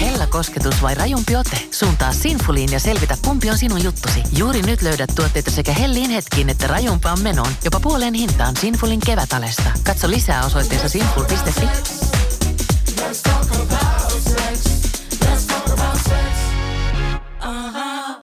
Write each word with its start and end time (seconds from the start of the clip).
Hella 0.00 0.26
kosketus 0.26 0.82
vai 0.82 0.94
rajumpi 0.94 1.36
ote? 1.36 1.56
Suuntaa 1.70 2.12
Sinfuliin 2.12 2.72
ja 2.72 2.80
selvitä 2.80 3.14
kumpi 3.24 3.50
on 3.50 3.58
sinun 3.58 3.84
juttusi. 3.84 4.22
Juuri 4.38 4.62
nyt 4.62 4.82
löydät 4.82 5.10
tuotteita 5.16 5.50
sekä 5.50 5.72
hellin 5.72 6.10
hetkiin 6.10 6.48
että 6.48 6.66
rajumpaan 6.66 7.20
menoon. 7.20 7.52
Jopa 7.64 7.80
puoleen 7.80 8.14
hintaan 8.14 8.56
Sinfulin 8.56 9.00
kevätalesta. 9.06 9.70
Katso 9.86 10.10
lisää 10.10 10.44
osoitteessa 10.44 10.88
sinful.fi. 10.88 11.66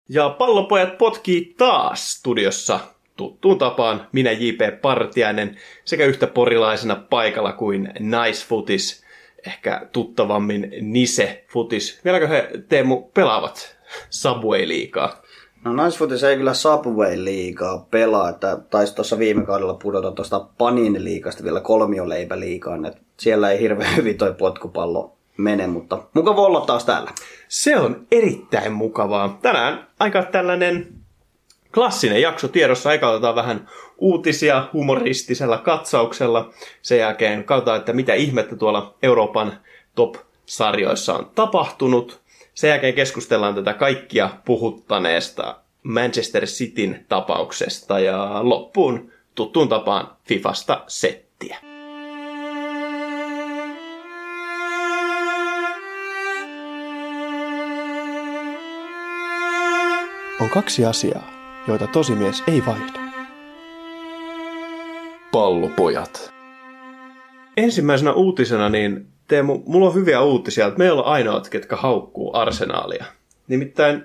Ja 0.09 0.29
pallopojat 0.29 0.99
potkii 0.99 1.55
taas 1.59 2.13
studiossa 2.13 2.81
tuttuun 3.17 3.59
tapaan 3.59 4.07
minä 4.13 4.33
J.P. 4.33 4.81
Partiainen 4.83 5.57
sekä 5.85 6.05
yhtä 6.05 6.27
porilaisena 6.27 6.97
paikalla 7.11 7.53
kuin 7.53 7.93
naisfutis, 7.99 9.06
ehkä 9.47 9.87
tuttavammin 9.93 10.73
Nise 10.81 11.45
futis. 11.53 12.01
Vieläkö 12.05 12.29
he 12.29 12.51
Teemu 12.69 13.03
pelaavat 13.03 13.77
Subway-liikaa? 14.11 15.23
No 15.65 15.73
naisfutis 15.73 16.25
ei 16.25 16.37
kyllä 16.37 16.55
Subway 16.55 17.25
liikaa 17.25 17.87
pelaa, 17.91 18.29
että 18.29 18.59
taisi 18.71 18.95
tuossa 18.95 19.19
viime 19.19 19.47
kaudella 19.47 19.75
pudota 19.75 20.13
tuosta 20.13 20.41
Panini 20.59 21.05
liikasta 21.05 21.45
vielä 21.45 21.61
kolmioleipä 21.61 22.41
liikaan, 22.41 22.85
että 22.85 23.01
siellä 23.17 23.51
ei 23.51 23.61
hirveän 23.61 23.97
hyvin 23.97 24.19
toi 24.19 24.35
potkupallo 24.35 25.17
mene, 25.37 25.67
mutta 25.67 25.99
mukava 26.15 26.43
olla 26.43 26.61
taas 26.61 26.85
täällä. 26.85 27.11
Se 27.49 27.77
on 27.77 28.07
erittäin 28.13 28.73
mukavaa. 28.73 29.39
Tänään 29.43 29.87
aika 30.01 30.23
tällainen 30.23 30.89
klassinen 31.75 32.23
jakso 32.23 32.49
tiedossa. 32.49 32.93
Eka 32.93 33.11
otetaan 33.11 33.35
vähän 33.35 33.69
uutisia 33.99 34.69
humoristisella 34.73 35.59
katsauksella. 35.59 36.51
Sen 36.83 36.99
jälkeen 36.99 37.45
katsotaan, 37.45 37.79
että 37.79 37.93
mitä 37.93 38.15
ihmettä 38.15 38.57
tuolla 38.57 38.95
Euroopan 39.03 39.61
top-sarjoissa 39.95 41.15
on 41.15 41.31
tapahtunut. 41.35 42.21
Sen 42.55 42.69
jälkeen 42.69 42.95
keskustellaan 42.95 43.55
tätä 43.55 43.75
kaikkia 43.75 44.31
puhuttaneesta 44.45 45.57
Manchester 45.83 46.45
Cityn 46.47 47.05
tapauksesta 47.09 47.99
ja 47.99 48.39
loppuun 48.43 49.13
tuttuun 49.35 49.69
tapaan 49.69 50.17
Fifasta 50.25 50.85
settiä. 50.87 51.57
On 60.41 60.51
kaksi 60.51 60.85
asiaa, 60.85 61.31
joita 61.69 61.87
tosimies 61.87 62.43
ei 62.49 62.67
vaihda. 62.67 63.06
Pallopojat. 65.37 66.33
Ensimmäisenä 67.57 68.13
uutisena, 68.13 68.69
niin 68.69 69.07
Teemu, 69.29 69.63
mulla 69.67 69.87
on 69.87 69.95
hyviä 69.95 70.21
uutisia, 70.21 70.67
että 70.67 70.79
meillä 70.79 71.03
on 71.03 71.07
ainoat, 71.07 71.49
ketkä 71.49 71.77
haukkuu 71.77 72.37
arsenaalia. 72.37 73.05
Nimittäin 73.49 74.05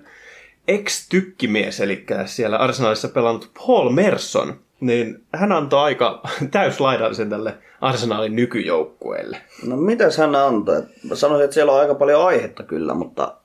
ex-tykkimies, 0.68 1.80
eli 1.80 2.06
siellä 2.26 2.58
arsenaalissa 2.58 3.08
pelannut 3.08 3.52
Paul 3.58 3.90
Merson, 3.90 4.60
niin 4.80 5.24
hän 5.34 5.52
antoi 5.52 5.80
aika 5.80 6.22
täyslaidallisen 6.52 7.30
tälle 7.30 7.58
arsenaalin 7.82 8.36
nykyjoukkueelle. 8.36 9.42
No 9.66 9.78
mitäs 9.78 10.18
hän 10.18 10.36
antoi? 10.36 10.84
Mä 11.10 11.16
sanoisin, 11.16 11.44
että 11.44 11.54
siellä 11.54 11.72
on 11.72 11.80
aika 11.80 11.96
paljon 11.96 12.26
aihetta 12.26 12.64
kyllä, 12.64 12.94
mutta 12.94 13.38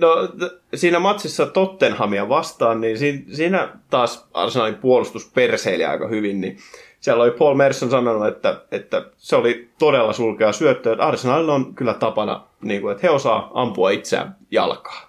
No 0.00 0.28
siinä 0.74 0.98
matsissa 0.98 1.46
Tottenhamia 1.46 2.28
vastaan, 2.28 2.80
niin 2.80 2.98
siinä, 2.98 3.22
siinä 3.32 3.68
taas 3.90 4.28
Arsenalin 4.34 4.74
puolustus 4.74 5.30
perseili 5.34 5.84
aika 5.84 6.08
hyvin, 6.08 6.40
niin 6.40 6.58
siellä 7.00 7.22
oli 7.22 7.30
Paul 7.30 7.54
Merson 7.54 7.90
sanonut, 7.90 8.28
että, 8.28 8.60
että 8.72 9.02
se 9.16 9.36
oli 9.36 9.68
todella 9.78 10.12
sulkea 10.12 10.52
syöttö, 10.52 10.92
että 10.92 11.06
Arsenalilla 11.06 11.54
on 11.54 11.74
kyllä 11.74 11.94
tapana, 11.94 12.44
niin 12.62 12.80
kuin, 12.80 12.92
että 12.92 13.06
he 13.06 13.10
osaa 13.10 13.50
ampua 13.54 13.90
itseään 13.90 14.36
jalkaa. 14.50 15.08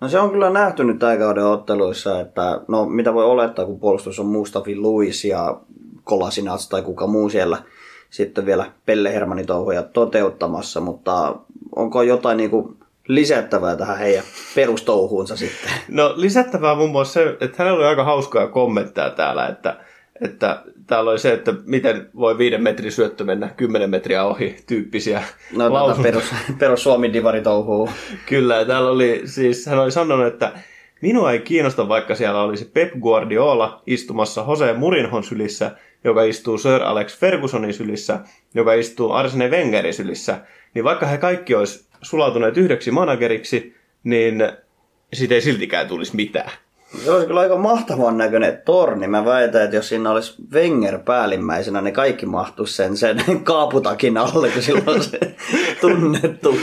No 0.00 0.08
se 0.08 0.20
on 0.20 0.30
kyllä 0.30 0.50
nähty 0.50 0.84
nyt 0.84 0.98
tämän 0.98 1.18
kauden 1.18 1.44
otteluissa, 1.44 2.20
että 2.20 2.60
no 2.68 2.86
mitä 2.86 3.14
voi 3.14 3.24
olettaa, 3.24 3.64
kun 3.64 3.80
puolustus 3.80 4.20
on 4.20 4.26
Mustafi 4.26 4.76
Luis 4.76 5.24
ja 5.24 5.56
Kolasinats 6.04 6.68
tai 6.68 6.82
kuka 6.82 7.06
muu 7.06 7.28
siellä 7.28 7.62
sitten 8.10 8.46
vielä 8.46 8.72
Pelle 8.86 9.12
Hermanin 9.12 9.46
touhuja 9.46 9.82
toteuttamassa, 9.82 10.80
mutta 10.80 11.36
onko 11.76 12.02
jotain 12.02 12.36
niin 12.36 12.50
kuin 12.50 12.76
lisättävää 13.08 13.76
tähän 13.76 13.98
heidän 13.98 14.24
perustouhuunsa 14.54 15.36
sitten? 15.36 15.70
No 15.88 16.12
lisättävää 16.16 16.74
muun 16.74 16.90
muassa 16.90 17.12
se, 17.12 17.36
että 17.40 17.56
hänellä 17.58 17.78
oli 17.78 17.86
aika 17.86 18.04
hauskoja 18.04 18.46
kommentteja 18.46 19.10
täällä, 19.10 19.46
että, 19.46 19.76
että 20.24 20.62
täällä 20.86 21.10
oli 21.10 21.18
se, 21.18 21.32
että 21.32 21.54
miten 21.64 22.08
voi 22.16 22.38
viiden 22.38 22.62
metrin 22.62 22.92
syöttö 22.92 23.24
mennä 23.24 23.48
kymmenen 23.48 23.90
metriä 23.90 24.24
ohi 24.24 24.56
tyyppisiä 24.66 25.22
No 25.52 25.58
tätä 25.64 25.72
lausuntoja. 25.72 26.12
perus, 26.12 26.34
perus 26.58 26.82
Suomi 26.82 27.12
divari 27.12 27.40
touhuu. 27.40 27.90
Kyllä, 28.28 28.56
ja 28.56 28.64
täällä 28.64 28.90
oli 28.90 29.22
siis, 29.24 29.66
hän 29.66 29.78
oli 29.78 29.90
sanonut, 29.90 30.26
että 30.26 30.52
minua 31.02 31.32
ei 31.32 31.38
kiinnosta, 31.38 31.88
vaikka 31.88 32.14
siellä 32.14 32.42
olisi 32.42 32.64
Pep 32.64 32.92
Guardiola 33.00 33.82
istumassa 33.86 34.44
Jose 34.48 34.72
Murinhon 34.72 35.24
sylissä, 35.24 35.70
joka 36.04 36.22
istuu 36.22 36.58
Sir 36.58 36.82
Alex 36.82 37.18
Fergusonin 37.18 37.74
sylissä, 37.74 38.20
joka 38.54 38.72
istuu 38.74 39.12
Arsene 39.12 39.48
Wengerin 39.48 39.94
sylissä, 39.94 40.40
niin 40.74 40.84
vaikka 40.84 41.06
he 41.06 41.18
kaikki 41.18 41.54
olisi 41.54 41.88
sulautuneet 42.02 42.56
yhdeksi 42.56 42.90
manageriksi, 42.90 43.76
niin 44.04 44.42
siitä 45.12 45.34
ei 45.34 45.40
siltikään 45.40 45.88
tulisi 45.88 46.16
mitään. 46.16 46.50
Se 47.04 47.10
olisi 47.10 47.26
kyllä 47.26 47.40
aika 47.40 47.56
mahtavan 47.56 48.18
näköinen 48.18 48.62
torni. 48.64 49.08
Mä 49.08 49.24
väitän, 49.24 49.62
että 49.62 49.76
jos 49.76 49.88
siinä 49.88 50.10
olisi 50.10 50.34
Wenger 50.52 50.98
päällimmäisenä, 50.98 51.80
niin 51.80 51.94
kaikki 51.94 52.26
mahtuisi 52.26 52.74
sen, 52.74 52.96
sen 52.96 53.16
kaaputakin 53.44 54.18
alle, 54.18 54.48
kun 54.48 54.62
sillä 54.62 54.82
on 54.86 55.02
se 55.02 55.18
tunnettu 55.80 56.56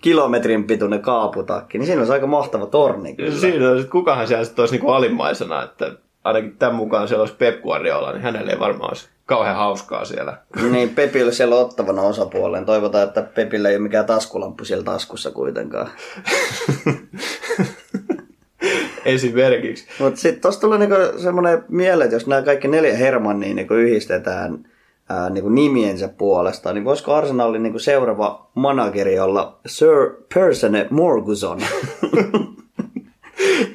kilometrin 0.00 0.64
pituinen 0.64 1.00
kaaputakki. 1.00 1.78
Niin 1.78 1.86
siinä 1.86 2.00
olisi 2.00 2.12
aika 2.12 2.26
mahtava 2.26 2.66
torni 2.66 3.14
kyllä. 3.14 3.38
Siinä 3.38 3.70
on, 3.70 3.78
että 3.78 3.90
kukahan 3.90 4.28
siellä 4.28 4.44
sitten 4.44 4.62
olisi 4.62 4.74
niin 4.74 4.82
kuin 4.82 4.94
alimmaisena, 4.94 5.62
että 5.62 5.92
ainakin 6.24 6.56
tämän 6.56 6.74
mukaan 6.74 7.08
siellä 7.08 7.22
olisi 7.22 7.36
Pep 7.36 7.62
Guardiola, 7.62 8.12
niin 8.12 8.22
hänelle 8.22 8.52
ei 8.52 8.60
varmaan 8.60 8.90
olisi 8.90 9.08
kauhean 9.26 9.56
hauskaa 9.56 10.04
siellä. 10.04 10.36
Niin, 10.70 10.88
Pepille 10.88 11.32
siellä 11.32 11.54
ottavana 11.54 12.02
osapuolen. 12.02 12.64
Toivotaan, 12.64 13.08
että 13.08 13.22
Pepille 13.22 13.68
ei 13.68 13.76
ole 13.76 13.82
mikään 13.82 14.06
taskulamppu 14.06 14.64
siellä 14.64 14.84
taskussa 14.84 15.30
kuitenkaan. 15.30 15.90
Esimerkiksi. 19.04 19.86
Mutta 19.98 20.20
sitten 20.20 20.42
tuossa 20.42 20.60
tulee 20.60 20.78
niinku 20.78 20.96
semmoinen 21.18 21.64
mieleen, 21.68 22.06
että 22.06 22.16
jos 22.16 22.26
nämä 22.26 22.42
kaikki 22.42 22.68
neljä 22.68 22.96
Hermannia 22.96 23.54
niinku 23.54 23.74
yhdistetään 23.74 24.66
ää, 25.08 25.30
niinku 25.30 25.48
nimiensä 25.48 26.08
puolesta, 26.08 26.72
niin 26.72 26.84
voisiko 26.84 27.14
Arsenalin 27.14 27.62
niinku 27.62 27.78
seuraava 27.78 28.50
manageri 28.54 29.18
olla 29.18 29.58
Sir 29.66 30.10
Persone 30.34 30.86
Morguson? 30.90 31.60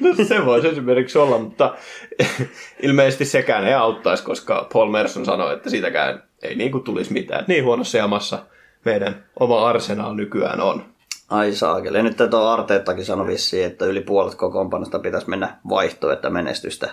No 0.00 0.24
se 0.24 0.46
voisi 0.46 0.68
esimerkiksi 0.68 1.18
olla, 1.18 1.38
mutta 1.38 1.74
ilmeisesti 2.82 3.24
sekään 3.24 3.66
ei 3.66 3.74
auttaisi, 3.74 4.24
koska 4.24 4.68
Paul 4.72 4.90
Merson 4.90 5.24
sanoi, 5.24 5.54
että 5.54 5.70
siitäkään 5.70 6.22
ei 6.42 6.54
niin 6.54 6.72
kuin 6.72 6.84
tulisi 6.84 7.12
mitään. 7.12 7.44
Niin 7.48 7.64
huonossa 7.64 7.98
jamassa 7.98 8.38
meidän 8.84 9.24
oma 9.40 9.68
arsenal 9.68 10.14
nykyään 10.14 10.60
on. 10.60 10.84
Ai 11.30 11.52
saakeli. 11.52 11.96
Ja 11.96 12.02
nyt 12.02 12.16
tuo 12.30 12.40
Arteettakin 12.40 13.04
sanoi 13.04 13.26
vissiin, 13.26 13.66
että 13.66 13.84
yli 13.84 14.00
puolet 14.00 14.34
kokoonpanosta 14.34 14.98
pitäisi 14.98 15.30
mennä 15.30 15.58
vaihtoon, 15.68 16.12
että 16.12 16.30
menestystä, 16.30 16.90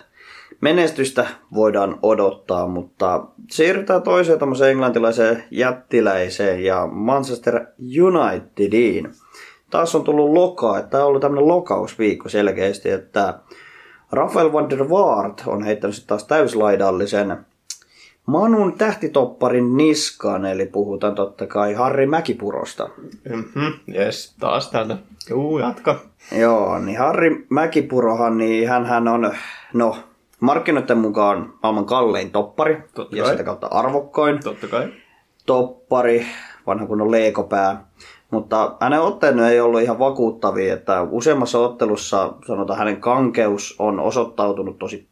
menestystä 0.61 1.27
voidaan 1.53 1.99
odottaa, 2.01 2.67
mutta 2.67 3.25
siirrytään 3.51 4.01
toiseen 4.01 4.39
tämmöiseen 4.39 4.71
englantilaiseen 4.71 5.43
jättiläiseen 5.51 6.63
ja 6.63 6.87
Manchester 6.91 7.65
Unitediin. 8.03 9.11
Taas 9.69 9.95
on 9.95 10.03
tullut 10.03 10.33
lokaa, 10.33 10.77
että 10.77 10.89
tämä 10.89 11.03
on 11.03 11.09
ollut 11.09 11.21
tämmöinen 11.21 11.47
lokausviikko 11.47 12.29
selkeästi, 12.29 12.89
että 12.89 13.39
Rafael 14.11 14.53
van 14.53 14.69
der 14.69 14.89
Vaart 14.89 15.43
on 15.45 15.63
heittänyt 15.63 16.03
taas 16.07 16.23
täyslaidallisen 16.23 17.37
Manun 18.27 18.73
tähtitopparin 18.77 19.77
niskaan, 19.77 20.45
eli 20.45 20.65
puhutaan 20.65 21.15
totta 21.15 21.47
kai 21.47 21.73
Harri 21.73 22.07
Mäkipurosta. 22.07 22.89
Mm-hmm. 23.29 23.73
Yes, 23.95 24.35
taas 24.39 24.69
tänne. 24.71 24.97
Juu, 25.29 25.59
jatka. 25.59 25.99
Joo, 26.39 26.79
niin 26.79 26.99
Harri 26.99 27.45
Mäkipurohan, 27.49 28.37
niin 28.37 28.69
hän 28.69 29.07
on, 29.07 29.31
no, 29.73 29.95
markkinoiden 30.39 30.97
mukaan 30.97 31.53
maailman 31.63 31.85
kallein 31.85 32.31
toppari 32.31 32.83
Totta 32.93 33.15
ja 33.15 33.23
kai. 33.23 33.31
sitä 33.31 33.43
kautta 33.43 33.67
arvokkoin 33.67 34.39
Totta 34.43 34.67
kai. 34.67 34.87
toppari, 35.45 36.25
vanha 36.67 36.85
kunnon 36.87 37.11
leikopää. 37.11 37.87
Mutta 38.31 38.75
hänen 38.79 39.01
otteensa 39.01 39.49
ei 39.49 39.59
ollut 39.61 39.81
ihan 39.81 39.99
vakuuttavia, 39.99 40.73
että 40.73 41.01
useammassa 41.01 41.59
ottelussa 41.59 42.33
sanotaan 42.47 42.79
hänen 42.79 43.01
kankeus 43.01 43.75
on 43.79 43.99
osoittautunut 43.99 44.79
tosi 44.79 45.07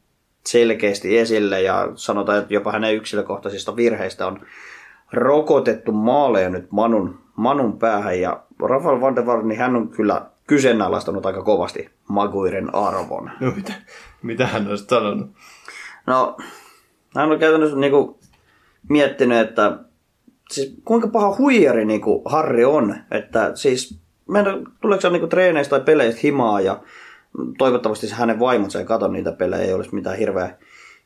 selkeästi 0.47 1.17
esille 1.17 1.61
ja 1.61 1.91
sanotaan, 1.95 2.37
että 2.37 2.53
jopa 2.53 2.71
hänen 2.71 2.95
yksilökohtaisista 2.95 3.75
virheistä 3.75 4.27
on 4.27 4.41
rokotettu 5.13 5.91
maaleja 5.91 6.49
nyt 6.49 6.71
Manun, 6.71 7.19
Manun 7.35 7.79
päähän 7.79 8.21
ja 8.21 8.43
Rafael 8.59 9.01
van 9.01 9.15
der 9.15 9.25
Vaart, 9.25 9.45
niin 9.45 9.59
hän 9.59 9.75
on 9.75 9.89
kyllä 9.89 10.25
kyseenalaistanut 10.47 11.25
aika 11.25 11.43
kovasti 11.43 11.89
Maguiren 12.07 12.75
arvon. 12.75 13.31
No 13.39 13.51
mitä, 13.55 13.73
mitä 14.21 14.47
hän 14.47 14.67
olisi 14.67 14.85
sanonut? 14.85 15.29
No, 16.07 16.37
hän 17.15 17.31
on 17.31 17.39
käytännössä 17.39 17.77
niinku 17.77 18.19
miettinyt, 18.89 19.37
että 19.37 19.77
siis 20.51 20.75
kuinka 20.85 21.07
paha 21.07 21.35
huijari 21.37 21.85
niin 21.85 22.01
kuin 22.01 22.21
Harri 22.25 22.65
on, 22.65 22.95
että 23.11 23.51
siis 23.55 23.99
meidän, 24.29 24.63
tuleeko 24.81 25.01
se 25.01 25.09
niin 25.09 25.29
treeneistä 25.29 25.69
tai 25.69 25.85
peleistä 25.85 26.21
himaa 26.23 26.61
ja 26.61 26.79
toivottavasti 27.57 28.07
se 28.07 28.15
hänen 28.15 28.39
vaimonsa 28.39 28.79
ei 28.79 28.85
kato 28.85 29.07
niitä 29.07 29.31
pelejä, 29.31 29.63
ei 29.63 29.73
olisi 29.73 29.95
mitään 29.95 30.17
hirveä 30.17 30.57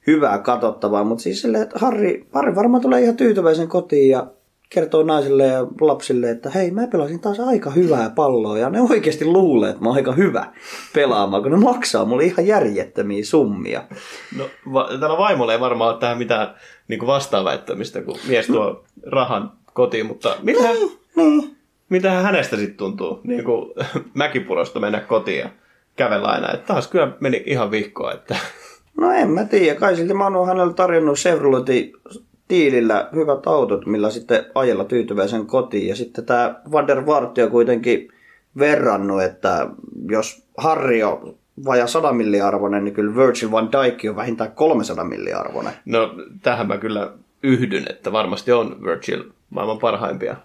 hyvää 0.08 0.38
katsottavaa, 0.40 1.04
mutta 1.04 1.22
siis 1.22 1.42
silleen, 1.42 1.64
että 1.64 1.80
Harri, 1.80 2.28
Harri 2.34 2.56
varmaan 2.56 2.82
tulee 2.82 3.02
ihan 3.02 3.18
tyytyväisen 3.18 3.68
kotiin 3.68 4.10
ja 4.10 4.28
kertoo 4.70 5.04
naisille 5.04 5.46
ja 5.48 5.68
lapsille, 5.82 6.30
että 6.30 6.50
hei, 6.50 6.72
mä 6.72 6.88
pelasin 6.88 7.20
taas 7.20 7.40
aika 7.40 7.70
hyvää 7.72 8.10
palloa 8.10 8.58
ja 8.58 8.70
ne 8.70 8.82
oikeasti 8.82 9.26
luulee, 9.26 9.70
että 9.70 9.82
mä 9.82 9.90
oon 9.90 9.96
aika 9.96 10.12
hyvä 10.12 10.46
pelaamaan, 10.94 11.44
kun 11.44 11.52
ne 11.52 11.58
maksaa 11.58 12.06
mulle 12.06 12.24
ihan 12.24 12.48
järjettömiä 12.48 13.26
summia. 13.26 13.84
No, 14.38 14.46
va- 14.74 14.90
tällä 15.00 15.18
vaimolla 15.18 15.54
ei 15.54 15.60
varmaan 15.60 15.92
ole 15.92 16.00
tähän 16.00 16.18
mitään 16.18 16.48
niin 16.88 17.08
vastaaväittämistä, 17.08 18.02
kun 18.02 18.18
mies 18.28 18.48
tuo 18.48 18.84
rahan 19.06 19.52
kotiin, 19.74 20.06
mutta 20.06 20.36
mitä, 20.42 20.60
Niin. 21.16 21.56
mitä 21.90 22.12
hänestä 22.12 22.56
sitten 22.58 22.78
tuntuu 22.78 23.20
niin 23.24 23.44
kuin 23.44 23.72
mäkipurosta 24.14 24.80
mennä 24.80 25.00
kotiin 25.00 25.40
ja 25.40 25.50
kävellä 26.00 26.28
aina, 26.28 26.52
että 26.54 26.74
taas 26.74 26.88
kyllä 26.88 27.12
meni 27.20 27.44
ihan 27.46 27.72
vihkoa, 27.72 28.14
että 28.14 28.36
No 28.98 29.12
en 29.12 29.30
mä 29.30 29.44
tiedä, 29.44 29.80
kai 29.80 29.96
silti 29.96 30.14
mä 30.14 30.28
oon 30.28 30.48
hänelle 30.48 30.74
tarjonnut 30.74 31.18
Chevroletin 31.18 31.94
tiilillä 32.48 33.10
hyvät 33.16 33.48
autot, 33.48 33.86
millä 33.86 34.10
sitten 34.10 34.46
ajella 34.56 34.84
tyytyväisen 34.84 35.46
kotiin. 35.46 35.88
Ja 35.88 35.96
sitten 35.96 36.26
tämä 36.26 36.56
Van 36.72 36.88
der 36.88 37.06
Vaart 37.06 37.38
on 37.38 37.52
kuitenkin 37.52 38.10
verrannut, 38.60 39.24
että 39.24 39.68
jos 40.10 40.44
Harri 40.58 41.04
on 41.04 41.36
vajaa 41.66 41.88
100 41.88 42.14
milliarvoinen, 42.14 42.84
niin 42.84 42.94
kyllä 42.94 43.16
Virgil 43.16 43.52
van 43.52 43.70
Dijk 43.72 44.00
on 44.10 44.16
vähintään 44.16 44.52
300 44.52 45.06
milliarvoinen. 45.06 45.74
no 45.86 46.16
tähän 46.42 46.68
mä 46.68 46.78
kyllä 46.78 47.12
yhdyn, 47.44 47.86
että 47.90 48.12
varmasti 48.12 48.52
on 48.52 48.84
Virgil 48.84 49.24
maailman 49.50 49.80
parhaimpia. 49.80 50.36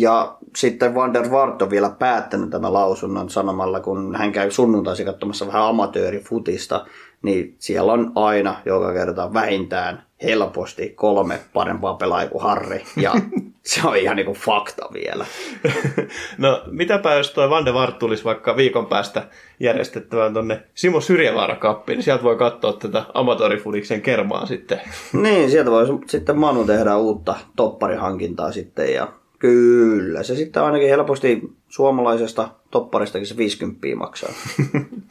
Ja 0.00 0.36
sitten 0.56 0.94
Van 0.94 1.14
der 1.14 1.30
Vaart 1.30 1.62
on 1.62 1.70
vielä 1.70 1.90
päättänyt 1.98 2.50
tämän 2.50 2.72
lausunnon 2.72 3.30
sanomalla, 3.30 3.80
kun 3.80 4.16
hän 4.16 4.32
käy 4.32 4.50
sunnuntaisin 4.50 5.06
katsomassa 5.06 5.46
vähän 5.46 5.62
amatöörifutista, 5.62 6.86
niin 7.22 7.54
siellä 7.58 7.92
on 7.92 8.12
aina 8.14 8.56
joka 8.64 8.92
kerta 8.92 9.32
vähintään 9.32 10.02
helposti 10.22 10.90
kolme 10.90 11.40
parempaa 11.52 11.94
pelaajaa 11.94 12.30
kuin 12.30 12.42
Harri. 12.42 12.84
Ja 12.96 13.12
se 13.62 13.88
on 13.88 13.96
ihan 13.96 14.16
niinku 14.16 14.34
fakta 14.34 14.88
vielä. 14.92 15.26
No, 16.38 16.62
mitäpä 16.70 17.14
jos 17.14 17.30
toi 17.30 17.50
Van 17.50 17.64
de 17.64 17.74
Vaart 17.74 17.98
tulisi 17.98 18.24
vaikka 18.24 18.56
viikon 18.56 18.86
päästä 18.86 19.28
järjestettävään 19.60 20.34
tonne 20.34 20.62
Simo 20.74 21.00
Syrjävaara 21.00 21.56
kappiin, 21.56 21.96
niin 21.96 22.04
sieltä 22.04 22.22
voi 22.22 22.36
katsoa 22.36 22.72
tätä 22.72 23.04
amatöörifudiksen 23.14 24.02
kermaa 24.02 24.46
sitten. 24.46 24.80
Niin, 25.12 25.50
sieltä 25.50 25.70
voi 25.70 25.86
sitten 26.06 26.38
Manu 26.38 26.64
tehdä 26.64 26.96
uutta 26.96 27.34
topparihankintaa 27.56 28.52
sitten 28.52 28.94
ja 28.94 29.08
kyllä, 29.38 30.22
se 30.22 30.34
sitten 30.36 30.62
ainakin 30.62 30.88
helposti 30.88 31.42
suomalaisesta 31.68 32.48
topparistakin 32.70 33.26
se 33.26 33.36
50 33.36 33.86
maksaa. 33.96 34.32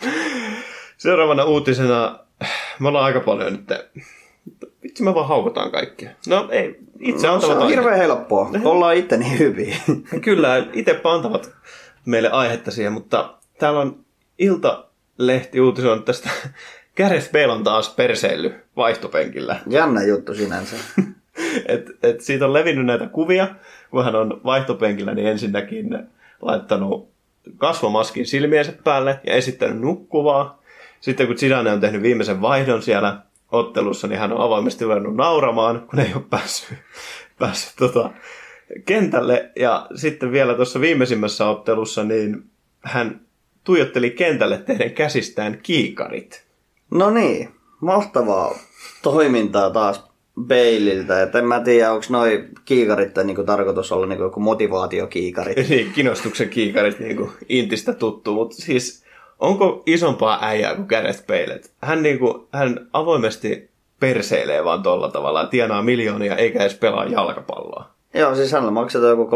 Seuraavana 0.97 1.43
uutisena, 1.43 2.19
me 2.79 2.87
ollaan 2.87 3.05
aika 3.05 3.19
paljon 3.19 3.53
nyt, 3.53 3.69
vitsi 4.83 5.03
me 5.03 5.13
vaan 5.13 5.27
haukutaan 5.27 5.71
kaikkia. 5.71 6.09
No 6.27 6.47
ei, 6.51 6.79
itse 6.99 7.13
No, 7.15 7.21
se 7.21 7.27
antavat 7.27 7.57
on 7.57 7.63
aihetta. 7.63 7.81
hirveän 7.81 7.97
helppoa, 7.97 8.51
ollaan 8.63 8.95
itse 8.95 9.17
niin 9.17 9.39
hyviä. 9.39 9.75
Kyllä, 10.21 10.67
itse 10.73 11.01
antavat 11.03 11.51
meille 12.05 12.29
aihetta 12.29 12.71
siihen, 12.71 12.93
mutta 12.93 13.33
täällä 13.59 13.79
on 13.79 13.99
Ilta-lehti 14.39 15.61
uutisoinut 15.61 16.05
tästä 16.05 16.29
Gareth 16.97 17.31
Bale 17.31 17.51
on 17.51 17.63
taas 17.63 17.89
perseily 17.89 18.55
vaihtopenkillä. 18.75 19.59
Jännä 19.69 20.03
juttu 20.03 20.35
sinänsä. 20.35 20.75
Et, 21.65 21.85
et 22.03 22.21
siitä 22.21 22.45
on 22.45 22.53
levinnyt 22.53 22.85
näitä 22.85 23.07
kuvia, 23.07 23.47
kun 23.91 24.05
hän 24.05 24.15
on 24.15 24.41
vaihtopenkillä, 24.45 25.13
niin 25.13 25.27
ensinnäkin 25.27 25.99
laittanut 26.41 27.09
kasvomaskin 27.57 28.25
silmiensä 28.25 28.73
päälle 28.83 29.19
ja 29.27 29.33
esittänyt 29.33 29.79
nukkuvaa. 29.79 30.61
Sitten 30.99 31.27
kun 31.27 31.37
Zidane 31.37 31.71
on 31.71 31.81
tehnyt 31.81 32.01
viimeisen 32.01 32.41
vaihdon 32.41 32.81
siellä 32.81 33.17
ottelussa, 33.51 34.07
niin 34.07 34.19
hän 34.19 34.33
on 34.33 34.41
avoimesti 34.41 34.83
ruvennut 34.85 35.15
nauramaan, 35.15 35.87
kun 35.89 35.99
ei 35.99 36.13
ole 36.15 36.23
päässyt, 36.29 36.77
päässyt 37.39 37.75
tota, 37.75 38.11
kentälle. 38.85 39.51
Ja 39.55 39.87
sitten 39.95 40.31
vielä 40.31 40.53
tuossa 40.53 40.81
viimeisimmässä 40.81 41.49
ottelussa, 41.49 42.03
niin 42.03 42.43
hän 42.81 43.21
tuijotteli 43.63 44.11
kentälle 44.11 44.57
tehden 44.57 44.91
käsistään 44.91 45.59
kiikarit. 45.63 46.45
No 46.91 47.09
niin, 47.09 47.49
mahtavaa 47.81 48.55
toimintaa 49.03 49.69
taas 49.69 50.06
Beililtä. 50.41 51.21
Et 51.21 51.35
en 51.35 51.45
mä 51.45 51.59
tiedä, 51.59 51.91
onko 51.91 52.05
noi 52.09 52.45
kiikarit 52.65 53.11
niin 53.23 53.45
tarkoitus 53.45 53.91
olla 53.91 54.05
niin 54.05 54.19
joku 54.19 54.39
motivaatiokiikarit. 54.39 55.69
Niin, 55.69 55.91
kiinnostuksen 55.93 56.49
kiikarit 56.49 56.99
niin 56.99 57.17
kuin 57.17 57.31
Intistä 57.49 57.93
tuttu, 57.93 58.33
mutta 58.33 58.55
siis 58.55 59.03
onko 59.39 59.83
isompaa 59.85 60.39
äijää 60.41 60.75
kuin 60.75 60.87
Gareth 60.89 61.25
Bale? 61.27 61.61
Hän, 61.81 62.03
niin 62.03 62.19
kuin, 62.19 62.47
hän 62.53 62.87
avoimesti 62.93 63.69
perseilee 63.99 64.63
vaan 64.63 64.83
tolla 64.83 65.11
tavalla 65.11 65.45
tienaa 65.45 65.81
miljoonia 65.81 66.35
eikä 66.35 66.59
edes 66.59 66.75
pelaa 66.75 67.05
jalkapalloa. 67.05 67.89
Joo, 68.13 68.35
siis 68.35 68.51
hänellä 68.51 68.71
maksetaan 68.71 69.09
joku 69.09 69.29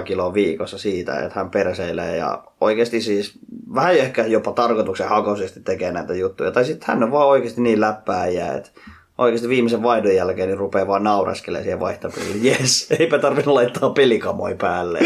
300-400 0.00 0.02
kiloa 0.02 0.34
viikossa 0.34 0.78
siitä, 0.78 1.20
että 1.20 1.38
hän 1.38 1.50
perseilee 1.50 2.16
ja 2.16 2.44
oikeasti 2.60 3.00
siis 3.00 3.38
vähän 3.74 3.96
ehkä 3.96 4.26
jopa 4.26 4.52
tarkoituksen 4.52 5.08
hakoisesti 5.08 5.60
tekee 5.60 5.92
näitä 5.92 6.14
juttuja. 6.14 6.50
Tai 6.50 6.64
sitten 6.64 6.88
hän 6.88 7.02
on 7.02 7.12
vaan 7.12 7.28
oikeasti 7.28 7.60
niin 7.60 7.80
läppääjä, 7.80 8.52
että 8.52 8.70
oikeasti 9.22 9.48
viimeisen 9.48 9.82
vaihdon 9.82 10.14
jälkeen 10.14 10.48
niin 10.48 10.58
rupeaa 10.58 10.86
vaan 10.86 11.04
nauraskelemaan 11.04 11.64
siihen 11.64 11.80
vaihtopelille. 11.80 12.36
Jes, 12.50 12.86
eipä 12.98 13.18
tarvinnut 13.18 13.54
laittaa 13.54 13.90
pelikamoi 13.90 14.54
päälle. 14.54 14.98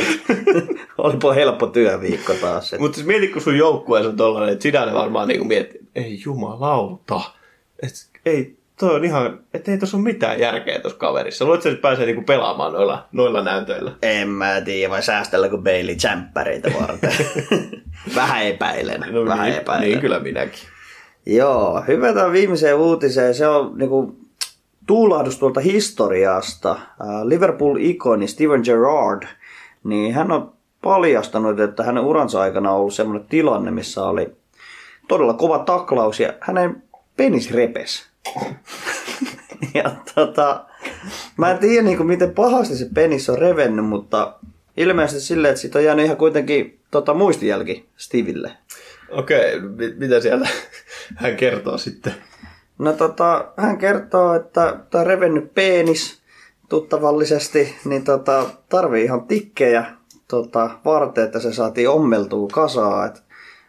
Olipa 0.99 1.33
helppo 1.33 1.67
työviikko 1.67 2.35
taas. 2.41 2.75
Mutta 2.79 2.95
siis 2.95 3.07
mieti, 3.07 3.29
kun 3.29 3.43
sun 3.43 3.59
joukkueessa 3.59 4.11
on 4.11 4.17
tollainen, 4.17 4.53
että 4.53 4.63
Zidane 4.63 4.95
varmaan 4.95 5.29
niin 5.29 5.47
miettii, 5.47 5.81
ei 5.95 6.21
jumalauta, 6.25 7.21
et, 7.83 7.93
ei, 8.27 8.57
toi 8.81 8.95
on 8.95 9.05
ihan, 9.05 9.41
että 9.55 9.71
ei 9.71 9.79
tuossa 9.79 9.97
ole 9.97 10.05
mitään 10.05 10.41
järkeä 10.41 10.79
tuossa 10.79 10.99
kaverissa. 10.99 11.45
Luuletko, 11.45 11.69
että 11.69 11.77
se 11.77 11.83
pääsee 11.83 12.07
niin 12.07 12.15
kuin 12.17 12.25
pelaamaan 12.25 12.73
noilla, 12.73 13.07
noilla 13.13 13.43
näytöillä? 13.43 13.93
En 14.03 14.29
mä 14.29 14.61
tiedä, 14.61 14.91
vai 14.91 15.03
säästelläkö 15.03 15.59
Bailey 15.59 15.95
tsemppäreitä 15.97 16.71
varten. 16.81 17.13
vähän 18.15 18.47
epäilen, 18.47 19.05
No, 19.11 19.25
vähän 19.25 19.47
niin, 19.47 19.59
epäilen. 19.61 19.89
niin, 19.89 20.01
kyllä 20.01 20.21
minäkin. 20.21 20.61
Joo, 21.27 21.83
hypätään 21.89 22.33
viimeiseen 22.33 22.77
uutiseen. 22.77 23.35
Se 23.35 23.49
on 23.49 23.79
niinku 23.79 24.17
tuulahdus 24.87 25.39
tuolta 25.39 25.61
historiasta. 25.61 26.79
Liverpool-ikoni 27.25 28.29
Steven 28.29 28.61
Gerrard, 28.65 29.23
niin 29.85 30.15
hän 30.15 30.33
on 30.33 30.53
paljastanut, 30.83 31.61
että 31.61 31.83
hänen 31.83 32.05
uransa 32.05 32.41
aikana 32.41 32.73
on 32.73 32.79
ollut 32.81 32.95
semmoinen 32.95 33.29
tilanne, 33.29 33.71
missä 33.71 34.05
oli 34.05 34.33
todella 35.09 35.35
kova 35.35 35.59
taklaus 35.59 36.21
ja 36.21 36.33
hänen 36.41 36.83
penis 37.17 37.51
repes. 37.51 38.07
ja 39.75 39.91
tota, 40.15 40.65
mä 41.37 41.51
en 41.51 41.59
tiedä 41.59 41.83
niinku, 41.83 42.05
miten 42.05 42.35
pahasti 42.35 42.77
se 42.77 42.89
penis 42.95 43.31
on 43.31 43.39
revennyt, 43.39 43.85
mutta 43.85 44.35
ilmeisesti 44.77 45.21
silleen, 45.21 45.51
että 45.51 45.61
siitä 45.61 45.79
on 45.79 45.85
jäänyt 45.85 46.05
ihan 46.05 46.17
kuitenkin 46.17 46.79
tota, 46.91 47.15
muistijälki 47.15 47.89
Steville. 47.97 48.53
Okei, 49.11 49.61
mi- 49.61 49.95
mitä 49.97 50.21
siellä 50.21 50.49
hän 51.23 51.37
kertoo 51.37 51.79
sitten? 51.79 52.15
No 52.79 52.93
tota, 52.93 53.53
hän 53.57 53.79
kertoo, 53.79 54.35
että 54.35 54.77
tämä 54.91 55.05
revennyt 55.05 55.55
penis 55.55 56.23
tuttavallisesti, 56.69 57.75
niin 57.85 58.05
tota, 58.05 58.47
tarvii 58.69 59.05
ihan 59.05 59.27
tikkejä 59.27 59.85
tota, 60.29 60.71
varten, 60.85 61.25
että 61.25 61.41
se 61.41 61.53
saatiin 61.53 61.89
ommeltua 61.89 62.49
kasaan. 62.53 63.07
Et 63.07 63.23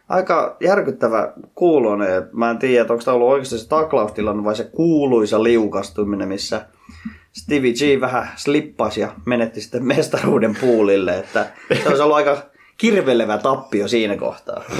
aika 0.08 0.56
järkyttävä 0.60 1.32
kuulonen. 1.54 2.14
Et 2.14 2.32
Mä 2.32 2.50
en 2.50 2.58
tiedä, 2.58 2.86
onko 2.90 3.04
tämä 3.04 3.14
ollut 3.14 3.28
oikeasti 3.28 3.58
se 3.58 3.68
taklaustilanne 3.68 4.44
vai 4.44 4.56
se 4.56 4.64
kuuluisa 4.64 5.42
liukastuminen, 5.42 6.28
missä 6.28 6.66
Stevie 7.32 7.72
G 7.72 8.00
vähän 8.00 8.28
slippasi 8.36 9.00
ja 9.00 9.12
menetti 9.26 9.60
sitten 9.60 9.84
mestaruuden 9.86 10.56
puulille. 10.60 11.18
Että 11.18 11.46
se 11.82 11.88
olisi 11.88 12.02
ollut 12.02 12.16
aika 12.16 12.42
kirvelevä 12.78 13.38
tappio 13.38 13.88
siinä 13.88 14.16
kohtaa. 14.16 14.64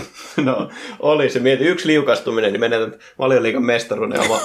No, 0.45 0.69
oli 1.01 1.31
se. 1.31 1.39
Mieti 1.39 1.65
yksi 1.65 1.87
liukastuminen, 1.87 2.53
niin 2.53 2.61
menetät 2.61 2.99
valioliikan 3.19 3.63
mestaruuden 3.63 4.21
oma, 4.21 4.41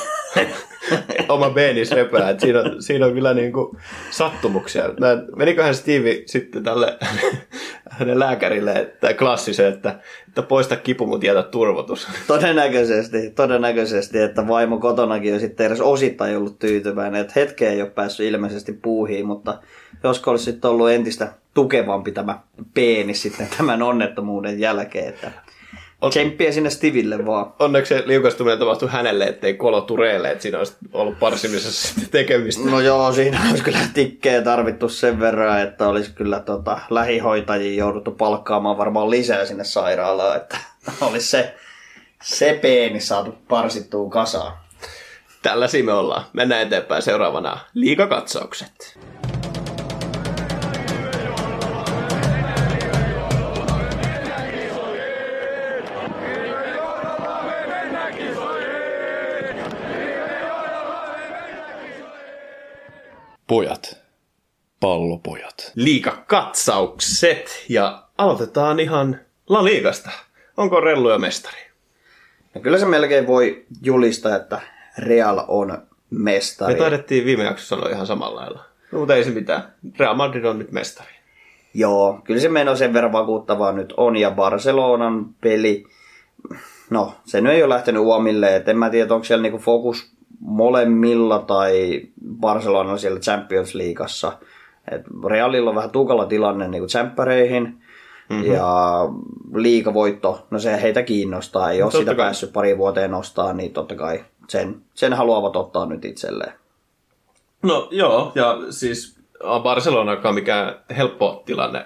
oma 1.29 1.49
penis 1.49 1.91
repää. 1.91 2.29
Et 2.29 2.39
siinä, 2.39 2.59
on, 2.59 2.83
siinä 2.83 3.05
on 3.05 3.13
kyllä 3.13 3.33
niin 3.33 3.53
kuin 3.53 3.77
sattumuksia. 4.09 4.83
Meniköhän 5.35 5.75
Steve 5.75 6.23
sitten 6.25 6.63
tälle 6.63 6.97
hänen 7.99 8.19
lääkärille, 8.19 8.71
että 8.71 9.13
klassiseen, 9.13 9.73
että, 9.73 9.99
että 10.27 10.41
poista 10.41 10.75
kipu, 10.75 11.05
mutta 11.05 11.25
jätä 11.25 11.43
turvotus. 11.43 12.07
Todennäköisesti, 12.27 13.29
todennäköisesti, 13.29 14.19
että 14.19 14.47
vaimo 14.47 14.77
kotonakin 14.77 15.33
on 15.33 15.39
sitten 15.39 15.67
edes 15.67 15.81
osittain 15.81 16.37
ollut 16.37 16.59
tyytyväinen, 16.59 17.21
että 17.21 17.33
hetkeä 17.35 17.71
ei 17.71 17.81
ole 17.81 17.89
päässyt 17.89 18.25
ilmeisesti 18.25 18.73
puuhiin, 18.73 19.25
mutta 19.25 19.59
josko 20.03 20.31
olisi 20.31 20.45
sitten 20.45 20.71
ollut 20.71 20.89
entistä 20.89 21.33
tukevampi 21.53 22.11
tämä 22.11 22.39
peeni 22.73 23.13
sitten 23.13 23.47
tämän 23.57 23.81
onnettomuuden 23.81 24.59
jälkeen, 24.59 25.09
että 25.09 25.31
On- 26.03 26.09
Tsemppiä 26.09 26.51
sinne 26.51 26.69
Stiville 26.69 27.25
vaan. 27.25 27.53
Onneksi 27.59 27.95
se 27.95 28.03
liukastuminen 28.05 28.59
tapahtui 28.59 28.89
hänelle, 28.91 29.25
ettei 29.25 29.53
Kolo 29.53 29.81
Tureelle, 29.81 30.31
että 30.31 30.41
siinä 30.41 30.57
olisi 30.57 30.75
ollut 30.93 31.19
parsimisessa 31.19 32.01
tekemistä. 32.11 32.69
No 32.69 32.79
joo, 32.79 33.13
siinä 33.13 33.39
olisi 33.49 33.63
kyllä 33.63 33.79
tikkejä 33.93 34.41
tarvittu 34.41 34.89
sen 34.89 35.19
verran, 35.19 35.61
että 35.61 35.87
olisi 35.87 36.11
kyllä 36.11 36.39
tota, 36.39 36.79
lähihoitajia 36.89 37.77
jouduttu 37.77 38.11
palkkaamaan 38.11 38.77
varmaan 38.77 39.09
lisää 39.09 39.45
sinne 39.45 39.63
sairaalaan, 39.63 40.37
että 40.37 40.57
olisi 41.01 41.27
se, 41.27 41.53
se 42.23 42.59
peeni 42.61 42.99
saatu 42.99 43.35
parsittua 43.47 44.09
kasaan. 44.09 44.53
Tällaisia 45.41 45.83
me 45.83 45.93
ollaan. 45.93 46.23
Mennään 46.33 46.61
eteenpäin 46.61 47.01
seuraavana 47.01 47.57
liikakatsaukset. 47.73 48.99
Pojat. 63.47 63.97
Pallopojat. 64.79 65.71
Liikakatsaukset 65.75 67.65
ja 67.69 68.03
aloitetaan 68.17 68.79
ihan 68.79 69.19
La 69.49 69.63
Liigasta. 69.63 70.09
Onko 70.57 70.79
Rellu 70.79 71.09
jo 71.09 71.19
mestari? 71.19 71.57
Ja 72.55 72.61
kyllä 72.61 72.77
se 72.77 72.85
melkein 72.85 73.27
voi 73.27 73.65
julistaa, 73.81 74.35
että 74.35 74.61
Real 74.97 75.41
on 75.47 75.67
Me 75.67 75.77
mestari. 76.31 76.75
taidettiin 76.75 77.25
viime 77.25 77.43
jaksossa 77.43 77.75
sanoa 77.75 77.89
ihan 77.89 78.07
samalla 78.07 78.41
lailla. 78.41 78.65
No, 78.91 78.99
mutta 78.99 79.15
ei 79.15 79.23
se 79.23 79.29
mitään. 79.29 79.73
Real 79.99 80.15
Madrid 80.15 80.45
on 80.45 80.59
nyt 80.59 80.71
mestari. 80.71 81.13
Joo, 81.73 82.21
kyllä 82.23 82.39
se 82.39 82.49
meno 82.49 82.75
sen 82.75 82.93
verran 82.93 83.11
vakuuttavaa 83.11 83.71
nyt 83.71 83.93
on. 83.97 84.17
Ja 84.17 84.31
Barcelonan 84.31 85.25
peli, 85.41 85.85
no 86.89 87.15
se 87.25 87.41
nyt 87.41 87.53
ei 87.53 87.63
ole 87.63 87.73
lähtenyt 87.73 88.01
uomille. 88.01 88.55
Et 88.55 88.67
en 88.67 88.77
mä 88.77 88.89
tiedä, 88.89 89.13
onko 89.13 89.23
siellä 89.23 89.41
niinku 89.41 89.57
fokus 89.57 90.12
molemmilla 90.39 91.39
tai 91.39 92.01
Barcelona 92.39 92.97
siellä 92.97 93.19
Champions 93.19 93.75
Leagueassa. 93.75 94.37
Et 94.91 95.01
Realilla 95.27 95.69
on 95.69 95.75
vähän 95.75 95.89
tukala 95.89 96.25
tilanne 96.25 96.67
niinku 96.67 96.87
tsemppäreihin. 96.87 97.83
Mm-hmm. 98.29 98.51
Ja 98.51 98.99
liikavoitto, 99.53 100.47
no 100.51 100.59
se 100.59 100.81
heitä 100.81 101.03
kiinnostaa. 101.03 101.71
Ei 101.71 101.81
ole 101.81 101.91
totta 101.91 101.99
sitä 101.99 102.15
kai. 102.15 102.25
päässyt 102.25 102.53
pari 102.53 102.77
vuoteen 102.77 103.11
nostaa, 103.11 103.53
niin 103.53 103.73
totta 103.73 103.95
kai 103.95 104.25
sen, 104.47 104.81
sen 104.93 105.13
haluavat 105.13 105.55
ottaa 105.55 105.85
nyt 105.85 106.05
itselleen. 106.05 106.53
No 107.63 107.87
joo, 107.91 108.31
ja 108.35 108.57
siis 108.69 109.19
Barcelonakaan 109.63 110.35
mikään 110.35 110.75
helppo 110.97 111.43
tilanne 111.45 111.79
äh, 111.79 111.85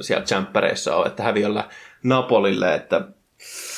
siellä 0.00 0.24
tsemppäreissä 0.24 0.96
on, 0.96 1.06
että 1.06 1.22
häviöllä 1.22 1.64
Napolille, 2.02 2.74
että 2.74 3.00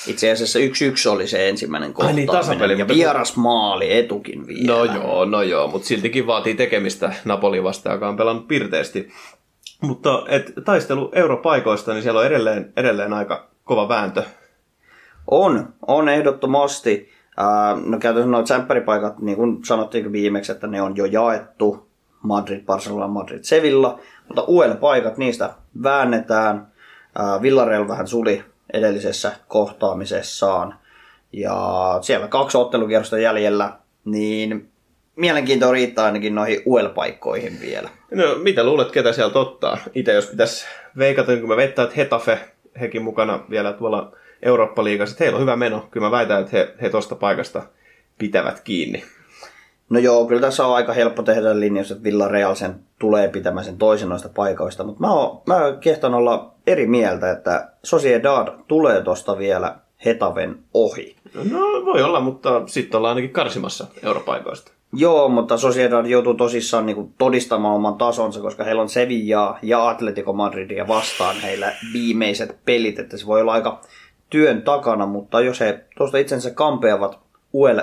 Itse 0.07 0.31
asiassa 0.31 0.59
1-1 0.59 0.62
oli 1.11 1.26
se 1.26 1.49
ensimmäinen 1.49 1.88
Ai 1.88 1.92
kohtaaminen. 1.92 2.16
niin, 2.26 2.37
tasapeli, 2.38 2.78
ja 2.78 2.88
vieras 2.88 3.37
maali 3.37 3.97
etukin 3.99 4.47
vielä. 4.47 4.73
no 4.73 4.85
joo, 4.85 5.25
no 5.25 5.42
joo, 5.42 5.69
mutta 5.69 5.88
siltikin 5.88 6.26
vaatii 6.26 6.54
tekemistä 6.54 7.12
Napoli 7.25 7.64
vastaan, 7.64 7.95
joka 7.95 8.09
on 8.09 8.16
pelannut 8.16 8.49
pirteästi. 8.49 9.09
Mutta 9.81 10.25
et, 10.28 10.52
taistelu 10.64 11.11
europaikoista, 11.12 11.92
niin 11.92 12.02
siellä 12.02 12.21
on 12.21 12.26
edelleen, 12.26 12.73
edelleen 12.76 13.12
aika 13.12 13.49
kova 13.64 13.88
vääntö. 13.88 14.23
On, 15.31 15.75
on 15.87 16.09
ehdottomasti. 16.09 17.11
Ää, 17.37 17.76
no 17.87 17.99
käytännössä 17.99 18.31
nuo 18.31 18.42
tsemppäripaikat, 18.42 19.19
niin 19.19 19.37
kuin 19.37 19.64
sanottiin 19.64 20.12
viimeksi, 20.12 20.52
että 20.52 20.66
ne 20.66 20.83
on 20.83 20.97
jo 20.97 21.04
jaettu. 21.04 21.88
Madrid, 22.23 22.64
Barcelona, 22.64 23.09
Madrid, 23.09 23.38
Sevilla. 23.42 23.99
Mutta 24.28 24.45
UL-paikat, 24.47 25.19
niistä 25.19 25.50
väännetään. 25.83 26.73
Ää, 27.19 27.42
Villarreal 27.42 27.88
vähän 27.88 28.07
suli 28.07 28.45
edellisessä 28.73 29.33
kohtaamisessaan. 29.49 30.75
Ja 31.33 31.99
siellä 32.00 32.29
kaksi 32.29 32.59
ottelukierrosta 32.59 33.19
jäljellä, 33.19 33.73
niin 34.05 34.69
mielenkiintoa 35.17 35.73
riittää 35.73 36.05
ainakin 36.05 36.35
noihin 36.35 36.62
UL-paikkoihin 36.67 37.61
vielä. 37.61 37.88
No 38.11 38.25
mitä 38.43 38.64
luulet, 38.64 38.91
ketä 38.91 39.12
sieltä 39.12 39.38
ottaa? 39.38 39.79
Itse 39.95 40.12
jos 40.12 40.26
pitäisi 40.26 40.67
veikata, 40.99 41.33
niin 41.33 41.41
kun 41.41 41.49
mä 41.49 41.57
vettää, 41.57 41.83
että 41.83 41.97
Hetafe, 41.97 42.38
hekin 42.81 43.02
mukana 43.02 43.45
vielä 43.50 43.73
tuolla 43.73 44.12
Eurooppa-liigassa, 44.43 45.17
heillä 45.21 45.37
on 45.37 45.43
hyvä 45.43 45.57
meno. 45.57 45.88
Kyllä 45.91 46.07
mä 46.07 46.11
väitän, 46.11 46.41
että 46.41 46.57
he, 46.57 46.75
he 46.83 46.91
tuosta 46.91 47.14
paikasta 47.14 47.62
pitävät 48.19 48.61
kiinni. 48.61 49.05
No 49.92 49.99
joo, 49.99 50.26
kyllä 50.26 50.40
tässä 50.40 50.66
on 50.66 50.75
aika 50.75 50.92
helppo 50.92 51.22
tehdä 51.22 51.61
linjaus, 51.61 51.90
että 51.90 52.04
Villarreal 52.04 52.54
sen 52.54 52.75
tulee 52.99 53.28
pitämään 53.28 53.64
sen 53.64 53.78
toisen 53.78 54.08
noista 54.08 54.28
paikoista, 54.34 54.84
mutta 54.84 55.00
mä, 55.00 55.12
oon, 55.12 55.42
mä 55.46 55.76
kehtaan 55.80 56.14
olla 56.14 56.54
eri 56.66 56.87
mieltä, 56.87 57.30
että 57.30 57.70
Sociedad 57.82 58.49
tulee 58.68 59.02
tosta 59.02 59.38
vielä 59.38 59.76
Hetaven 60.04 60.58
ohi. 60.75 61.16
No 61.50 61.61
voi 61.84 62.02
olla, 62.02 62.20
mutta 62.20 62.62
sitten 62.66 62.99
ollaan 62.99 63.16
ainakin 63.16 63.32
karsimassa 63.32 63.87
europaikoista. 64.02 64.72
Joo, 64.92 65.28
mutta 65.28 65.56
Sociedad 65.56 66.06
joutuu 66.06 66.34
tosissaan 66.34 66.87
niin 66.87 67.14
todistamaan 67.18 67.75
oman 67.75 67.94
tasonsa, 67.94 68.40
koska 68.40 68.64
heillä 68.64 68.82
on 68.82 68.88
Sevilla 68.88 69.58
ja 69.62 69.88
Atletico 69.88 70.32
Madridia 70.32 70.88
vastaan 70.88 71.37
heillä 71.37 71.72
viimeiset 71.92 72.56
pelit, 72.64 72.99
että 72.99 73.16
se 73.16 73.26
voi 73.26 73.40
olla 73.40 73.52
aika 73.52 73.80
työn 74.30 74.62
takana, 74.62 75.06
mutta 75.06 75.40
jos 75.40 75.61
he 75.61 75.84
tuosta 75.96 76.18
itsensä 76.18 76.50
kampeavat 76.50 77.18
UL 77.52 77.78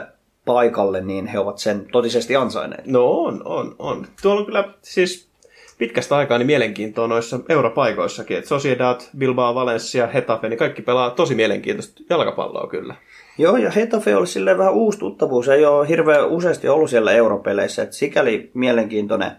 paikalle, 0.54 1.02
niin 1.02 1.28
he 1.28 1.40
ovat 1.40 1.58
sen 1.58 1.86
totisesti 1.92 2.36
ansainneet. 2.36 2.86
No 2.86 3.12
on, 3.12 3.42
on, 3.46 3.76
on. 3.80 4.08
Tuolla 4.22 4.40
on 4.40 4.46
kyllä 4.46 4.74
siis 4.82 5.30
pitkästä 5.78 6.18
aikaa 6.18 6.38
niin 6.38 6.46
mielenkiintoa 6.46 7.08
noissa 7.08 7.40
europaikoissakin. 7.50 8.38
Että 8.38 8.48
Sociedad, 8.48 9.02
Bilbao, 9.18 9.56
Valencia, 9.56 10.08
Hetafe, 10.08 10.50
niin 10.50 10.58
kaikki 10.58 10.82
pelaa 10.82 11.10
tosi 11.10 11.36
mielenkiintoista 11.36 12.04
jalkapalloa 12.10 12.68
kyllä. 12.68 12.96
Joo, 13.38 13.58
ja 13.58 13.72
Hetafe 13.72 14.16
oli 14.16 14.28
silleen 14.28 14.58
vähän 14.58 14.74
uusi 14.74 15.00
tuttavuus. 15.00 15.48
Ei 15.48 15.66
ole 15.66 15.88
hirveän 15.88 16.28
useasti 16.28 16.70
ollut 16.70 16.90
siellä 16.90 17.12
europeleissä. 17.12 17.84
Et 17.84 17.94
sikäli 17.94 18.52
mielenkiintoinen 18.54 19.32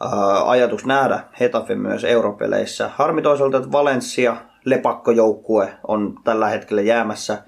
ää, 0.00 0.50
ajatus 0.50 0.86
nähdä 0.86 1.20
Hetafe 1.40 1.74
myös 1.74 2.04
europeleissä. 2.04 2.90
Harmi 2.94 3.22
toisaalta, 3.22 3.56
että 3.56 3.72
Valencia, 3.72 4.36
lepakkojoukkue, 4.64 5.72
on 5.88 6.14
tällä 6.24 6.48
hetkellä 6.48 6.82
jäämässä 6.82 7.42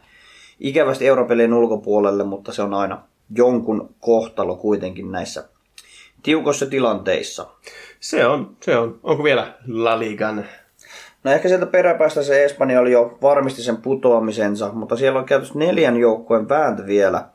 ikävästi 0.60 1.06
europelien 1.06 1.54
ulkopuolelle, 1.54 2.24
mutta 2.24 2.52
se 2.52 2.62
on 2.62 2.74
aina 2.74 3.02
jonkun 3.34 3.94
kohtalo 4.00 4.56
kuitenkin 4.56 5.12
näissä 5.12 5.44
tiukoissa 6.22 6.66
tilanteissa. 6.66 7.46
Se 8.00 8.26
on, 8.26 8.56
se 8.62 8.76
on. 8.76 9.00
Onko 9.02 9.24
vielä 9.24 9.54
La 9.68 9.98
Ligan? 9.98 10.44
No 11.24 11.32
ehkä 11.32 11.48
sieltä 11.48 11.66
peräpäästä 11.66 12.22
se 12.22 12.44
Espanja 12.44 12.80
oli 12.80 12.92
jo 12.92 13.18
varmisti 13.22 13.62
sen 13.62 13.76
putoamisensa, 13.76 14.72
mutta 14.72 14.96
siellä 14.96 15.18
on 15.18 15.24
käytössä 15.24 15.58
neljän 15.58 15.96
joukkueen 15.96 16.48
vääntö 16.48 16.86
vielä, 16.86 17.28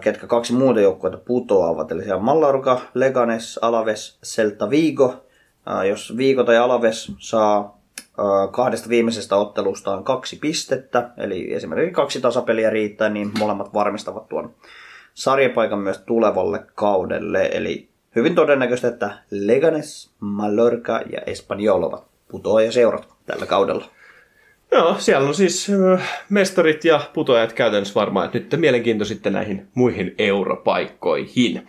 ketkä 0.00 0.26
kaksi 0.26 0.52
muuta 0.52 0.80
joukkuetta 0.80 1.18
putoavat. 1.18 1.92
Eli 1.92 2.02
siellä 2.02 2.16
on 2.16 2.24
Mallorca, 2.24 2.80
Leganes, 2.94 3.58
Alaves, 3.62 4.18
Celta 4.24 4.70
Vigo. 4.70 5.24
Jos 5.88 6.16
Vigo 6.16 6.44
tai 6.44 6.58
Alaves 6.58 7.12
saa 7.18 7.79
kahdesta 8.50 8.88
viimeisestä 8.88 9.36
ottelustaan 9.36 10.04
kaksi 10.04 10.36
pistettä, 10.36 11.10
eli 11.16 11.54
esimerkiksi 11.54 11.94
kaksi 11.94 12.20
tasapeliä 12.20 12.70
riittää, 12.70 13.08
niin 13.08 13.30
molemmat 13.38 13.74
varmistavat 13.74 14.28
tuon 14.28 14.54
sarjapaikan 15.14 15.78
myös 15.78 15.98
tulevalle 15.98 16.64
kaudelle. 16.74 17.50
Eli 17.52 17.88
hyvin 18.16 18.34
todennäköistä, 18.34 18.88
että 18.88 19.10
Leganes, 19.30 20.10
Mallorca 20.20 21.00
ja 21.12 21.20
Espanyol 21.26 21.82
ovat 21.82 22.04
putoajaseurat 22.28 23.08
tällä 23.26 23.46
kaudella. 23.46 23.84
Joo, 24.72 24.94
siellä 24.98 25.28
on 25.28 25.34
siis 25.34 25.72
mestarit 26.28 26.84
ja 26.84 27.00
putoajat 27.14 27.52
käytännössä 27.52 27.94
varmaan, 27.94 28.26
että 28.26 28.38
nyt 28.38 28.60
mielenkiinto 28.60 29.04
sitten 29.04 29.32
näihin 29.32 29.68
muihin 29.74 30.14
europaikkoihin. 30.18 31.68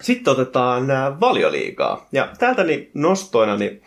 Sitten 0.00 0.32
otetaan 0.32 0.90
ää, 0.90 1.20
valioliigaa. 1.20 2.08
Ja 2.12 2.28
täältä 2.38 2.64
niin 2.64 2.90
nostoina, 2.94 3.56
niin 3.56 3.82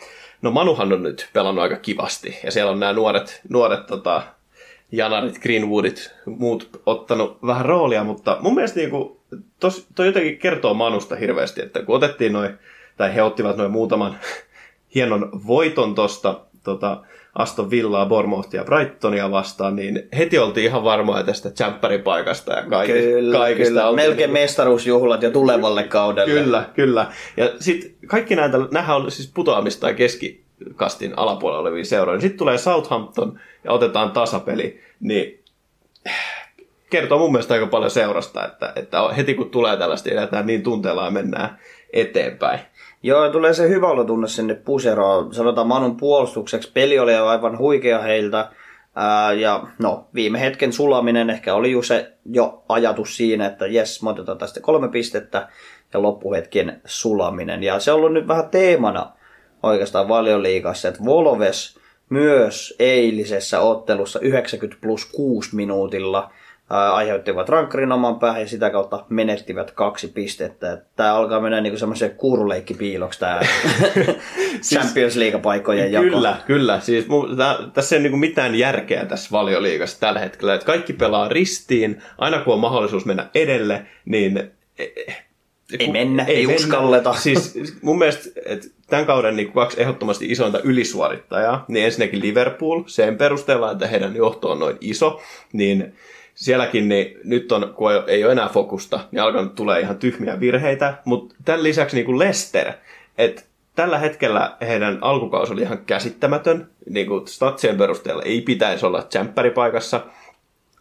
no 0.46 0.52
Manuhan 0.52 0.94
on 0.94 1.04
nyt 1.04 1.30
pelannut 1.34 1.64
aika 1.64 1.76
kivasti. 1.76 2.40
Ja 2.44 2.52
siellä 2.52 2.72
on 2.72 2.80
nämä 2.80 2.94
nuoret, 2.94 3.42
nuoret 3.50 3.86
tota, 3.86 4.24
Janarit, 4.92 5.40
Greenwoodit, 5.40 6.12
muut 6.26 6.82
ottanut 6.86 7.38
vähän 7.46 7.66
roolia, 7.66 8.04
mutta 8.04 8.38
mun 8.42 8.56
mielestä 8.56 8.80
niin 8.80 8.90
kuin, 8.90 9.20
tos, 9.60 9.88
toi 9.96 10.06
jotenkin 10.06 10.38
kertoo 10.38 10.74
Manusta 10.74 11.16
hirveästi, 11.16 11.62
että 11.62 11.84
kun 11.84 11.96
otettiin 11.96 12.34
noin, 12.34 12.58
tai 12.98 13.16
he 13.16 13.24
ottivat 13.24 13.58
noin 13.58 13.72
muutaman 13.72 14.20
hienon 14.96 15.32
voiton 15.48 15.96
tosta 15.96 16.40
tota, 16.64 17.04
Aston 17.36 17.70
Villaa, 17.70 18.06
Bournemouthia 18.06 18.62
ja 18.62 18.66
Brightonia 18.66 19.32
vastaan, 19.32 19.76
niin 19.76 20.08
heti 20.18 20.40
oltiin 20.40 20.66
ihan 20.66 20.84
varmoja 20.84 21.24
tästä 21.24 21.50
paikasta 22.04 22.54
ja 22.54 22.64
kaikista. 22.70 23.02
Kyllä, 23.02 23.38
kaikista 23.38 23.70
kyllä. 23.70 23.92
Melkein 23.92 24.32
mestaruusjuhlat 24.32 25.24
jo 25.24 25.32
tulevalle 25.32 25.84
kaudelle. 25.84 26.44
Kyllä, 26.44 26.70
kyllä. 26.74 27.12
Ja 27.38 27.52
sitten 27.60 27.92
kaikki 28.08 28.36
näitä, 28.36 28.58
nämähän 28.58 28.96
on 28.96 29.12
siis 29.12 29.32
putoamista 29.34 29.82
tai 29.82 29.94
keskikastin 29.94 31.14
alapuolella 31.18 31.62
olevia 31.62 31.86
seuroja. 31.86 32.22
Sitten 32.22 32.38
tulee 32.38 32.58
Southampton 32.58 33.40
ja 33.64 33.72
otetaan 33.72 34.12
tasapeli, 34.12 34.82
niin 35.00 35.44
kertoo 36.90 37.20
mun 37.20 37.32
mielestä 37.32 37.54
aika 37.54 37.68
paljon 37.68 37.92
seurasta, 37.92 38.46
että, 38.46 38.74
että 38.76 39.02
heti 39.18 39.34
kun 39.34 39.50
tulee 39.50 39.78
tällaista, 39.78 40.10
niin 40.44 40.64
tunteella 40.64 41.06
ja 41.06 41.12
mennään 41.12 41.60
eteenpäin. 41.94 42.60
Joo, 43.06 43.30
tulee 43.30 43.54
se 43.54 43.70
hyvä 43.70 43.88
olo 43.88 44.04
tunne 44.04 44.28
sinne 44.28 44.54
puseroon. 44.54 45.34
Sanotaan 45.34 45.68
Manun 45.68 45.98
puolustukseksi. 45.98 46.72
Peli 46.74 47.00
oli 47.00 47.16
aivan 47.16 47.58
huikea 47.58 48.00
heiltä. 48.00 48.50
Ää, 48.96 49.34
ja 49.34 49.64
no, 49.80 50.08
viime 50.14 50.40
hetken 50.40 50.74
sulaminen 50.74 51.30
ehkä 51.30 51.56
oli 51.56 51.72
ju 51.72 51.82
se 51.82 52.14
jo 52.26 52.64
ajatus 52.70 53.18
siinä, 53.18 53.46
että 53.46 53.68
jes, 53.68 54.04
me 54.04 54.10
otetaan 54.10 54.38
tästä 54.38 54.60
kolme 54.60 54.88
pistettä 54.88 55.48
ja 55.94 56.02
loppuhetken 56.02 56.82
sulaminen. 56.86 57.64
Ja 57.64 57.80
se 57.80 57.92
on 57.92 57.98
ollut 57.98 58.14
nyt 58.14 58.28
vähän 58.28 58.50
teemana 58.50 59.12
oikeastaan 59.64 60.08
valioliigassa, 60.08 60.88
että 60.88 61.06
Volves 61.06 61.80
myös 62.10 62.76
eilisessä 62.80 63.60
ottelussa 63.60 64.20
90 64.20 64.82
plus 64.82 65.06
6 65.06 65.56
minuutilla 65.56 66.32
aiheuttivat 66.70 67.50
rankkarin 67.50 67.92
oman 67.92 68.20
päähän 68.20 68.42
ja 68.42 68.48
sitä 68.48 68.70
kautta 68.70 69.06
menettivät 69.10 69.72
kaksi 69.72 70.08
pistettä. 70.08 70.82
Tämä 70.96 71.16
alkaa 71.16 71.40
mennä 71.40 71.62
niin 71.62 71.80
semmoisen 71.80 72.12
kuuruleikkipiiloksi 72.12 73.20
tämä 73.20 73.40
Champions 74.70 75.16
League-paikkojen 75.16 75.92
jako. 75.92 76.10
Kyllä, 76.10 76.38
kyllä. 76.46 76.80
Siis 76.80 77.06
mu- 77.06 77.38
tä- 77.38 77.60
tässä 77.74 77.96
ei 77.96 77.98
ole 77.98 78.04
niinku 78.04 78.18
mitään 78.18 78.56
järkeä 78.56 79.06
tässä 79.06 79.30
valioliigassa 79.32 80.00
tällä 80.00 80.20
hetkellä. 80.20 80.54
Että 80.54 80.66
kaikki 80.66 80.94
pelaa 80.94 81.28
ristiin, 81.28 82.02
aina 82.18 82.40
kun 82.40 82.54
on 82.54 82.60
mahdollisuus 82.60 83.06
mennä 83.06 83.30
edelle, 83.36 83.86
niin... 84.06 84.52
Ei 85.80 85.92
mennä, 85.92 86.24
ei 86.24 86.48
uskalleta. 86.56 87.14
Siis 87.24 87.78
mun 87.82 87.98
mielestä 87.98 88.30
että 88.46 88.68
tämän 88.88 89.06
kauden 89.06 89.36
niin 89.36 89.52
kaksi 89.52 89.82
ehdottomasti 89.82 90.26
isointa 90.26 90.60
ylisuorittajaa, 90.60 91.66
niin 91.68 91.86
ensinnäkin 91.86 92.22
Liverpool, 92.22 92.84
sen 92.88 93.18
perusteella, 93.18 93.72
että 93.72 93.88
heidän 93.88 94.16
johto 94.16 94.52
on 94.52 94.60
noin 94.60 94.78
iso, 94.82 95.22
niin 95.54 95.94
sielläkin 96.36 96.90
niin 96.90 97.18
nyt 97.24 97.52
on, 97.52 97.74
kun 97.76 97.92
ei 98.08 98.24
ole 98.24 98.32
enää 98.32 98.50
fokusta, 98.50 99.00
niin 99.12 99.22
alkanut 99.22 99.56
tulee 99.56 99.80
ihan 99.80 99.98
tyhmiä 99.98 100.40
virheitä, 100.40 100.94
mutta 101.06 101.36
tämän 101.46 101.64
lisäksi 101.64 101.96
niin 101.96 102.06
kuin 102.06 102.20
Leicester, 102.20 102.74
että 103.18 103.42
tällä 103.76 103.98
hetkellä 103.98 104.58
heidän 104.62 104.98
alkukausi 105.02 105.54
oli 105.54 105.62
ihan 105.62 105.86
käsittämätön, 105.86 106.70
niin 106.90 107.08
kuin 107.08 107.28
statsien 107.28 107.78
perusteella 107.78 108.24
ei 108.24 108.42
pitäisi 108.42 108.86
olla 108.86 109.02
tsemppäripaikassa, 109.02 110.02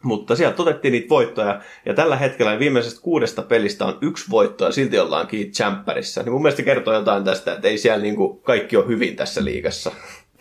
mutta 0.02 0.36
sieltä 0.36 0.62
otettiin 0.62 0.92
niitä 0.92 1.08
voittoja, 1.08 1.60
ja 1.86 1.94
tällä 1.94 2.16
hetkellä 2.16 2.58
viimeisestä 2.58 3.00
kuudesta 3.02 3.42
pelistä 3.42 3.84
on 3.84 3.98
yksi 4.00 4.30
voitto, 4.30 4.64
ja 4.64 4.72
silti 4.72 4.98
ollaan 4.98 5.26
kiinni 5.26 5.50
tsemppärissä. 5.50 6.22
Niin 6.22 6.32
mun 6.32 6.42
mielestä 6.42 6.62
kertoo 6.62 6.94
jotain 6.94 7.24
tästä, 7.24 7.52
että 7.52 7.68
ei 7.68 7.78
siellä 7.78 8.02
niin 8.02 8.16
kuin 8.16 8.38
kaikki 8.38 8.76
ole 8.76 8.86
hyvin 8.86 9.16
tässä 9.16 9.44
liigassa. 9.44 9.92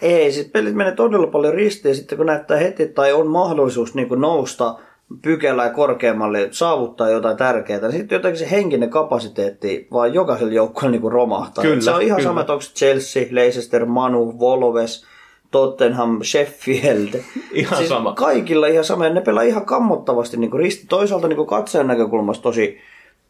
Ei, 0.01 0.31
siis 0.31 0.47
pelit 0.47 0.75
menee 0.75 0.95
todella 0.95 1.27
paljon 1.27 1.53
ristiin, 1.53 1.95
sitten 1.95 2.17
kun 2.17 2.27
näyttää 2.27 2.57
heti, 2.57 2.87
tai 2.87 3.13
on 3.13 3.27
mahdollisuus 3.27 3.95
niin 3.95 4.07
kuin 4.07 4.21
nousta 4.21 4.75
pykälää 5.21 5.69
korkeammalle, 5.69 6.47
saavuttaa 6.51 7.09
jotain 7.09 7.37
tärkeää, 7.37 7.79
niin 7.81 7.91
sitten 7.91 8.15
jotenkin 8.15 8.39
se 8.39 8.51
henkinen 8.51 8.89
kapasiteetti 8.89 9.87
vaan 9.91 10.13
jokaisella 10.13 10.53
joukkueella 10.53 10.91
niin 10.91 11.11
romahtaa. 11.11 11.61
Kyllä, 11.61 11.81
se 11.81 11.91
on 11.91 12.01
ihan 12.01 12.17
kyllä. 12.17 12.29
sama, 12.29 12.41
että 12.41 12.53
onko 12.53 12.61
se 12.61 12.73
Chelsea, 12.73 13.25
Leicester, 13.31 13.85
Manu, 13.85 14.39
Volves, 14.39 15.05
Tottenham, 15.51 16.19
Sheffield. 16.23 17.21
Ihan 17.53 17.77
siis 17.77 17.89
sama. 17.89 18.13
Kaikilla 18.13 18.67
ihan 18.67 18.85
sama, 18.85 19.05
ja 19.05 19.13
ne 19.13 19.21
pelaa 19.21 19.43
ihan 19.43 19.65
kammottavasti 19.65 20.37
niin 20.37 20.53
risti. 20.53 20.85
Toisaalta 20.89 21.27
niin 21.27 21.47
katsojan 21.47 21.87
näkökulmasta 21.87 22.43
tosi 22.43 22.77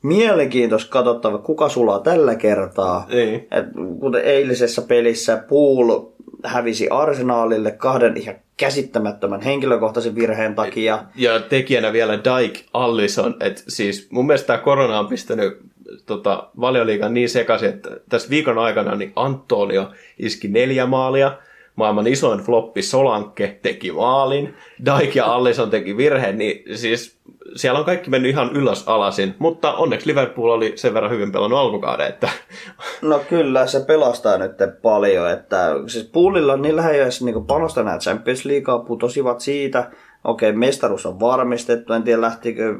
mielenkiintoista 0.03 0.91
katsottava, 0.91 1.37
kuka 1.37 1.69
sulaa 1.69 1.99
tällä 1.99 2.35
kertaa. 2.35 3.05
Niin. 3.09 3.47
Et 3.51 3.65
kuten 3.99 4.21
eilisessä 4.21 4.81
pelissä 4.81 5.43
Pool 5.49 5.99
hävisi 6.43 6.89
Arsenaalille 6.89 7.71
kahden 7.71 8.17
ihan 8.17 8.35
käsittämättömän 8.57 9.41
henkilökohtaisen 9.41 10.15
virheen 10.15 10.55
takia. 10.55 11.03
Ja 11.15 11.39
tekijänä 11.39 11.93
vielä 11.93 12.13
Dyke 12.13 12.59
Allison, 12.73 13.35
että 13.39 13.61
siis 13.67 14.07
mun 14.11 14.27
mielestä 14.27 14.47
tämä 14.47 14.59
korona 14.59 14.99
on 14.99 15.07
pistänyt 15.07 15.57
tota, 16.05 16.49
valioliigan 16.59 17.13
niin 17.13 17.29
sekaisin, 17.29 17.69
että 17.69 17.89
tässä 18.09 18.29
viikon 18.29 18.57
aikana 18.57 18.95
niin 18.95 19.13
Antonio 19.15 19.91
iski 20.19 20.47
neljä 20.47 20.85
maalia, 20.85 21.37
maailman 21.75 22.07
isoin 22.07 22.39
floppi 22.39 22.81
Solanke 22.81 23.59
teki 23.61 23.91
maalin, 23.91 24.53
Dyke 24.85 25.19
ja 25.19 25.25
Allison 25.25 25.69
teki 25.69 25.97
virheen, 25.97 26.37
niin 26.37 26.77
siis 26.77 27.17
siellä 27.55 27.79
on 27.79 27.85
kaikki 27.85 28.09
mennyt 28.09 28.31
ihan 28.31 28.55
ylös 28.55 28.83
alasin, 28.87 29.35
mutta 29.39 29.73
onneksi 29.73 30.07
Liverpool 30.07 30.49
oli 30.49 30.73
sen 30.75 30.93
verran 30.93 31.11
hyvin 31.11 31.31
pelannut 31.31 31.59
alkukauden, 31.59 32.07
että 32.07 32.29
No 33.01 33.19
kyllä, 33.29 33.67
se 33.67 33.79
pelastaa 33.79 34.37
nyt 34.37 34.51
paljon. 34.81 35.31
Että, 35.31 35.67
siis 35.87 36.09
Poolilla 36.13 36.57
niillä 36.57 36.89
ei 36.89 36.99
edes 36.99 37.21
niin 37.21 37.45
panosta 37.45 37.83
nämä 37.83 37.97
Champions 37.97 38.45
Leaguea, 38.45 38.77
putosivat 38.77 39.39
siitä. 39.39 39.91
Okei, 40.23 40.51
mestaruus 40.51 41.05
on 41.05 41.19
varmistettu. 41.19 41.93
En 41.93 42.03
tiedä 42.03 42.21
lähtikö 42.21 42.75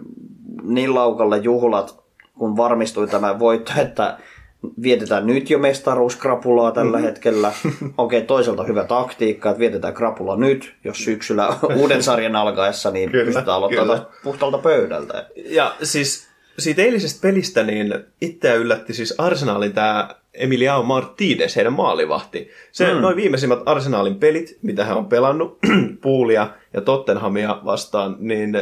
niin 0.63 0.96
laukalle 0.96 1.38
juhlat, 1.38 2.04
kun 2.38 2.58
varmistui 2.58 3.08
tämä 3.08 3.39
voitto, 3.39 3.72
että 3.82 4.18
vietetään 4.84 5.28
nyt 5.28 5.49
jo 5.49 5.60
mestaruuskrapulaa 5.60 6.71
tällä 6.71 6.91
mm-hmm. 6.91 7.06
hetkellä. 7.06 7.52
Okei, 7.97 8.21
toisaalta 8.21 8.63
hyvä 8.63 8.84
taktiikka, 8.84 9.49
että 9.49 9.60
vietetään 9.60 9.93
krapula 9.93 10.36
nyt, 10.36 10.76
jos 10.84 11.04
syksyllä 11.04 11.56
uuden 11.82 12.04
sarjan 12.04 12.36
alkaessa, 12.36 12.91
niin 12.91 13.12
Kyllä, 13.12 13.26
pystytään 13.26 13.58
aloittamaan 13.58 14.08
puhtaalta 14.23 14.58
pöydältä. 14.58 15.30
Ja 15.36 15.76
siis 15.84 16.28
siitä 16.60 16.82
eilisestä 16.82 17.21
pelistä 17.21 17.63
niin 17.63 17.93
itseä 18.21 18.54
yllätti 18.54 18.93
siis 18.93 19.13
Arsenalin 19.17 19.73
tämä 19.73 20.10
Emiliano 20.34 20.84
Martinez, 20.84 21.56
heidän 21.56 21.73
maalivahti. 21.73 22.52
Se 22.71 22.93
mm. 22.93 23.02
noin 23.02 23.15
viimeisimmät 23.15 23.60
Arsenalin 23.65 24.15
pelit, 24.15 24.58
mitä 24.62 24.86
hän 24.86 24.97
on 24.97 25.06
pelannut, 25.06 25.58
Puulia 26.02 26.47
ja 26.73 26.82
Tottenhamia 26.82 27.62
vastaan, 27.65 28.15
niin 28.19 28.54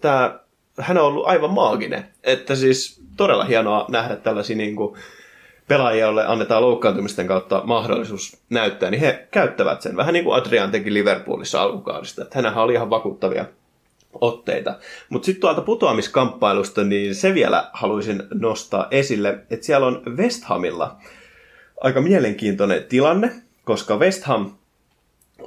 tämä, 0.00 0.38
hän 0.78 0.98
on 0.98 1.04
ollut 1.04 1.26
aivan 1.26 1.50
maaginen. 1.50 2.06
Että 2.22 2.54
siis 2.54 3.02
todella 3.16 3.44
hienoa 3.44 3.86
nähdä 3.88 4.16
tällaisia 4.16 4.56
niin 4.56 4.76
kuin, 4.76 4.96
pelaajia, 5.70 6.04
joille 6.04 6.26
annetaan 6.26 6.62
loukkaantumisten 6.62 7.26
kautta 7.26 7.62
mahdollisuus 7.64 8.36
näyttää, 8.50 8.90
niin 8.90 9.00
he 9.00 9.28
käyttävät 9.30 9.82
sen. 9.82 9.96
Vähän 9.96 10.12
niin 10.12 10.24
kuin 10.24 10.36
Adrian 10.36 10.70
teki 10.70 10.94
Liverpoolissa 10.94 11.62
alkukaudesta. 11.62 12.22
Että 12.22 12.38
hänhän 12.38 12.64
oli 12.64 12.72
ihan 12.72 12.90
vakuuttavia 12.90 13.44
otteita. 14.20 14.78
Mutta 15.08 15.26
sitten 15.26 15.40
tuolta 15.40 15.60
putoamiskamppailusta, 15.60 16.84
niin 16.84 17.14
se 17.14 17.34
vielä 17.34 17.70
haluaisin 17.72 18.22
nostaa 18.34 18.88
esille, 18.90 19.38
että 19.50 19.66
siellä 19.66 19.86
on 19.86 20.02
West 20.16 20.44
Hamilla 20.44 20.96
aika 21.80 22.00
mielenkiintoinen 22.00 22.84
tilanne, 22.84 23.32
koska 23.64 23.96
West 23.96 24.24
Ham 24.24 24.50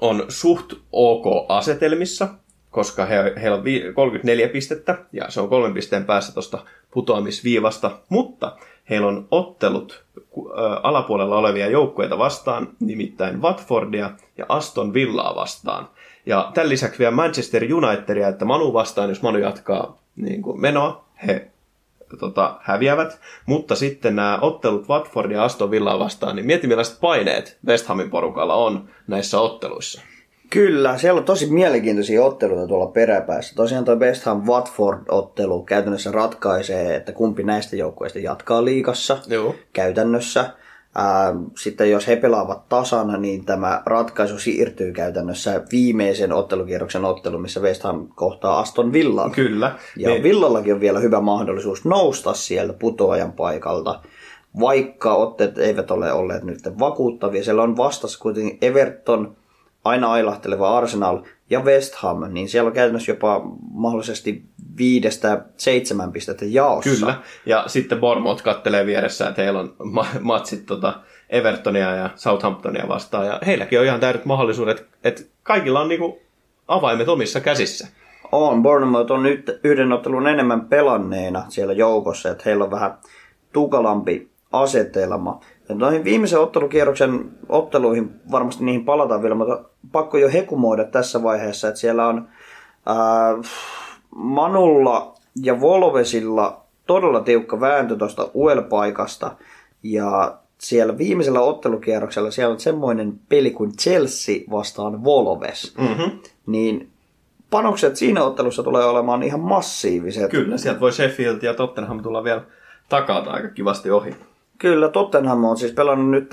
on 0.01 0.25
suht 0.29 0.73
ok 0.91 1.25
asetelmissa, 1.49 2.27
koska 2.71 3.05
he, 3.05 3.33
heillä 3.41 3.57
on 3.57 3.63
vi- 3.63 3.93
34 3.95 4.47
pistettä, 4.47 4.97
ja 5.13 5.31
se 5.31 5.41
on 5.41 5.49
kolmen 5.49 5.73
pisteen 5.73 6.05
päässä 6.05 6.33
tuosta 6.33 6.65
putoamisviivasta, 6.91 7.91
mutta 8.09 8.57
heillä 8.89 9.07
on 9.07 9.27
ottelut 9.31 10.03
alapuolella 10.83 11.37
olevia 11.37 11.67
joukkueita 11.67 12.17
vastaan, 12.17 12.69
nimittäin 12.79 13.41
Watfordia 13.41 14.11
ja 14.37 14.45
Aston 14.49 14.93
Villaa 14.93 15.35
vastaan. 15.35 15.89
Ja 16.25 16.51
tämän 16.53 16.69
lisäksi 16.69 16.99
vielä 16.99 17.11
Manchester 17.11 17.63
Unitedia, 17.73 18.27
että 18.27 18.45
Manu 18.45 18.73
vastaan, 18.73 19.09
jos 19.09 19.21
Manu 19.21 19.37
jatkaa 19.37 19.97
niin 20.15 20.41
kuin 20.41 20.61
menoa, 20.61 21.05
he 21.27 21.47
tota, 22.19 22.55
häviävät. 22.61 23.19
Mutta 23.45 23.75
sitten 23.75 24.15
nämä 24.15 24.39
ottelut 24.41 24.89
Watford 24.89 25.31
ja 25.31 25.43
Aston 25.43 25.71
Villaa 25.71 25.99
vastaan, 25.99 26.35
niin 26.35 26.45
mieti 26.45 26.67
millaiset 26.67 26.99
paineet 26.99 27.57
West 27.67 27.87
Hamin 27.87 28.09
porukalla 28.09 28.53
on 28.53 28.89
näissä 29.07 29.39
otteluissa. 29.39 30.01
Kyllä, 30.53 30.97
siellä 30.97 31.19
on 31.19 31.25
tosi 31.25 31.45
mielenkiintoisia 31.45 32.23
otteluita 32.25 32.67
tuolla 32.67 32.87
peräpäässä. 32.87 33.55
Tosiaan 33.55 33.85
tuo 33.85 33.95
West 33.95 34.23
Ham 34.23 34.43
Watford-ottelu 34.47 35.63
käytännössä 35.63 36.11
ratkaisee, 36.11 36.95
että 36.95 37.11
kumpi 37.11 37.43
näistä 37.43 37.75
joukkueista 37.75 38.19
jatkaa 38.19 38.65
liigassa 38.65 39.17
Joo. 39.27 39.55
käytännössä. 39.73 40.49
Sitten 41.57 41.91
jos 41.91 42.07
he 42.07 42.15
pelaavat 42.15 42.69
tasana, 42.69 43.17
niin 43.17 43.45
tämä 43.45 43.81
ratkaisu 43.85 44.37
siirtyy 44.39 44.91
käytännössä 44.91 45.63
viimeisen 45.71 46.33
ottelukierroksen 46.33 47.05
ottelu, 47.05 47.37
missä 47.39 47.59
West 47.59 47.83
Ham 47.83 48.07
kohtaa 48.15 48.59
Aston 48.59 48.93
Villan. 48.93 49.31
Kyllä. 49.31 49.71
Ja 49.97 50.09
Niin- 50.09 50.23
Villallakin 50.23 50.73
on 50.73 50.79
vielä 50.79 50.99
hyvä 50.99 51.21
mahdollisuus 51.21 51.85
nousta 51.85 52.33
sieltä 52.33 52.73
putoajan 52.73 53.31
paikalta, 53.31 53.99
vaikka 54.59 55.13
otteet 55.15 55.57
eivät 55.57 55.91
ole 55.91 56.13
olleet 56.13 56.43
nyt 56.43 56.59
vakuuttavia. 56.79 57.43
Siellä 57.43 57.63
on 57.63 57.77
vastassa 57.77 58.19
kuitenkin 58.19 58.57
Everton, 58.61 59.35
aina 59.83 60.11
ailahteleva 60.11 60.77
Arsenal 60.77 61.19
ja 61.49 61.59
West 61.59 61.95
Ham, 61.95 62.33
niin 62.33 62.49
siellä 62.49 62.67
on 62.67 62.73
käytännössä 62.73 63.11
jopa 63.11 63.41
mahdollisesti 63.71 64.43
viidestä 64.77 65.45
seitsemän 65.57 66.11
pistettä 66.11 66.45
jaossa. 66.45 66.89
Kyllä. 66.89 67.15
Ja 67.45 67.63
sitten 67.67 67.99
Bournemouth 67.99 68.43
kattelee 68.43 68.85
vieressä, 68.85 69.29
että 69.29 69.41
heillä 69.41 69.59
on 69.59 69.75
ma- 69.83 70.07
matsit 70.19 70.65
tota 70.65 70.93
Evertonia 71.29 71.95
ja 71.95 72.09
Southamptonia 72.15 72.87
vastaan. 72.87 73.25
Ja 73.25 73.39
heilläkin 73.45 73.79
on 73.79 73.85
ihan 73.85 73.99
täydet 73.99 74.25
mahdollisuudet, 74.25 74.85
että 75.03 75.21
kaikilla 75.43 75.79
on 75.81 75.89
niinku 75.89 76.21
avaimet 76.67 77.09
omissa 77.09 77.39
käsissä. 77.39 77.87
On, 78.31 78.63
Bournemouth 78.63 79.11
on 79.11 79.23
nyt 79.23 79.59
yhden 79.63 79.91
ottelun 79.91 80.27
enemmän 80.27 80.61
pelanneena 80.61 81.45
siellä 81.49 81.73
joukossa, 81.73 82.29
että 82.29 82.43
heillä 82.45 82.63
on 82.63 82.71
vähän 82.71 82.97
tukalampi 83.53 84.29
asetelma. 84.51 85.39
Noihin 85.69 86.03
viimeisen 86.03 86.39
ottelukierroksen 86.39 87.31
otteluihin 87.49 88.11
varmasti 88.31 88.63
niihin 88.63 88.85
palataan 88.85 89.21
vielä, 89.21 89.35
mutta 89.35 89.63
pakko 89.91 90.17
jo 90.17 90.29
hekumoida 90.29 90.83
tässä 90.83 91.23
vaiheessa, 91.23 91.67
että 91.67 91.79
siellä 91.79 92.07
on 92.07 92.27
ää, 92.85 92.95
Manulla 94.15 95.13
ja 95.43 95.61
Volvesilla 95.61 96.61
todella 96.87 97.21
tiukka 97.21 97.59
vääntö 97.59 97.95
tuosta 97.95 98.29
UL-paikasta. 98.33 99.31
Ja 99.83 100.37
siellä 100.57 100.97
viimeisellä 100.97 101.41
ottelukierroksella 101.41 102.31
siellä 102.31 102.53
on 102.53 102.59
semmoinen 102.59 103.19
peli 103.29 103.51
kuin 103.51 103.71
Chelsea 103.77 104.35
vastaan 104.51 105.03
Volves. 105.03 105.77
Mm-hmm. 105.77 106.19
Niin 106.45 106.89
panokset 107.49 107.95
siinä 107.95 108.23
ottelussa 108.23 108.63
tulee 108.63 108.85
olemaan 108.85 109.23
ihan 109.23 109.39
massiiviset. 109.39 110.31
Kyllä, 110.31 110.57
sieltä 110.57 110.79
voi 110.79 110.91
Sheffield 110.91 111.41
ja 111.41 111.53
Tottenham 111.53 112.03
tulla 112.03 112.23
vielä 112.23 112.41
takaa 112.89 113.29
aika 113.29 113.47
kivasti 113.47 113.91
ohi. 113.91 114.15
Kyllä, 114.63 114.89
Tottenham 114.89 115.43
on 115.43 115.57
siis 115.57 115.71
pelannut 115.71 116.09
nyt 116.09 116.29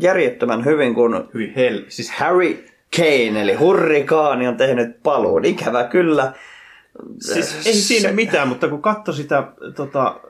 järjettömän 0.00 0.64
hyvin, 0.64 0.94
kun 0.94 1.28
Hyi 1.34 1.52
hell. 1.56 1.78
Siis 1.88 2.10
Harry 2.10 2.64
Kane, 2.96 3.42
eli 3.42 3.54
hurrikaani, 3.54 4.48
on 4.48 4.56
tehnyt 4.56 5.02
paluun. 5.02 5.44
Ikävä 5.44 5.84
kyllä. 5.84 6.32
Siis 7.20 7.66
ei 7.66 7.72
siinä 7.72 8.12
mitään, 8.12 8.48
mutta 8.48 8.68
kun 8.68 8.82
katsoi 8.82 9.14
sitä 9.14 9.46
tota, 9.76 10.20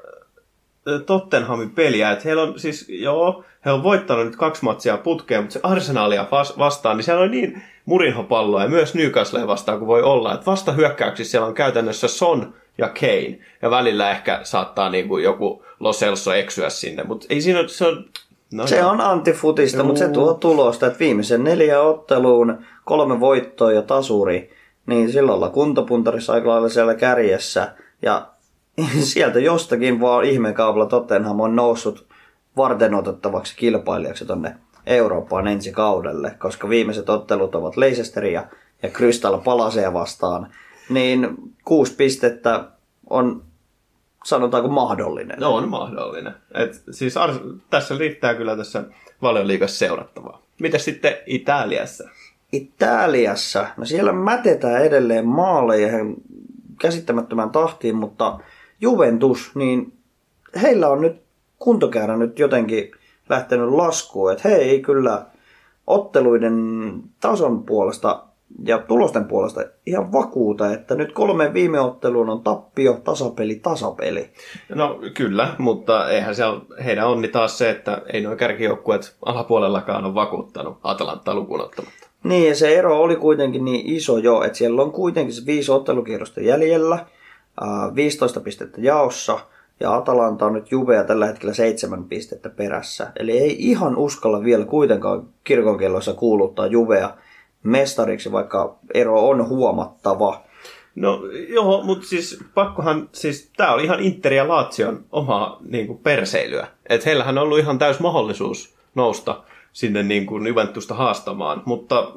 Tottenhamin 1.07 1.71
peliä, 1.71 2.11
että 2.11 2.25
heillä 2.25 2.43
on 2.43 2.59
siis, 2.59 2.89
joo, 2.89 3.45
he 3.65 3.71
on 3.71 3.83
voittanut 3.83 4.27
nyt 4.27 4.37
kaksi 4.37 4.65
matsia 4.65 4.97
putkeen, 4.97 5.41
mutta 5.41 5.53
se 5.53 5.61
Arsenalia 5.63 6.27
vastaan, 6.59 6.97
niin 6.97 7.05
siellä 7.05 7.23
on 7.23 7.31
niin 7.31 7.63
murinhopalloa 7.85 8.63
ja 8.63 8.69
myös 8.69 8.95
Newcastle 8.95 9.47
vastaan 9.47 9.79
kuin 9.79 9.89
voi 9.89 10.03
olla, 10.03 10.35
että 10.35 10.47
vasta 10.47 10.73
hyökkäyksissä 10.73 11.31
siellä 11.31 11.47
on 11.47 11.55
käytännössä 11.55 12.09
Son 12.09 12.55
ja 12.79 12.89
Kane, 12.89 13.39
ja 13.63 13.71
välillä 13.71 14.11
ehkä 14.11 14.41
saattaa 14.43 14.91
niin 14.91 15.09
kuin 15.09 15.25
joku 15.25 15.65
Lo 15.81 15.93
Celso 15.93 16.33
eksyä 16.33 16.71
sinne, 16.71 17.05
mutta 17.05 17.27
ei 17.31 17.41
siinä 17.41 17.59
ole, 17.61 17.69
se 17.69 17.87
on... 17.87 18.05
No 18.53 18.67
se 18.67 18.77
joo. 18.77 18.91
on 18.91 19.01
antifutista, 19.01 19.79
Juu. 19.79 19.87
mutta 19.87 19.99
se 19.99 20.09
tuo 20.09 20.35
tulosta, 20.35 20.87
että 20.87 20.99
viimeisen 20.99 21.45
neljä 21.45 21.81
otteluun 21.81 22.59
kolme 22.85 23.21
voittoa 23.21 23.73
ja 23.73 23.83
tasuri, 23.83 24.51
niin 24.87 25.13
silloin 25.13 25.37
ollaan 25.37 25.53
kuntopuntarissa 25.53 26.33
aika 26.33 26.49
lailla 26.49 26.69
siellä 26.69 26.95
kärjessä. 26.95 27.75
Ja 28.03 28.29
sieltä 29.01 29.39
jostakin 29.39 30.01
vaan 30.01 30.25
ihmekaupalla 30.25 30.87
Tottenham 30.87 31.41
on 31.41 31.57
noussut 31.57 32.07
varten 32.57 32.95
otettavaksi 32.95 33.57
kilpailijaksi 33.57 34.27
tonne 34.27 34.57
Eurooppaan 34.87 35.49
ensi 35.49 35.73
kaudelle, 35.73 36.35
koska 36.39 36.69
viimeiset 36.69 37.09
ottelut 37.09 37.55
ovat 37.55 37.77
Leicesteria 37.77 38.45
ja 38.83 38.89
Crystal 38.89 39.39
Palacea 39.39 39.93
vastaan, 39.93 40.53
niin 40.89 41.29
kuusi 41.65 41.95
pistettä 41.95 42.65
on 43.11 43.43
sanotaanko 44.29 44.69
mahdollinen. 44.69 45.39
No 45.41 45.55
on 45.55 45.69
mahdollinen. 45.69 46.35
Et 46.55 46.83
siis 46.91 47.17
Ars- 47.17 47.59
tässä 47.71 47.99
riittää 47.99 48.35
kyllä 48.35 48.57
tässä 48.57 48.85
valioliigassa 49.23 49.79
seurattavaa. 49.79 50.43
Mitä 50.61 50.79
sitten 50.79 51.17
Italiassa? 51.27 52.09
Italiassa, 52.53 53.67
no 53.77 53.85
siellä 53.85 54.13
mätetään 54.13 54.85
edelleen 54.85 55.27
maaleja 55.27 55.93
käsittämättömän 56.81 57.51
tahtiin, 57.51 57.97
mutta 57.97 58.39
Juventus, 58.81 59.51
niin 59.55 59.93
heillä 60.63 60.89
on 60.89 61.01
nyt 61.01 61.23
kuntokäärä 61.59 62.17
nyt 62.17 62.39
jotenkin 62.39 62.91
lähtenyt 63.29 63.69
laskuun, 63.69 64.33
että 64.33 64.49
he 64.49 64.55
ei 64.55 64.83
kyllä 64.83 65.27
otteluiden 65.87 66.55
tason 67.21 67.65
puolesta 67.65 68.28
ja 68.65 68.79
tulosten 68.79 69.25
puolesta 69.25 69.61
ihan 69.87 70.13
vakuuta, 70.13 70.73
että 70.73 70.95
nyt 70.95 71.13
kolme 71.13 71.55
viime 71.55 71.81
otteluun 71.81 72.31
on 72.31 72.43
tappio, 72.43 73.01
tasapeli, 73.05 73.55
tasapeli. 73.55 74.31
No 74.75 75.01
kyllä, 75.15 75.55
mutta 75.59 76.11
eihän 76.11 76.35
se 76.35 76.45
ole, 76.45 76.63
heidän 76.85 77.09
onni 77.09 77.29
taas 77.29 77.59
se, 77.59 77.71
että 77.71 78.03
ei 78.13 78.21
nuo 78.21 78.37
kärkijoukkueet 78.37 79.17
alapuolellakaan 79.25 80.05
ole 80.05 80.15
vakuuttanut 80.15 80.79
Atalanta 80.83 81.35
lukuun 81.35 81.61
ottamatta. 81.61 82.09
Niin, 82.25 82.49
ja 82.49 82.55
se 82.55 82.79
ero 82.79 83.01
oli 83.01 83.17
kuitenkin 83.17 83.65
niin 83.65 83.87
iso 83.87 84.19
jo, 84.19 84.43
että 84.43 84.59
siellä 84.59 84.83
on 84.83 84.93
kuitenkin 84.93 85.35
se 85.35 85.47
viisi 85.47 85.73
ottelukierrosta 85.73 86.41
jäljellä, 86.41 86.95
äh, 87.63 87.95
15 87.95 88.41
pistettä 88.41 88.81
jaossa, 88.81 89.39
ja 89.81 89.97
Atalanta 89.97 90.47
on 90.47 90.53
nyt 90.53 90.71
Juvea 90.71 91.05
tällä 91.05 91.27
hetkellä 91.27 91.55
seitsemän 91.55 92.05
pistettä 92.05 92.49
perässä. 92.49 93.13
Eli 93.17 93.39
ei 93.39 93.57
ihan 93.59 93.97
uskalla 93.97 94.45
vielä 94.45 94.65
kuitenkaan 94.65 95.29
kirkonkelloissa 95.45 96.15
kuuluttaa 96.15 96.67
Juvea 96.67 97.15
mestariksi, 97.63 98.33
vaikka 98.33 98.77
ero 98.95 99.29
on 99.29 99.49
huomattava. 99.49 100.43
No 100.95 101.21
joo, 101.49 101.83
mutta 101.83 102.07
siis 102.07 102.39
pakkohan, 102.55 103.09
siis 103.13 103.51
tää 103.57 103.75
oli 103.75 103.85
ihan 103.85 104.01
Inter 104.01 104.33
ja 104.33 104.49
Lazion 104.49 105.05
omaa 105.13 105.59
niin 105.69 105.87
kuin 105.87 105.99
perseilyä. 105.99 106.67
Että 106.89 107.05
heillähän 107.07 107.39
on 107.39 107.45
ollut 107.45 107.59
ihan 107.59 107.79
täys 107.79 108.01
mahdollisuus 108.01 108.75
nousta 108.95 109.43
sinne 109.73 110.03
niin 110.03 110.27
kuin 110.27 110.47
Juventusta 110.47 110.95
haastamaan, 110.95 111.63
mutta 111.65 112.13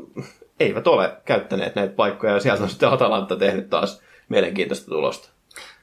eivät 0.60 0.88
ole 0.88 1.18
käyttäneet 1.26 1.76
näitä 1.76 1.94
paikkoja 1.94 2.34
ja 2.34 2.40
sieltä 2.40 2.64
on 2.64 2.70
sitten 2.70 2.90
Atalanta 2.90 3.36
tehnyt 3.36 3.70
taas 3.70 4.02
mielenkiintoista 4.30 4.92
tulosta. 4.92 5.30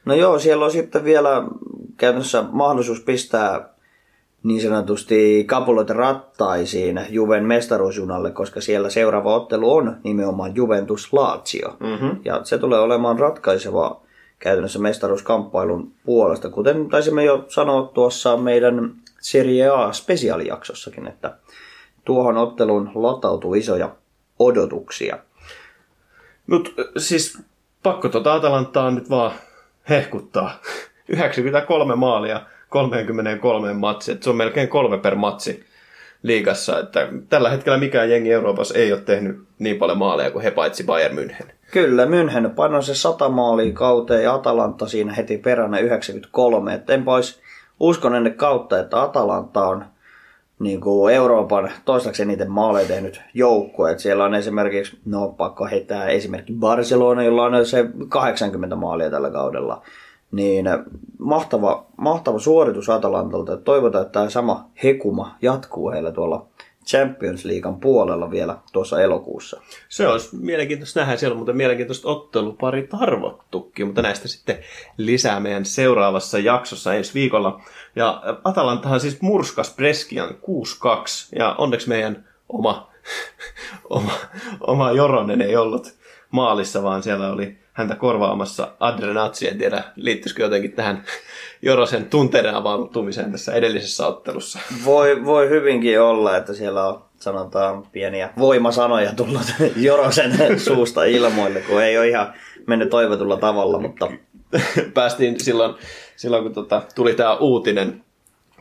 No 0.05 0.15
joo, 0.15 0.39
siellä 0.39 0.65
on 0.65 0.71
sitten 0.71 1.03
vielä 1.03 1.43
käytännössä 1.97 2.43
mahdollisuus 2.51 3.01
pistää 3.01 3.69
niin 4.43 4.61
sanotusti 4.61 5.43
kapuloita 5.47 5.93
rattaisiin 5.93 7.01
Juven 7.09 7.45
mestaruusjunalle, 7.45 8.31
koska 8.31 8.61
siellä 8.61 8.89
seuraava 8.89 9.35
ottelu 9.35 9.75
on 9.75 9.97
nimenomaan 10.03 10.55
Juventus 10.55 11.13
Lazio. 11.13 11.77
Mm-hmm. 11.79 12.19
Ja 12.25 12.43
se 12.43 12.57
tulee 12.57 12.79
olemaan 12.79 13.19
ratkaiseva 13.19 14.01
käytännössä 14.39 14.79
mestaruuskamppailun 14.79 15.91
puolesta, 16.05 16.49
kuten 16.49 16.89
taisimme 16.89 17.23
jo 17.23 17.45
sanoa 17.47 17.91
tuossa 17.93 18.37
meidän 18.37 18.93
Serie 19.19 19.69
A-spesiaalijaksossakin, 19.69 21.07
että 21.07 21.37
tuohon 22.05 22.37
otteluun 22.37 22.91
latautuu 22.95 23.53
isoja 23.53 23.95
odotuksia. 24.39 25.17
Mutta 26.47 26.71
siis 26.97 27.41
pakko 27.83 28.09
tuota 28.09 28.33
Atalantaa 28.33 28.91
nyt 28.91 29.09
vaan 29.09 29.31
hehkuttaa. 29.89 30.59
93 31.07 31.95
maalia 31.95 32.41
33 32.69 33.73
matsi, 33.73 34.11
että 34.11 34.23
se 34.23 34.29
on 34.29 34.35
melkein 34.35 34.67
kolme 34.67 34.97
per 34.97 35.15
matsi 35.15 35.65
liigassa. 36.23 36.79
Että 36.79 37.07
tällä 37.29 37.49
hetkellä 37.49 37.77
mikään 37.77 38.09
jengi 38.09 38.31
Euroopassa 38.31 38.77
ei 38.77 38.93
ole 38.93 39.01
tehnyt 39.01 39.39
niin 39.59 39.77
paljon 39.77 39.97
maaleja 39.97 40.31
kuin 40.31 40.43
he 40.43 40.51
paitsi 40.51 40.83
Bayern 40.83 41.17
München. 41.17 41.51
Kyllä, 41.71 42.05
München 42.05 42.49
painoi 42.49 42.83
se 42.83 42.95
100 42.95 43.29
maalia 43.29 43.73
kauteen 43.73 44.23
ja 44.23 44.33
Atalanta 44.33 44.87
siinä 44.87 45.13
heti 45.13 45.37
peränä 45.37 45.79
93. 45.79 46.73
Et 46.73 46.89
enpä 46.89 47.13
olisi 47.13 47.41
uskon 47.79 48.15
ennen 48.15 48.33
kautta, 48.33 48.79
että 48.79 49.01
Atalanta 49.01 49.67
on 49.67 49.85
niin 50.59 50.81
kuin 50.81 51.13
Euroopan 51.13 51.71
toistaiseksi 51.85 52.23
eniten 52.23 52.51
maaleja 52.51 52.87
tehnyt 52.87 53.21
joukkue. 53.33 53.99
Siellä 53.99 54.23
on 54.23 54.35
esimerkiksi, 54.35 54.97
no 55.05 55.27
pakko 55.27 55.65
heittää 55.65 56.07
esimerkki 56.07 56.53
Barcelona, 56.53 57.23
jolla 57.23 57.43
on 57.43 57.65
se 57.65 57.85
80 58.09 58.75
maalia 58.75 59.09
tällä 59.09 59.31
kaudella. 59.31 59.81
Niin 60.31 60.65
mahtava, 61.17 61.85
mahtava 61.97 62.39
suoritus 62.39 62.89
Atalantalta. 62.89 63.57
Toivotaan, 63.57 64.01
että 64.01 64.13
tämä 64.13 64.29
sama 64.29 64.69
hekuma 64.83 65.35
jatkuu 65.41 65.91
heillä 65.91 66.11
tuolla 66.11 66.47
Champions 66.89 67.45
Leaguean 67.45 67.79
puolella 67.79 68.31
vielä 68.31 68.57
tuossa 68.73 69.01
elokuussa. 69.01 69.61
Se 69.89 70.07
olisi 70.07 70.35
mielenkiintoista 70.35 70.99
nähdä. 70.99 71.17
Siellä 71.17 71.33
on 71.33 71.37
muuten 71.37 71.57
mielenkiintoista 71.57 72.09
ottelupari 72.09 72.87
tarvottukin, 72.87 73.85
mutta 73.85 74.01
näistä 74.01 74.27
sitten 74.27 74.59
lisää 74.97 75.39
meidän 75.39 75.65
seuraavassa 75.65 76.39
jaksossa 76.39 76.93
ensi 76.93 77.13
viikolla. 77.13 77.61
Ja 77.95 78.21
Atalantahan 78.43 78.99
siis 78.99 79.21
murskas 79.21 79.75
Breskian 79.75 80.29
6-2, 80.29 80.33
ja 81.35 81.55
onneksi 81.57 81.89
meidän 81.89 82.27
oma, 82.49 82.91
oma, 83.89 84.11
oma 84.61 84.91
Joronen 84.91 85.41
ei 85.41 85.55
ollut 85.55 85.93
maalissa, 86.31 86.83
vaan 86.83 87.03
siellä 87.03 87.31
oli 87.31 87.57
häntä 87.79 87.95
korvaamassa 87.95 88.71
Adrenatsi. 88.79 89.47
En 89.47 89.57
tiedä, 89.57 89.83
liittyisikö 89.95 90.43
jotenkin 90.43 90.71
tähän 90.71 91.03
Jorosen 91.61 92.05
tunteiden 92.05 92.55
avautumiseen 92.55 93.31
tässä 93.31 93.53
edellisessä 93.53 94.07
ottelussa. 94.07 94.59
Voi, 94.85 95.25
voi 95.25 95.49
hyvinkin 95.49 96.01
olla, 96.01 96.37
että 96.37 96.53
siellä 96.53 96.87
on 96.87 97.01
sanotaan 97.19 97.83
pieniä 97.91 98.29
voimasanoja 98.37 99.13
tullut 99.13 99.53
Jorosen 99.75 100.31
suusta 100.67 101.03
ilmoille, 101.03 101.61
kun 101.61 101.83
ei 101.83 101.97
ole 101.97 102.07
ihan 102.07 102.33
mennyt 102.67 102.89
toivotulla 102.89 103.37
tavalla, 103.37 103.79
mutta 103.79 104.07
Päästiin 104.93 105.39
silloin, 105.39 105.75
silloin 106.15 106.43
kun 106.43 106.53
tota, 106.53 106.81
tuli 106.95 107.13
tämä 107.13 107.35
uutinen, 107.35 108.03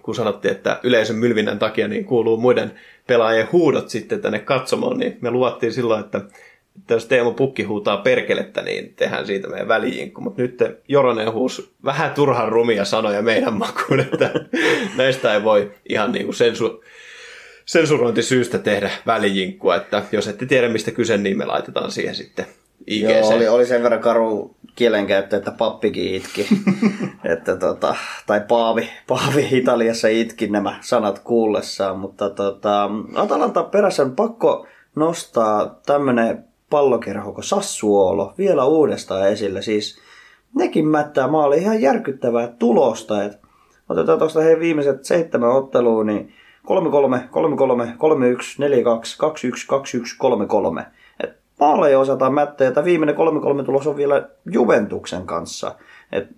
kun 0.02 0.14
sanottiin, 0.14 0.52
että 0.52 0.80
yleisön 0.82 1.16
mylvinnän 1.16 1.58
takia 1.58 1.88
niin 1.88 2.04
kuuluu 2.04 2.36
muiden 2.36 2.72
pelaajien 3.06 3.48
huudot 3.52 3.88
sitten 3.88 4.20
tänne 4.20 4.38
katsomoon, 4.38 4.98
niin 4.98 5.18
me 5.20 5.30
luvattiin 5.30 5.72
silloin, 5.72 6.04
että 6.04 6.20
jos 6.90 7.06
Teemu 7.06 7.32
Pukki 7.32 7.62
huutaa 7.62 7.96
perkelettä, 7.96 8.62
niin 8.62 8.94
tehdään 8.94 9.26
siitä 9.26 9.48
meidän 9.48 9.68
välijinkku. 9.68 10.20
Mutta 10.20 10.42
nyt 10.42 10.58
Joronen 10.88 11.32
huus 11.32 11.72
vähän 11.84 12.10
turhan 12.10 12.48
rumia 12.48 12.84
sanoja 12.84 13.22
meidän 13.22 13.54
makuun, 13.54 14.00
että 14.00 14.30
näistä 14.96 15.34
ei 15.34 15.44
voi 15.44 15.72
ihan 15.88 16.12
niin 16.12 16.24
kuin 16.24 16.34
sensu, 16.34 16.84
sensurointisyystä 17.64 18.58
tehdä 18.58 18.90
välijinkkua, 19.06 19.76
että 19.76 20.02
jos 20.12 20.28
ette 20.28 20.46
tiedä 20.46 20.68
mistä 20.68 20.90
kyse, 20.90 21.16
niin 21.16 21.38
me 21.38 21.44
laitetaan 21.44 21.90
siihen 21.90 22.14
sitten 22.14 22.46
IGC. 22.86 23.10
joo, 23.10 23.28
oli, 23.28 23.48
oli 23.48 23.66
sen 23.66 23.82
verran 23.82 24.00
karu 24.00 24.56
kielenkäyttö, 24.74 25.36
että 25.36 25.50
pappikin 25.50 26.14
itki. 26.14 26.48
että 27.32 27.56
tota, 27.56 27.96
tai 28.26 28.40
Paavi, 28.48 28.90
Paavi 29.06 29.48
Italiassa 29.50 30.08
itki 30.08 30.46
nämä 30.46 30.78
sanat 30.80 31.18
kuullessaan, 31.18 31.98
mutta 31.98 32.30
tota, 32.30 32.90
Atalanta 33.14 33.62
perässä 33.62 34.02
on 34.02 34.16
pakko 34.16 34.66
nostaa 34.96 35.80
tämmönen 35.86 36.47
pallokerho 36.70 37.32
kuin 37.32 37.44
Sassuolo 37.44 38.34
vielä 38.38 38.64
uudestaan 38.64 39.28
esille. 39.28 39.62
Siis 39.62 39.98
nekin 40.54 40.88
mättää 40.88 41.28
maali 41.28 41.58
ihan 41.58 41.80
järkyttävää 41.80 42.48
tulosta. 42.58 43.24
Et 43.24 43.38
otetaan 43.88 44.18
tuosta 44.18 44.40
he 44.40 44.60
viimeiset 44.60 45.04
seitsemän 45.04 45.50
ottelua, 45.50 46.04
niin 46.04 46.32
3-3, 46.66 46.70
3-3, 46.70 46.70
3-1, 46.70 47.90
4-2, 47.90 49.50
2-1, 49.50 50.00
2-1, 50.80 50.80
3-3. 50.80 50.84
Et 51.24 51.36
maaleja 51.60 52.00
osataan 52.00 52.34
mättää. 52.34 52.70
Tämä 52.70 52.84
viimeinen 52.84 53.16
3-3 53.60 53.64
tulos 53.64 53.86
on 53.86 53.96
vielä 53.96 54.28
Juventuksen 54.50 55.26
kanssa. 55.26 55.74
Et 56.12 56.28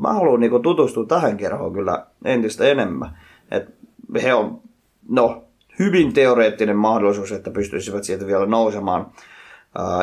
mä 0.00 0.12
haluan 0.12 0.40
niinku 0.40 0.58
tutustua 0.58 1.06
tähän 1.06 1.36
kerhoon 1.36 1.72
kyllä 1.72 2.06
entistä 2.24 2.64
enemmän. 2.64 3.18
Et 3.50 3.74
he 4.22 4.34
on, 4.34 4.60
no, 5.08 5.44
hyvin 5.78 6.12
teoreettinen 6.12 6.76
mahdollisuus, 6.76 7.32
että 7.32 7.50
pystyisivät 7.50 8.04
sieltä 8.04 8.26
vielä 8.26 8.46
nousemaan 8.46 9.06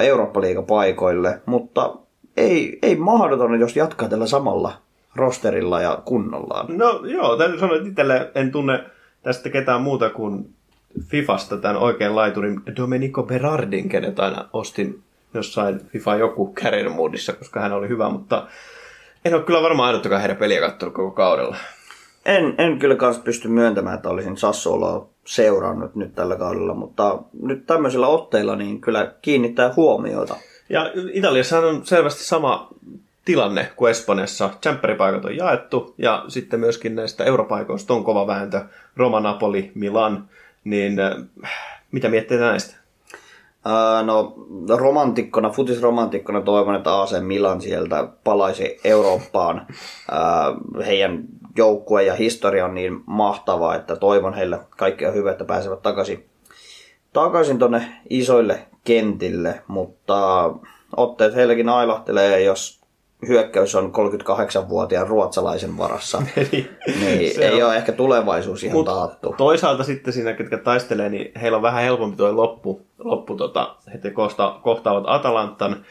Eurooppa-liigapaikoille, 0.04 1.42
mutta 1.46 1.94
ei, 2.38 2.80
ei 2.82 2.96
mahdoton, 2.96 3.60
jos 3.60 3.76
jatkaa 3.76 4.10
tällä 4.10 4.28
samalla 4.28 4.74
rosterilla 5.16 5.82
ja 5.82 6.02
kunnollaan. 6.06 6.78
No 6.78 7.02
joo, 7.06 7.38
täytyy 7.38 7.60
sanoa, 7.60 7.76
että 7.76 7.90
itselle 7.90 8.32
en 8.36 8.52
tunne 8.52 8.84
tästä 9.24 9.50
ketään 9.50 9.82
muuta 9.82 10.10
kuin 10.10 10.50
Fifasta 11.08 11.58
tämän 11.58 11.78
oikein 11.78 12.16
laiturin 12.16 12.62
Domenico 12.78 13.24
Berardin, 13.24 13.90
kenet 13.90 14.20
aina 14.20 14.50
ostin 14.54 15.02
jossain 15.34 15.80
FIFA 15.88 16.16
joku 16.16 16.54
career 16.54 16.90
moodissa, 16.90 17.34
koska 17.34 17.60
hän 17.60 17.72
oli 17.72 17.88
hyvä, 17.88 18.10
mutta 18.10 18.48
en 19.26 19.34
ole 19.34 19.44
kyllä 19.44 19.62
varmaan 19.62 19.88
ainutkaan 19.88 20.22
heidän 20.22 20.38
peliä 20.38 20.60
katsonut 20.60 20.96
koko 20.96 21.12
kaudella. 21.12 21.56
En, 22.26 22.56
en 22.58 22.80
kyllä 22.80 22.96
kanssa 22.96 23.24
pysty 23.24 23.48
myöntämään, 23.48 23.96
että 23.96 24.10
olisin 24.10 24.38
Sassuoloa 24.38 25.13
seurannut 25.26 25.96
nyt 25.96 26.16
tällä 26.16 26.36
kaudella, 26.36 26.74
mutta 26.74 27.20
nyt 27.42 27.66
tämmöisillä 27.66 28.08
otteilla 28.08 28.56
niin 28.56 28.82
kyllä 28.82 29.14
kiinnittää 29.22 29.74
huomiota. 29.76 30.36
Ja 30.70 30.92
Italiassa 31.14 31.60
on 31.60 31.86
selvästi 31.86 32.24
sama 32.24 32.68
tilanne 33.26 33.72
kuin 33.76 33.92
Espanjassa. 33.92 34.50
Tsempperipaikat 34.62 35.26
on 35.26 35.38
jaettu 35.38 35.96
ja 35.98 36.26
sitten 36.28 36.60
myöskin 36.60 36.96
näistä 36.96 37.24
europaikoista 37.24 37.94
on 37.94 38.04
kova 38.04 38.28
vääntö. 38.28 38.62
Roma, 38.98 39.20
Napoli, 39.20 39.72
Milan. 39.76 40.30
Niin 40.64 41.00
äh, 41.00 41.52
mitä 41.92 42.10
miettii 42.10 42.38
näistä? 42.38 42.83
No 44.06 44.34
romantikkona, 44.70 45.50
futisromantikkona 45.50 46.42
toivon, 46.42 46.76
että 46.76 47.02
AC 47.02 47.22
Milan 47.22 47.62
sieltä 47.62 48.08
palaisi 48.24 48.80
Eurooppaan. 48.84 49.68
Heidän 50.86 51.24
joukkue 51.58 52.04
ja 52.04 52.14
historia 52.14 52.66
on 52.66 52.76
niin 52.76 53.02
mahtava, 53.06 53.76
että 53.76 53.96
toivon 53.96 54.34
heille 54.34 54.60
kaikkea 54.70 55.12
hyvää, 55.12 55.32
että 55.32 55.46
pääsevät 55.46 55.82
takaisin, 55.82 56.30
takaisin 57.14 57.60
tonne 57.60 57.86
isoille 58.10 58.68
kentille, 58.84 59.62
mutta 59.68 60.52
otteet 60.98 61.36
heillekin 61.36 61.70
ailahtelee, 61.70 62.44
jos 62.44 62.83
hyökkäys 63.28 63.76
on 63.76 63.92
38-vuotiaan 63.92 65.08
ruotsalaisen 65.08 65.78
varassa, 65.78 66.22
niin, 66.52 66.70
niin 67.00 67.42
ei 67.42 67.64
on. 67.64 67.70
ole 67.70 67.78
ehkä 67.78 67.92
tulevaisuus 67.92 68.64
ihan 68.64 68.78
Mut 68.78 68.86
taattu. 68.86 69.36
Toisaalta 69.38 69.84
sitten 69.84 70.14
siinä, 70.14 70.34
ketkä 70.34 70.58
taistelee, 70.58 71.10
niin 71.10 71.32
heillä 71.42 71.56
on 71.56 71.62
vähän 71.62 71.84
helpompi 71.84 72.18
tuo 72.18 72.36
loppu, 72.36 72.82
loppu 73.00 73.36
tota, 73.36 73.76
he 73.94 74.12
kohta, 74.12 74.60
kohtaavat 74.64 75.04
Atalantan 75.08 75.86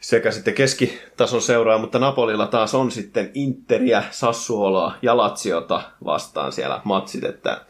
sekä 0.00 0.30
sitten 0.30 0.54
keskitason 0.54 1.42
seuraa, 1.42 1.78
mutta 1.78 1.98
Napolilla 1.98 2.46
taas 2.46 2.74
on 2.74 2.90
sitten 2.90 3.30
Interia, 3.34 4.02
Sassuoloa 4.10 4.92
ja 5.02 5.16
Latsiota 5.16 5.82
vastaan 6.04 6.52
siellä 6.52 6.80
matsit, 6.84 7.24
että, 7.24 7.60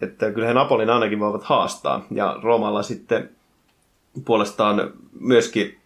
että 0.00 0.32
kyllä 0.32 0.46
he 0.46 0.54
Napolin 0.54 0.90
ainakin 0.90 1.20
voivat 1.20 1.42
haastaa. 1.42 2.06
Ja 2.10 2.38
Romalla 2.42 2.82
sitten 2.82 3.30
puolestaan 4.24 4.92
myöskin 5.20 5.79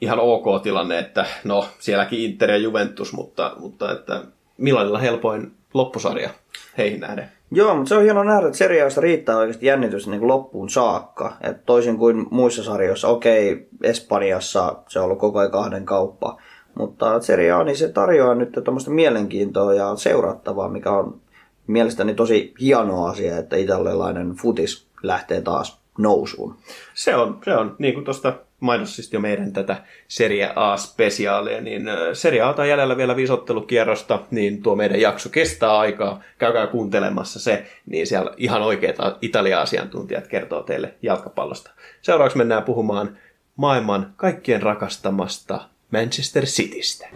ihan 0.00 0.20
ok 0.20 0.62
tilanne, 0.62 0.98
että 0.98 1.26
no 1.44 1.64
sielläkin 1.78 2.20
Inter 2.20 2.50
ja 2.50 2.56
Juventus, 2.56 3.12
mutta, 3.12 3.52
mutta 3.58 3.92
että 3.92 4.22
Milanilla 4.56 4.98
helpoin 4.98 5.52
loppusarja 5.74 6.30
heihin 6.78 7.00
nähden. 7.00 7.28
Joo, 7.50 7.74
mutta 7.74 7.88
se 7.88 7.94
on 7.94 8.02
hienoa 8.02 8.24
nähdä, 8.24 8.46
että 8.46 8.58
seriaista 8.58 9.00
riittää 9.00 9.36
oikeasti 9.36 9.66
jännitys 9.66 10.06
niin 10.06 10.18
kuin 10.18 10.28
loppuun 10.28 10.70
saakka. 10.70 11.36
Et 11.40 11.66
toisin 11.66 11.98
kuin 11.98 12.26
muissa 12.30 12.62
sarjoissa, 12.62 13.08
okei, 13.08 13.68
Espanjassa 13.82 14.76
se 14.88 14.98
on 14.98 15.04
ollut 15.04 15.18
koko 15.18 15.38
ajan 15.38 15.50
kahden 15.50 15.84
kauppa. 15.84 16.40
Mutta 16.74 17.20
Serie 17.20 17.52
A, 17.52 17.64
niin 17.64 17.76
se 17.76 17.88
tarjoaa 17.88 18.34
nyt 18.34 18.58
tämmöistä 18.64 18.90
mielenkiintoa 18.90 19.74
ja 19.74 19.96
seurattavaa, 19.96 20.68
mikä 20.68 20.90
on 20.90 21.20
mielestäni 21.66 22.14
tosi 22.14 22.54
hieno 22.60 23.06
asia, 23.06 23.36
että 23.36 23.56
italialainen 23.56 24.32
futis 24.32 24.86
lähtee 25.02 25.40
taas 25.40 25.80
nousuun. 25.98 26.56
Se 26.94 27.16
on, 27.16 27.38
se 27.44 27.56
on. 27.56 27.76
Niin 27.78 27.94
kuin 27.94 28.04
tuosta 28.04 28.32
mainossit 28.64 29.12
jo 29.12 29.20
meidän 29.20 29.52
tätä 29.52 29.76
Serie 30.08 30.52
A-spesiaalia, 30.56 31.60
niin 31.60 31.82
Serie 32.12 32.40
A 32.40 32.54
on 32.58 32.68
jäljellä 32.68 32.96
vielä 32.96 33.16
visottelukierrosta, 33.16 34.20
niin 34.30 34.62
tuo 34.62 34.76
meidän 34.76 35.00
jakso 35.00 35.28
kestää 35.28 35.78
aikaa. 35.78 36.22
Käykää 36.38 36.66
kuuntelemassa 36.66 37.40
se, 37.40 37.66
niin 37.86 38.06
siellä 38.06 38.30
ihan 38.36 38.62
oikeat 38.62 38.96
Italia-asiantuntijat 39.20 40.26
kertoo 40.26 40.62
teille 40.62 40.94
jalkapallosta. 41.02 41.70
Seuraavaksi 42.02 42.38
mennään 42.38 42.62
puhumaan 42.62 43.18
maailman 43.56 44.12
kaikkien 44.16 44.62
rakastamasta 44.62 45.68
Manchester 45.90 46.44
Citystä. 46.44 47.08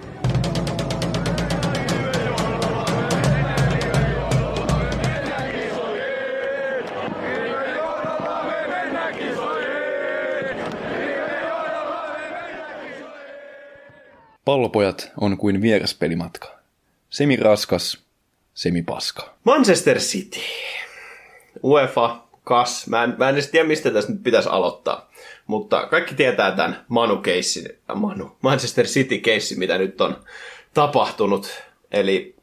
Pallopojat 14.48 15.10
on 15.20 15.38
kuin 15.38 15.62
vieraspelimatka. 15.62 16.48
Semi 17.10 17.36
raskas, 17.36 18.04
semi 18.54 18.82
paska. 18.82 19.34
Manchester 19.44 19.98
City. 19.98 20.40
UEFA, 21.64 22.22
kas. 22.44 22.86
Mä 22.86 23.04
en, 23.04 23.14
mä 23.18 23.28
en 23.28 23.34
edes 23.34 23.48
tiedä, 23.50 23.68
mistä 23.68 23.90
tässä 23.90 24.12
nyt 24.12 24.22
pitäisi 24.22 24.48
aloittaa. 24.48 25.10
Mutta 25.46 25.86
kaikki 25.86 26.14
tietää 26.14 26.52
tämän 26.52 26.84
Manu 26.88 27.16
keissin, 27.16 27.68
Manu, 27.94 28.36
Manchester 28.42 28.86
City 28.86 29.18
keissi, 29.18 29.58
mitä 29.58 29.78
nyt 29.78 30.00
on 30.00 30.16
tapahtunut. 30.74 31.62
Eli 31.92 32.34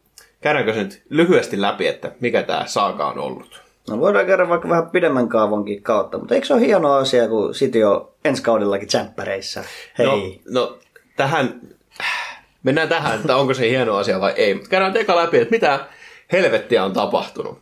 käydäänkö 0.42 0.74
se 0.74 0.84
nyt 0.84 1.04
lyhyesti 1.10 1.62
läpi, 1.62 1.88
että 1.88 2.12
mikä 2.20 2.44
tämä 2.44 2.66
saaka 2.66 3.08
on 3.08 3.20
ollut? 3.20 3.62
No 3.90 4.00
voidaan 4.00 4.26
käydä 4.26 4.50
vaikka 4.50 4.70
vähän 4.70 4.90
pidemmän 4.90 5.30
kaavonkin 5.30 5.84
kautta, 5.84 6.18
mutta 6.18 6.36
eikö 6.36 6.48
se 6.48 6.54
ole 6.54 6.62
hieno 6.62 6.94
asia, 6.94 7.28
kun 7.28 7.52
City 7.52 7.84
on 7.84 8.12
ensi 8.26 8.44
kaudellakin 8.44 8.88
tsemppäreissä? 8.88 9.64
Hei. 9.98 10.42
No, 10.46 10.62
no 10.62 10.78
tähän 11.16 11.62
mennään 12.66 12.90
tähän, 12.90 13.20
että 13.20 13.36
onko 13.36 13.54
se 13.54 13.70
hieno 13.70 13.96
asia 13.96 14.22
vai 14.22 14.34
ei. 14.38 14.54
Mutta 14.54 14.70
käydään 14.70 14.94
teka 14.94 15.16
läpi, 15.16 15.38
että 15.38 15.52
mitä 15.52 15.86
helvettiä 16.32 16.84
on 16.84 16.94
tapahtunut. 16.94 17.62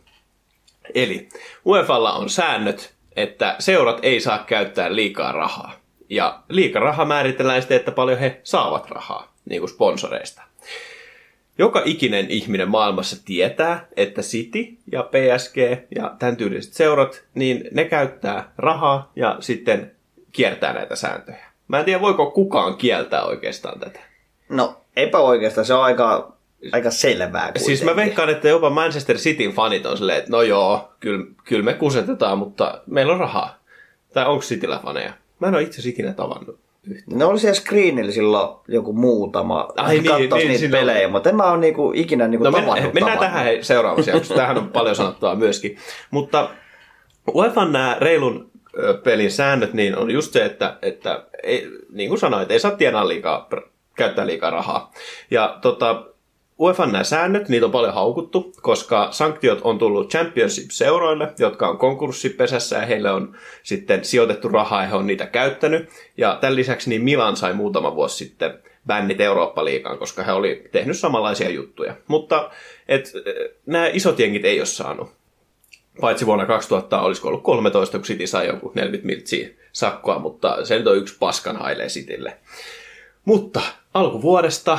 Eli 0.94 1.28
UEFalla 1.66 2.12
on 2.12 2.30
säännöt, 2.30 2.94
että 3.16 3.56
seurat 3.58 3.98
ei 4.02 4.20
saa 4.20 4.38
käyttää 4.38 4.94
liikaa 4.94 5.32
rahaa. 5.32 5.72
Ja 6.08 6.42
liikaraha 6.48 7.04
määritellään 7.04 7.62
sitten, 7.62 7.76
että 7.76 7.92
paljon 7.92 8.18
he 8.18 8.40
saavat 8.42 8.90
rahaa, 8.90 9.32
niin 9.50 9.60
kuin 9.60 9.70
sponsoreista. 9.70 10.42
Joka 11.58 11.82
ikinen 11.84 12.30
ihminen 12.30 12.68
maailmassa 12.68 13.24
tietää, 13.24 13.86
että 13.96 14.22
City 14.22 14.76
ja 14.92 15.02
PSG 15.02 15.56
ja 15.96 16.14
tämän 16.18 16.36
tyyliset 16.36 16.72
seurat, 16.72 17.24
niin 17.34 17.68
ne 17.72 17.84
käyttää 17.84 18.52
rahaa 18.58 19.12
ja 19.16 19.36
sitten 19.40 19.92
kiertää 20.32 20.72
näitä 20.72 20.96
sääntöjä. 20.96 21.44
Mä 21.68 21.78
en 21.78 21.84
tiedä, 21.84 22.00
voiko 22.00 22.30
kukaan 22.30 22.76
kieltää 22.76 23.24
oikeastaan 23.24 23.80
tätä. 23.80 24.00
No, 24.48 24.83
epäoikeasta 24.96 25.64
se 25.64 25.74
on 25.74 25.84
aika, 25.84 26.32
aika 26.72 26.90
selvää 26.90 27.42
kuitenkin. 27.42 27.64
Siis 27.64 27.84
mä 27.84 27.96
veikkaan, 27.96 28.28
että 28.28 28.48
jopa 28.48 28.70
Manchester 28.70 29.16
Cityn 29.16 29.52
fanit 29.52 29.86
on 29.86 29.96
silleen, 29.96 30.18
että 30.18 30.30
no 30.30 30.42
joo, 30.42 30.92
kyllä, 31.00 31.26
kyllä 31.44 31.64
me 31.64 31.74
kusetetaan, 31.74 32.38
mutta 32.38 32.82
meillä 32.86 33.12
on 33.12 33.20
rahaa. 33.20 33.58
Tai 34.14 34.26
onko 34.26 34.42
Cityllä 34.42 34.80
faneja? 34.84 35.12
Mä 35.40 35.48
en 35.48 35.54
ole 35.54 35.62
itse 35.62 35.88
ikinä 35.88 36.12
tavannut 36.12 36.58
yhtään. 36.90 37.18
Ne 37.18 37.24
oli 37.24 37.38
siellä 37.38 37.54
screenillä 37.54 38.12
silloin 38.12 38.56
joku 38.68 38.92
muutama. 38.92 39.68
Ai 39.76 39.98
niin, 39.98 40.02
niin, 40.02 40.30
niitä 40.30 40.58
silloin... 40.58 40.70
pelejä, 40.70 41.08
mutta 41.08 41.28
en 41.28 41.36
mä 41.36 41.50
ole 41.50 41.60
niinku, 41.60 41.92
ikinä 41.94 42.28
niinku 42.28 42.44
no, 42.44 42.50
tavannut. 42.50 42.74
Mennään, 42.74 42.94
mennään 42.94 43.18
tähän 43.18 43.44
hei, 43.44 43.64
seuraavaksi 43.64 44.10
jaksossa. 44.10 44.34
Tähän 44.34 44.58
on 44.58 44.68
paljon 44.68 44.96
sanottavaa 44.96 45.36
myöskin. 45.36 45.78
Mutta 46.10 46.50
UEFA 47.34 47.64
nämä 47.64 47.96
reilun 48.00 48.50
pelin 49.04 49.30
säännöt 49.30 49.72
niin 49.72 49.98
on 49.98 50.10
just 50.10 50.32
se, 50.32 50.44
että, 50.44 50.78
että 50.82 51.24
ei, 51.42 51.68
niin 51.92 52.08
kuin 52.08 52.18
sanoit, 52.18 52.50
ei 52.50 52.60
saa 52.60 52.70
tienaa 52.70 53.08
liikaa 53.08 53.48
käyttää 53.94 54.26
liikaa 54.26 54.50
rahaa. 54.50 54.92
Ja 55.30 55.58
tota, 55.62 56.04
UEFA 56.60 56.86
nämä 56.86 57.04
säännöt, 57.04 57.48
niitä 57.48 57.66
on 57.66 57.72
paljon 57.72 57.94
haukuttu, 57.94 58.52
koska 58.62 59.08
sanktiot 59.10 59.60
on 59.62 59.78
tullut 59.78 60.10
Championship-seuroille, 60.10 61.32
jotka 61.38 61.68
on 61.68 61.78
konkurssipesässä 61.78 62.76
ja 62.76 62.86
heille 62.86 63.10
on 63.10 63.36
sitten 63.62 64.04
sijoitettu 64.04 64.48
rahaa 64.48 64.82
ja 64.82 64.88
he 64.88 64.96
on 64.96 65.06
niitä 65.06 65.26
käyttänyt. 65.26 65.88
Ja 66.16 66.38
tämän 66.40 66.56
lisäksi 66.56 66.90
niin 66.90 67.04
Milan 67.04 67.36
sai 67.36 67.54
muutama 67.54 67.94
vuosi 67.96 68.16
sitten 68.16 68.58
bännit 68.86 69.20
Eurooppa-liigaan, 69.20 69.98
koska 69.98 70.22
he 70.22 70.32
oli 70.32 70.68
tehnyt 70.72 70.98
samanlaisia 70.98 71.50
juttuja. 71.50 71.94
Mutta 72.06 72.50
et, 72.88 73.12
nämä 73.66 73.86
isot 73.86 74.18
jengit 74.18 74.44
ei 74.44 74.60
ole 74.60 74.66
saanut. 74.66 75.08
Paitsi 76.00 76.26
vuonna 76.26 76.46
2000 76.46 77.00
olisiko 77.00 77.28
ollut 77.28 77.42
13, 77.42 77.98
kun 77.98 78.04
City 78.04 78.26
sai 78.26 78.46
joku 78.46 78.72
40 78.74 79.06
miltsiä 79.06 79.48
sakkoa, 79.72 80.18
mutta 80.18 80.64
se 80.64 80.78
nyt 80.78 80.86
on 80.86 80.96
yksi 80.96 81.16
paskan 81.18 81.56
hailee 81.56 81.86
Citylle. 81.86 82.36
Mutta 83.24 83.60
alkuvuodesta 83.94 84.78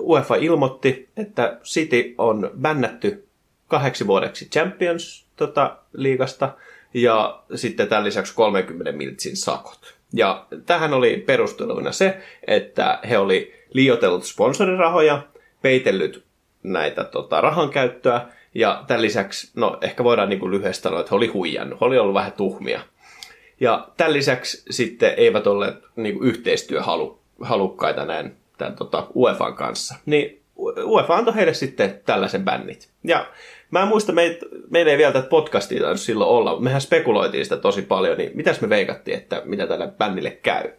UEFA 0.00 0.36
ilmoitti, 0.36 1.08
että 1.16 1.58
City 1.62 2.14
on 2.18 2.50
bännätty 2.60 3.26
kahdeksi 3.68 4.06
vuodeksi 4.06 4.48
Champions 4.48 5.26
tota, 5.36 5.76
liigasta 5.92 6.54
ja 6.94 7.42
sitten 7.54 7.88
tämän 7.88 8.04
lisäksi 8.04 8.34
30 8.34 8.92
miltsin 8.92 9.36
sakot. 9.36 9.94
Ja 10.12 10.46
tähän 10.66 10.94
oli 10.94 11.24
perusteluina 11.26 11.92
se, 11.92 12.22
että 12.46 12.98
he 13.08 13.18
oli 13.18 13.54
liiotellut 13.72 14.24
sponsorirahoja, 14.24 15.22
peitellyt 15.62 16.24
näitä 16.62 17.04
tota, 17.04 17.40
rahan 17.40 17.70
käyttöä, 17.70 18.26
ja 18.54 18.84
tämän 18.86 19.02
lisäksi, 19.02 19.50
no 19.54 19.78
ehkä 19.80 20.04
voidaan 20.04 20.28
niin 20.28 20.40
kuin 20.40 20.50
lyhyesti 20.50 20.82
sanoa, 20.82 21.00
että 21.00 21.10
he 21.10 21.16
oli 21.16 21.26
huijannut, 21.26 21.80
he 21.80 21.86
oli 21.86 21.98
ollut 21.98 22.14
vähän 22.14 22.32
tuhmia. 22.32 22.80
Ja 23.60 23.88
tämän 23.96 24.12
lisäksi 24.12 24.62
sitten 24.70 25.14
eivät 25.16 25.46
olleet 25.46 25.74
niin 25.96 26.18
kuin 26.18 26.28
yhteistyöhalukkaita 27.36 28.04
näin 28.04 28.36
tämän 28.58 28.76
tota, 28.76 29.06
UEFAn 29.14 29.54
kanssa. 29.54 29.94
Niin 30.06 30.42
UEFA 30.84 31.16
antoi 31.16 31.34
heille 31.34 31.54
sitten 31.54 32.00
tällaisen 32.06 32.44
bännit. 32.44 32.88
Ja 33.04 33.26
mä 33.70 33.82
en 33.82 33.88
muista, 33.88 34.12
meitä, 34.12 34.46
meillä 34.70 34.92
ei 34.92 34.98
vielä 34.98 35.12
tätä 35.12 35.28
podcastia 35.28 35.80
tainnut 35.80 36.00
silloin 36.00 36.30
olla, 36.30 36.50
mutta 36.50 36.64
mehän 36.64 36.80
spekuloitiin 36.80 37.44
sitä 37.44 37.56
tosi 37.56 37.82
paljon, 37.82 38.18
niin 38.18 38.30
mitäs 38.34 38.60
me 38.60 38.68
veikattiin, 38.68 39.18
että 39.18 39.42
mitä 39.44 39.66
tälle 39.66 39.88
bännille 39.98 40.30
käy? 40.30 40.70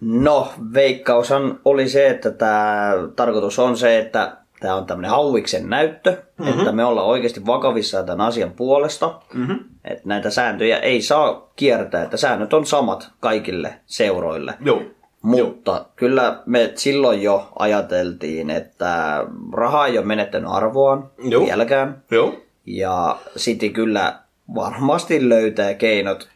No, 0.00 0.52
veikkaushan 0.74 1.60
oli 1.64 1.88
se, 1.88 2.08
että 2.08 2.30
tämä 2.30 2.92
tarkoitus 3.16 3.58
on 3.58 3.76
se, 3.76 3.98
että 3.98 4.36
tämä 4.60 4.74
on 4.74 4.86
tämmöinen 4.86 5.10
hauiksen 5.10 5.70
näyttö, 5.70 6.10
mm-hmm. 6.10 6.58
että 6.58 6.72
me 6.72 6.84
ollaan 6.84 7.06
oikeasti 7.06 7.46
vakavissa 7.46 8.02
tämän 8.02 8.26
asian 8.26 8.52
puolesta. 8.52 9.20
Mm-hmm. 9.34 9.58
Että 9.84 10.02
näitä 10.04 10.30
sääntöjä 10.30 10.78
ei 10.78 11.02
saa 11.02 11.52
kiertää, 11.56 12.02
että 12.02 12.16
säännöt 12.16 12.54
on 12.54 12.66
samat 12.66 13.10
kaikille 13.20 13.74
seuroille. 13.86 14.54
Joo. 14.60 14.82
Mutta 15.26 15.70
Joo. 15.70 15.84
kyllä 15.96 16.42
me 16.46 16.72
silloin 16.74 17.22
jo 17.22 17.48
ajateltiin, 17.58 18.50
että 18.50 19.24
raha 19.52 19.86
ei 19.86 19.98
ole 19.98 20.06
menettänyt 20.06 20.50
arvoaan 20.52 21.10
Joo. 21.18 21.44
vieläkään. 21.44 22.02
Joo. 22.10 22.34
Ja 22.66 23.18
City 23.38 23.68
kyllä 23.68 24.18
varmasti 24.54 25.28
löytää 25.28 25.74
keinot 25.74 26.28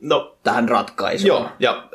no, 0.00 0.36
tähän 0.42 0.68
ratkaisuun. 0.68 1.28
Joo, 1.28 1.48
ja 1.58 1.88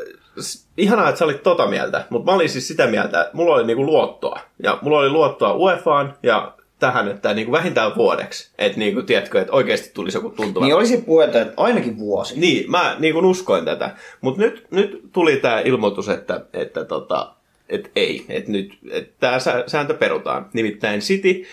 ihanaa, 0.77 1.09
että 1.09 1.19
sä 1.19 1.25
olit 1.25 1.43
tota 1.43 1.67
mieltä, 1.67 2.05
mutta 2.09 2.31
mä 2.31 2.35
olin 2.35 2.49
siis 2.49 2.67
sitä 2.67 2.87
mieltä, 2.87 3.21
että 3.21 3.37
mulla 3.37 3.55
oli 3.55 3.67
niinku 3.67 3.85
luottoa. 3.85 4.39
Ja 4.63 4.79
mulla 4.81 4.99
oli 4.99 5.09
luottoa 5.09 5.53
UEFAan 5.53 6.13
ja 6.23 6.56
tähän, 6.79 7.07
että 7.07 7.33
niinku 7.33 7.51
vähintään 7.51 7.95
vuodeksi. 7.95 8.51
Että 8.57 8.79
niinku, 8.79 9.01
tiedätkö, 9.01 9.41
että 9.41 9.53
oikeasti 9.53 9.91
tulisi 9.93 10.17
joku 10.17 10.29
tuntuva. 10.29 10.65
Niin 10.65 10.75
olisi 10.75 10.97
puhetta, 10.97 11.41
että 11.41 11.53
ainakin 11.57 11.97
vuosi. 11.97 12.39
Niin, 12.39 12.71
mä 12.71 12.95
niinku 12.99 13.29
uskoin 13.29 13.65
tätä. 13.65 13.95
Mutta 14.21 14.41
nyt, 14.41 14.67
nyt 14.71 15.01
tuli 15.13 15.35
tämä 15.35 15.59
ilmoitus, 15.59 16.09
että, 16.09 16.45
että 16.53 16.85
tota, 16.85 17.33
et 17.69 17.91
ei, 17.95 18.25
että 18.29 18.51
nyt 18.51 18.77
että 18.91 19.13
tämä 19.19 19.39
sääntö 19.67 19.93
perutaan. 19.93 20.49
Nimittäin 20.53 20.99
City 20.99 21.43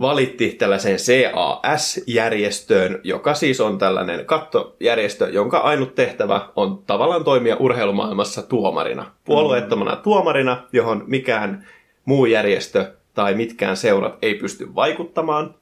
valitti 0.00 0.50
tällaiseen 0.50 0.98
CAS-järjestöön, 0.98 3.00
joka 3.04 3.34
siis 3.34 3.60
on 3.60 3.78
tällainen 3.78 4.26
kattojärjestö, 4.26 5.28
jonka 5.28 5.58
ainut 5.58 5.94
tehtävä 5.94 6.48
on 6.56 6.82
tavallaan 6.86 7.24
toimia 7.24 7.56
urheilumaailmassa 7.56 8.42
tuomarina. 8.42 9.10
Puolueettomana 9.24 9.96
tuomarina, 9.96 10.62
johon 10.72 11.04
mikään 11.06 11.66
muu 12.04 12.26
järjestö 12.26 12.92
tai 13.14 13.34
mitkään 13.34 13.76
seurat 13.76 14.18
ei 14.22 14.34
pysty 14.34 14.74
vaikuttamaan. 14.74 15.54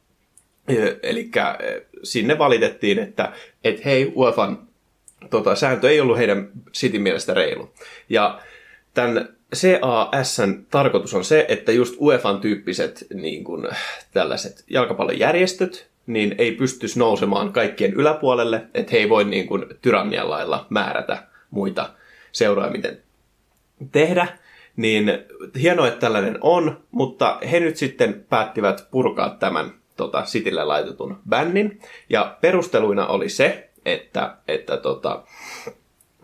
Eli 1.03 1.31
sinne 2.03 2.39
valitettiin, 2.39 2.99
että 2.99 3.33
et 3.65 3.85
hei, 3.85 4.13
UEFan 4.17 4.59
tota, 5.31 5.55
sääntö 5.55 5.91
ei 5.91 6.01
ollut 6.01 6.19
heidän 6.19 6.51
City 6.73 6.99
mielestä 6.99 7.35
reilu. 7.35 7.71
Ja 8.09 8.41
tämän 8.95 9.29
CASn 9.55 10.67
tarkoitus 10.71 11.15
on 11.15 11.25
se, 11.25 11.47
että 11.49 11.73
just 11.73 11.95
UEFan 12.01 12.41
tyyppiset 12.41 13.07
niin 13.15 13.45
kuin, 13.45 13.69
tällaiset 14.13 14.65
jalkapallojärjestöt, 14.71 15.91
niin 16.07 16.35
ei 16.39 16.53
pystyisi 16.53 16.99
nousemaan 16.99 17.53
kaikkien 17.53 17.95
yläpuolelle, 17.95 18.67
että 18.75 18.93
he 18.93 18.99
ei 18.99 19.09
voi 19.09 19.25
niin 19.25 19.47
kuin, 19.47 19.65
tyrannian 19.83 20.31
lailla 20.31 20.67
määrätä 20.71 21.23
muita 21.51 21.91
seuroja, 22.33 22.71
miten 22.71 23.03
tehdä. 23.93 24.27
Niin 24.81 25.13
hienoa, 25.61 25.89
että 25.89 26.01
tällainen 26.01 26.39
on, 26.41 26.81
mutta 26.91 27.39
he 27.51 27.61
nyt 27.61 27.77
sitten 27.77 28.27
päättivät 28.29 28.87
purkaa 28.91 29.31
tämän 29.31 29.75
tota, 29.97 30.23
Citylle 30.23 30.65
laitetun 30.65 31.19
bännin. 31.29 31.81
Ja 32.09 32.37
perusteluina 32.41 33.07
oli 33.07 33.29
se, 33.29 33.71
että, 33.85 34.37
että 34.49 34.77
tota, 34.77 35.23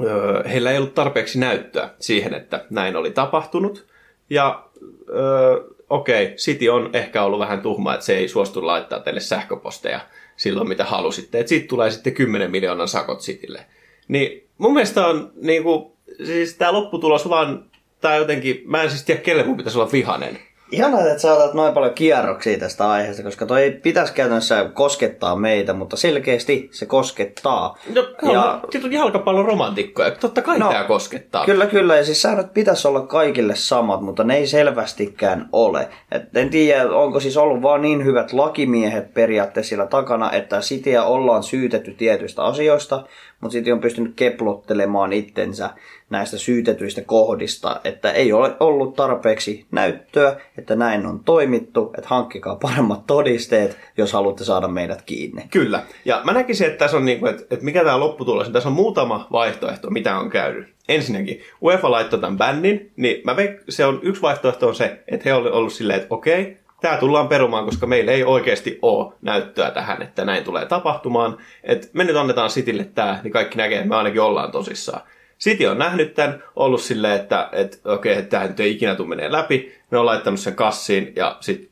öö, 0.00 0.48
heillä 0.48 0.70
ei 0.70 0.78
ollut 0.78 0.94
tarpeeksi 0.94 1.38
näyttöä 1.38 1.90
siihen, 1.98 2.34
että 2.34 2.64
näin 2.70 2.96
oli 2.96 3.10
tapahtunut. 3.10 3.86
Ja 4.30 4.64
öö, 5.08 5.60
okei, 5.90 6.24
okay, 6.24 6.36
City 6.36 6.68
on 6.68 6.90
ehkä 6.92 7.22
ollut 7.22 7.40
vähän 7.40 7.62
tuhma, 7.62 7.94
että 7.94 8.06
se 8.06 8.16
ei 8.16 8.28
suostu 8.28 8.66
laittaa 8.66 9.00
teille 9.00 9.20
sähköposteja 9.20 10.00
silloin, 10.36 10.68
mitä 10.68 10.84
halusitte. 10.84 11.38
Että 11.40 11.48
siitä 11.48 11.68
tulee 11.68 11.90
sitten 11.90 12.14
10 12.14 12.50
miljoonan 12.50 12.88
sakot 12.88 13.20
Citylle. 13.20 13.66
Niin 14.08 14.48
mun 14.58 14.72
mielestä 14.72 15.06
on 15.06 15.32
niin 15.42 15.62
kuin, 15.62 15.92
siis 16.24 16.54
tämä 16.54 16.72
lopputulos 16.72 17.28
vaan, 17.28 17.70
tai 18.06 18.18
jotenkin, 18.18 18.62
mä 18.64 18.82
en 18.82 18.90
siis 18.90 19.04
tiedä, 19.04 19.20
kelle 19.20 19.42
mun 19.42 19.56
pitäisi 19.56 19.78
olla 19.78 19.92
vihanen. 19.92 20.38
Ihanaa, 20.70 21.00
että 21.00 21.18
sä 21.18 21.32
otat 21.32 21.54
noin 21.54 21.72
paljon 21.72 21.94
kierroksia 21.94 22.58
tästä 22.58 22.90
aiheesta, 22.90 23.22
koska 23.22 23.46
toi 23.46 23.62
ei 23.62 23.70
pitäisi 23.70 24.12
käytännössä 24.12 24.70
koskettaa 24.74 25.36
meitä, 25.36 25.72
mutta 25.72 25.96
selkeästi 25.96 26.68
se 26.72 26.86
koskettaa. 26.86 27.78
No, 27.94 28.32
ja... 28.32 28.60
on 28.84 28.92
jalkapallon 28.92 29.44
romantikkoja. 29.44 30.10
Totta 30.10 30.42
kai 30.42 30.58
no, 30.58 30.68
tämä 30.68 30.84
koskettaa. 30.84 31.44
Kyllä, 31.44 31.66
kyllä. 31.66 31.96
Ja 31.96 32.04
siis 32.04 32.22
säännöt 32.22 32.54
pitäisi 32.54 32.88
olla 32.88 33.00
kaikille 33.00 33.54
samat, 33.54 34.00
mutta 34.00 34.24
ne 34.24 34.36
ei 34.36 34.46
selvästikään 34.46 35.48
ole. 35.52 35.88
Et 36.12 36.36
en 36.36 36.50
tiedä, 36.50 36.90
onko 36.90 37.20
siis 37.20 37.36
ollut 37.36 37.62
vaan 37.62 37.82
niin 37.82 38.04
hyvät 38.04 38.32
lakimiehet 38.32 39.14
periaatteessa 39.14 39.70
sillä 39.70 39.86
takana, 39.86 40.32
että 40.32 40.60
Cityä 40.60 41.04
ollaan 41.04 41.42
syytetty 41.42 41.94
tietyistä 41.94 42.44
asioista, 42.44 43.04
mutta 43.40 43.52
City 43.52 43.72
on 43.72 43.80
pystynyt 43.80 44.12
keplottelemaan 44.16 45.12
itsensä 45.12 45.70
näistä 46.10 46.38
syytetyistä 46.38 47.02
kohdista, 47.02 47.80
että 47.84 48.12
ei 48.12 48.32
ole 48.32 48.56
ollut 48.60 48.96
tarpeeksi 48.96 49.66
näyttöä, 49.70 50.36
että 50.58 50.76
näin 50.76 51.06
on 51.06 51.24
toimittu, 51.24 51.92
että 51.98 52.08
hankkikaa 52.08 52.56
paremmat 52.56 53.06
todisteet, 53.06 53.78
jos 53.96 54.12
haluatte 54.12 54.44
saada 54.44 54.68
meidät 54.68 55.02
kiinni. 55.02 55.42
Kyllä, 55.50 55.82
ja 56.04 56.20
mä 56.24 56.32
näkisin, 56.32 56.66
että 56.66 56.78
tässä 56.78 56.96
on 56.96 57.04
niin 57.04 57.20
kuin, 57.20 57.30
että, 57.30 57.42
että 57.50 57.64
mikä 57.64 57.84
tämä 57.84 58.00
lopputulos, 58.00 58.48
tässä 58.48 58.68
on 58.68 58.74
muutama 58.74 59.26
vaihtoehto, 59.32 59.90
mitä 59.90 60.18
on 60.18 60.30
käynyt. 60.30 60.68
Ensinnäkin, 60.88 61.40
UEFA 61.62 61.90
laittoi 61.90 62.18
tämän 62.20 62.38
bändin, 62.38 62.92
niin 62.96 63.20
mä 63.24 63.36
veik, 63.36 63.50
se 63.68 63.86
on, 63.86 64.00
yksi 64.02 64.22
vaihtoehto 64.22 64.68
on 64.68 64.74
se, 64.74 65.02
että 65.08 65.28
he 65.28 65.34
on 65.34 65.52
ollut 65.52 65.72
silleen, 65.72 66.00
että 66.00 66.14
okei, 66.14 66.56
tämä 66.86 66.98
tullaan 66.98 67.28
perumaan, 67.28 67.64
koska 67.64 67.86
meillä 67.86 68.12
ei 68.12 68.24
oikeasti 68.24 68.78
ole 68.82 69.12
näyttöä 69.22 69.70
tähän, 69.70 70.02
että 70.02 70.24
näin 70.24 70.44
tulee 70.44 70.66
tapahtumaan. 70.66 71.38
Et 71.64 71.90
me 71.92 72.04
nyt 72.04 72.16
annetaan 72.16 72.50
Citylle 72.50 72.84
tämä, 72.84 73.20
niin 73.22 73.32
kaikki 73.32 73.58
näkee, 73.58 73.76
että 73.76 73.88
me 73.88 73.96
ainakin 73.96 74.20
ollaan 74.20 74.52
tosissaan. 74.52 75.00
City 75.40 75.66
on 75.66 75.78
nähnyt 75.78 76.14
tämän, 76.14 76.42
ollut 76.56 76.80
silleen, 76.80 77.20
että, 77.20 77.48
että 77.52 77.76
okei, 77.84 78.12
okay, 78.12 78.24
tämä 78.24 78.46
nyt 78.46 78.60
ei 78.60 78.72
ikinä 78.72 78.94
tule 78.94 79.08
menee 79.08 79.32
läpi. 79.32 79.74
Ne 79.90 79.98
on 79.98 80.06
laittanut 80.06 80.40
sen 80.40 80.54
kassiin 80.54 81.12
ja 81.16 81.36
sitten 81.40 81.70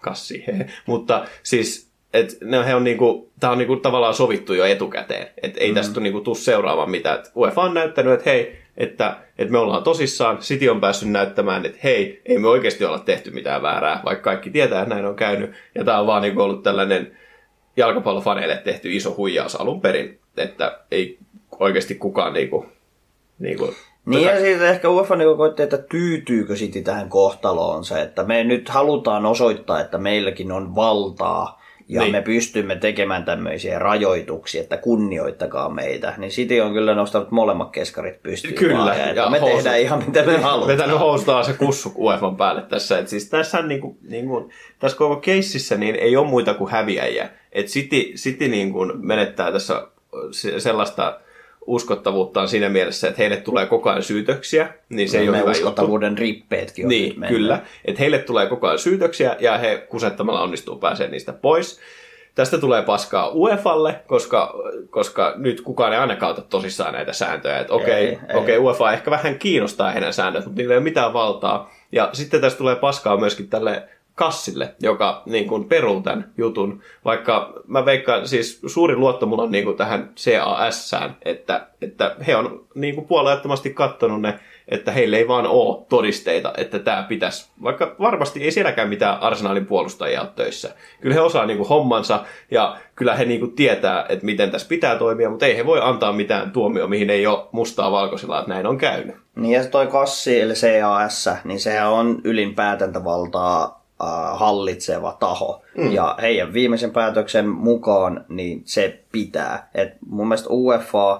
kassi, 0.00 0.44
he. 0.46 0.66
mutta 0.86 1.24
siis 1.42 1.88
et 2.14 2.38
ne, 2.44 2.66
he 2.66 2.74
on 2.74 2.84
niinku, 2.84 3.30
tämä 3.40 3.50
on 3.50 3.58
niinku 3.58 3.76
tavallaan 3.76 4.14
sovittu 4.14 4.54
jo 4.54 4.64
etukäteen. 4.64 5.26
Et 5.42 5.56
ei 5.56 5.68
mm. 5.68 5.74
tästä 5.74 6.00
niinku 6.00 6.20
tuu 6.20 6.34
seuraamaan 6.34 6.90
mitään. 6.90 7.18
Et 7.18 7.32
UEFA 7.36 7.62
on 7.62 7.74
näyttänyt, 7.74 8.12
että 8.12 8.30
hei, 8.30 8.58
että, 8.76 9.16
että 9.38 9.52
me 9.52 9.58
ollaan 9.58 9.82
tosissaan. 9.82 10.38
City 10.38 10.68
on 10.68 10.80
päässyt 10.80 11.10
näyttämään, 11.10 11.66
että 11.66 11.78
hei, 11.84 12.22
ei 12.26 12.38
me 12.38 12.48
oikeasti 12.48 12.84
olla 12.84 12.98
tehty 12.98 13.30
mitään 13.30 13.62
väärää, 13.62 14.00
vaikka 14.04 14.24
kaikki 14.24 14.50
tietää, 14.50 14.82
että 14.82 14.94
näin 14.94 15.06
on 15.06 15.16
käynyt. 15.16 15.52
Ja 15.74 15.84
tämä 15.84 16.00
on 16.00 16.06
vaan 16.06 16.22
niinku 16.22 16.42
ollut 16.42 16.62
tällainen 16.62 17.18
jalkapallofaneille 17.76 18.56
tehty 18.64 18.96
iso 18.96 19.14
huijaus 19.16 19.60
alun 19.60 19.80
perin, 19.80 20.18
että 20.36 20.78
ei 20.90 21.18
oikeasti 21.58 21.94
kukaan 21.94 22.32
niinku 22.32 22.66
niin, 23.38 23.58
kuin, 23.58 23.74
niin 24.06 24.26
ja 24.26 24.40
siitä 24.40 24.70
ehkä 24.70 24.90
UEFA 24.90 25.16
niin 25.16 25.36
koitti, 25.36 25.62
että 25.62 25.78
tyytyykö 25.78 26.56
sitten 26.56 26.84
tähän 26.84 27.08
kohtaloon 27.08 27.84
se, 27.84 28.02
että 28.02 28.24
me 28.24 28.44
nyt 28.44 28.68
halutaan 28.68 29.26
osoittaa, 29.26 29.80
että 29.80 29.98
meilläkin 29.98 30.52
on 30.52 30.74
valtaa 30.74 31.63
ja 31.88 32.00
niin. 32.00 32.12
me 32.12 32.22
pystymme 32.22 32.76
tekemään 32.76 33.24
tämmöisiä 33.24 33.78
rajoituksia, 33.78 34.60
että 34.60 34.76
kunnioittakaa 34.76 35.68
meitä, 35.68 36.14
niin 36.16 36.30
City 36.30 36.60
on 36.60 36.72
kyllä 36.72 36.94
nostanut 36.94 37.30
molemmat 37.30 37.70
keskarit 37.70 38.22
pystyyn. 38.22 38.54
Kyllä. 38.54 38.78
Vaan, 38.78 38.98
ja, 38.98 39.12
ja 39.12 39.30
me 39.30 39.38
housut, 39.38 39.56
tehdään 39.56 39.80
ihan 39.80 40.04
mitä 40.06 40.22
me 40.22 40.38
halutaan. 40.38 40.78
Vetänyt 40.78 40.98
houstaa 40.98 41.42
se 41.42 41.52
kussu 41.52 41.92
UEFan 41.96 42.36
päälle 42.36 42.62
tässä. 42.62 42.98
Et 42.98 43.08
siis 43.08 43.28
tässä, 43.30 43.62
niin 43.62 43.80
kuin, 43.80 43.98
niin 44.08 44.26
kuin, 44.26 44.50
tässä 44.78 44.98
koko 44.98 45.16
keississä 45.16 45.76
niin 45.76 45.94
ei 45.94 46.16
ole 46.16 46.26
muita 46.26 46.54
kuin 46.54 46.70
häviäjiä. 46.70 47.30
Et 47.52 47.66
City, 47.66 48.02
City 48.14 48.48
niin 48.48 48.72
kuin 48.72 48.92
menettää 49.06 49.52
tässä 49.52 49.88
sellaista 50.58 51.20
uskottavuuttaan 51.66 52.48
siinä 52.48 52.68
mielessä, 52.68 53.08
että 53.08 53.22
heille 53.22 53.36
tulee 53.36 53.66
koko 53.66 53.90
ajan 53.90 54.02
syytöksiä, 54.02 54.68
niin 54.88 55.08
se 55.08 55.16
no, 55.16 55.22
ei 55.22 55.28
ole 55.28 55.38
hyvä 55.38 55.50
uskottavuuden 55.50 56.10
juttu. 56.10 56.20
rippeetkin 56.20 56.84
on 56.84 56.88
Niin, 56.88 57.24
kyllä. 57.28 57.62
Että 57.84 58.00
heille 58.00 58.18
tulee 58.18 58.46
koko 58.46 58.66
ajan 58.66 58.78
syytöksiä 58.78 59.36
ja 59.40 59.58
he 59.58 59.86
kusettamalla 59.88 60.42
onnistuu 60.42 60.76
pääsemään 60.76 61.10
niistä 61.10 61.32
pois. 61.32 61.80
Tästä 62.34 62.58
tulee 62.58 62.82
paskaa 62.82 63.30
UEFalle, 63.34 64.00
koska, 64.06 64.54
koska 64.90 65.34
nyt 65.36 65.60
kukaan 65.60 65.92
ei 65.92 65.98
ainakaan 65.98 66.32
ota 66.32 66.42
tosissaan 66.42 66.92
näitä 66.92 67.12
sääntöjä. 67.12 67.58
Että 67.58 67.72
okei, 67.72 68.12
okay, 68.12 68.36
okay, 68.36 68.58
UEFA 68.58 68.92
ehkä 68.92 69.10
vähän 69.10 69.38
kiinnostaa 69.38 69.90
heidän 69.90 70.12
säännöt, 70.12 70.44
mutta 70.44 70.60
niillä 70.60 70.74
ei 70.74 70.78
ole 70.78 70.84
mitään 70.84 71.12
valtaa. 71.12 71.70
Ja 71.92 72.10
sitten 72.12 72.40
tästä 72.40 72.58
tulee 72.58 72.76
paskaa 72.76 73.16
myöskin 73.16 73.48
tälle 73.48 73.88
kassille, 74.14 74.74
joka 74.80 75.22
niin 75.26 75.46
kuin 75.46 75.64
peruu 75.64 76.00
tämän 76.00 76.32
jutun. 76.38 76.80
Vaikka 77.04 77.52
mä 77.66 77.84
veikkaan, 77.84 78.28
siis 78.28 78.60
suuri 78.66 78.96
luotto 78.96 79.26
mulla 79.26 79.42
on 79.42 79.50
niin 79.50 79.64
kuin 79.64 79.76
tähän 79.76 80.10
CAS-sään, 80.16 81.16
että, 81.22 81.66
että 81.82 82.16
he 82.26 82.36
on 82.36 82.66
niin 82.74 82.94
kuin 82.94 83.06
puolueettomasti 83.06 83.70
kattonut 83.70 84.20
ne, 84.20 84.38
että 84.68 84.92
heille 84.92 85.16
ei 85.16 85.28
vaan 85.28 85.46
ole 85.46 85.86
todisteita, 85.88 86.52
että 86.56 86.78
tämä 86.78 87.02
pitäisi, 87.02 87.50
vaikka 87.62 87.96
varmasti 88.00 88.44
ei 88.44 88.50
sielläkään 88.50 88.88
mitään 88.88 89.20
arsenaalin 89.20 89.66
puolustajia 89.66 90.20
ole 90.20 90.30
töissä. 90.36 90.74
Kyllä 91.00 91.14
he 91.14 91.20
osaa 91.20 91.46
niin 91.46 91.56
kuin 91.56 91.68
hommansa 91.68 92.24
ja 92.50 92.76
kyllä 92.94 93.14
he 93.14 93.24
niin 93.24 93.40
kuin 93.40 93.52
tietää, 93.52 94.06
että 94.08 94.24
miten 94.24 94.50
tässä 94.50 94.68
pitää 94.68 94.96
toimia, 94.96 95.30
mutta 95.30 95.46
ei 95.46 95.56
he 95.56 95.66
voi 95.66 95.80
antaa 95.82 96.12
mitään 96.12 96.50
tuomioa, 96.50 96.88
mihin 96.88 97.10
ei 97.10 97.26
ole 97.26 97.46
mustaa 97.52 97.92
valkoisella, 97.92 98.38
että 98.38 98.52
näin 98.52 98.66
on 98.66 98.78
käynyt. 98.78 99.16
Niin 99.36 99.52
ja 99.52 99.64
toi 99.64 99.86
kassi, 99.86 100.40
eli 100.40 100.54
CAS, 100.54 101.28
niin 101.44 101.60
sehän 101.60 101.90
on 101.90 102.20
ylin 102.24 102.54
päätäntävaltaa 102.54 103.64
äh, 103.64 103.83
hallitseva 104.34 105.16
taho. 105.20 105.62
Mm. 105.78 105.92
Ja 105.92 106.16
heidän 106.22 106.52
viimeisen 106.52 106.90
päätöksen 106.90 107.48
mukaan 107.48 108.24
niin 108.28 108.62
se 108.64 109.00
pitää. 109.12 109.68
Et 109.74 109.92
mun 110.08 110.28
mielestä 110.28 110.50
UEFA, 110.50 111.14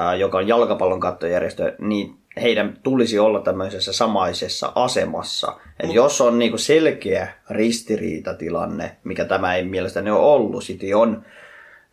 äh, 0.00 0.18
joka 0.18 0.38
on 0.38 0.48
jalkapallon 0.48 1.00
kattojärjestö, 1.00 1.74
niin 1.78 2.18
heidän 2.42 2.78
tulisi 2.82 3.18
olla 3.18 3.40
tämmöisessä 3.40 3.92
samaisessa 3.92 4.72
asemassa. 4.74 5.52
Et 5.80 5.92
jos 5.92 6.20
on 6.20 6.38
niinku 6.38 6.58
selkeä 6.58 7.28
ristiriitatilanne, 7.50 8.96
mikä 9.04 9.24
tämä 9.24 9.54
ei 9.54 9.64
mielestäni 9.64 10.10
ole 10.10 10.20
ollut, 10.20 10.64
City 10.64 10.92
on 10.92 11.24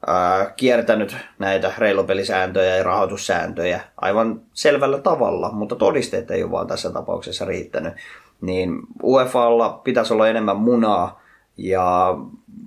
ää, 0.07 0.53
kiertänyt 0.57 1.17
näitä 1.39 1.73
reilupelisääntöjä 1.77 2.75
ja 2.75 2.83
rahoitussääntöjä 2.83 3.81
aivan 4.01 4.41
selvällä 4.53 4.99
tavalla, 4.99 5.51
mutta 5.51 5.75
todisteet 5.75 6.31
ei 6.31 6.43
ole 6.43 6.51
vaan 6.51 6.67
tässä 6.67 6.91
tapauksessa 6.91 7.45
riittänyt. 7.45 7.93
Niin 8.41 8.79
UEFalla 9.03 9.69
pitäisi 9.83 10.13
olla 10.13 10.27
enemmän 10.27 10.57
munaa 10.57 11.21
ja 11.57 12.17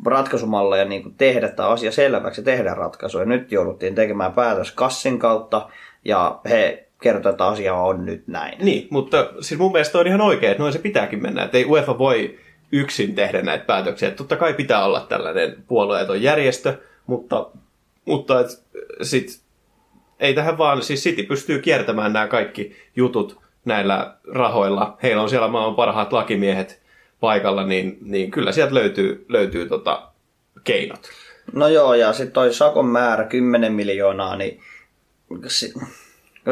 ratkaisumalleja 0.06 0.84
niin 0.84 1.14
tehdä 1.18 1.48
tämä 1.48 1.68
asia 1.68 1.92
selväksi 1.92 2.40
ja 2.40 2.44
tehdä 2.44 2.74
ratkaisuja. 2.74 3.24
Nyt 3.24 3.52
jouduttiin 3.52 3.94
tekemään 3.94 4.32
päätös 4.32 4.72
kassin 4.72 5.18
kautta 5.18 5.68
ja 6.04 6.40
he 6.48 6.88
kertoo, 7.02 7.30
että 7.30 7.46
asia 7.46 7.74
on 7.74 8.06
nyt 8.06 8.28
näin. 8.28 8.58
Niin, 8.64 8.88
mutta 8.90 9.30
siis 9.40 9.60
mun 9.60 9.72
mielestä 9.72 9.98
on 9.98 10.06
ihan 10.06 10.20
oikein, 10.20 10.50
että 10.50 10.62
noin 10.62 10.72
se 10.72 10.78
pitääkin 10.78 11.22
mennä. 11.22 11.44
Että 11.44 11.58
ei 11.58 11.64
UEFA 11.64 11.98
voi 11.98 12.38
yksin 12.72 13.14
tehdä 13.14 13.42
näitä 13.42 13.64
päätöksiä. 13.64 14.08
Että 14.08 14.18
totta 14.18 14.36
kai 14.36 14.54
pitää 14.54 14.84
olla 14.84 15.00
tällainen 15.00 15.56
puolueeton 15.68 16.22
järjestö, 16.22 16.74
mutta, 17.06 17.46
mutta 18.04 18.40
et, 18.40 18.46
sit, 19.02 19.40
ei 20.20 20.34
tähän 20.34 20.58
vaan, 20.58 20.82
siis 20.82 21.04
City 21.04 21.22
pystyy 21.22 21.58
kiertämään 21.58 22.12
nämä 22.12 22.26
kaikki 22.26 22.76
jutut 22.96 23.40
näillä 23.64 24.14
rahoilla. 24.34 24.98
Heillä 25.02 25.22
on 25.22 25.30
siellä 25.30 25.48
maailman 25.48 25.76
parhaat 25.76 26.12
lakimiehet 26.12 26.82
paikalla, 27.20 27.66
niin, 27.66 27.98
niin 28.00 28.30
kyllä 28.30 28.52
sieltä 28.52 28.74
löytyy, 28.74 29.26
löytyy 29.28 29.68
tota 29.68 30.08
keinot. 30.64 31.00
No 31.52 31.68
joo, 31.68 31.94
ja 31.94 32.12
sitten 32.12 32.32
toi 32.32 32.54
sakon 32.54 32.86
määrä 32.86 33.24
10 33.24 33.72
miljoonaa, 33.72 34.36
niin 34.36 34.60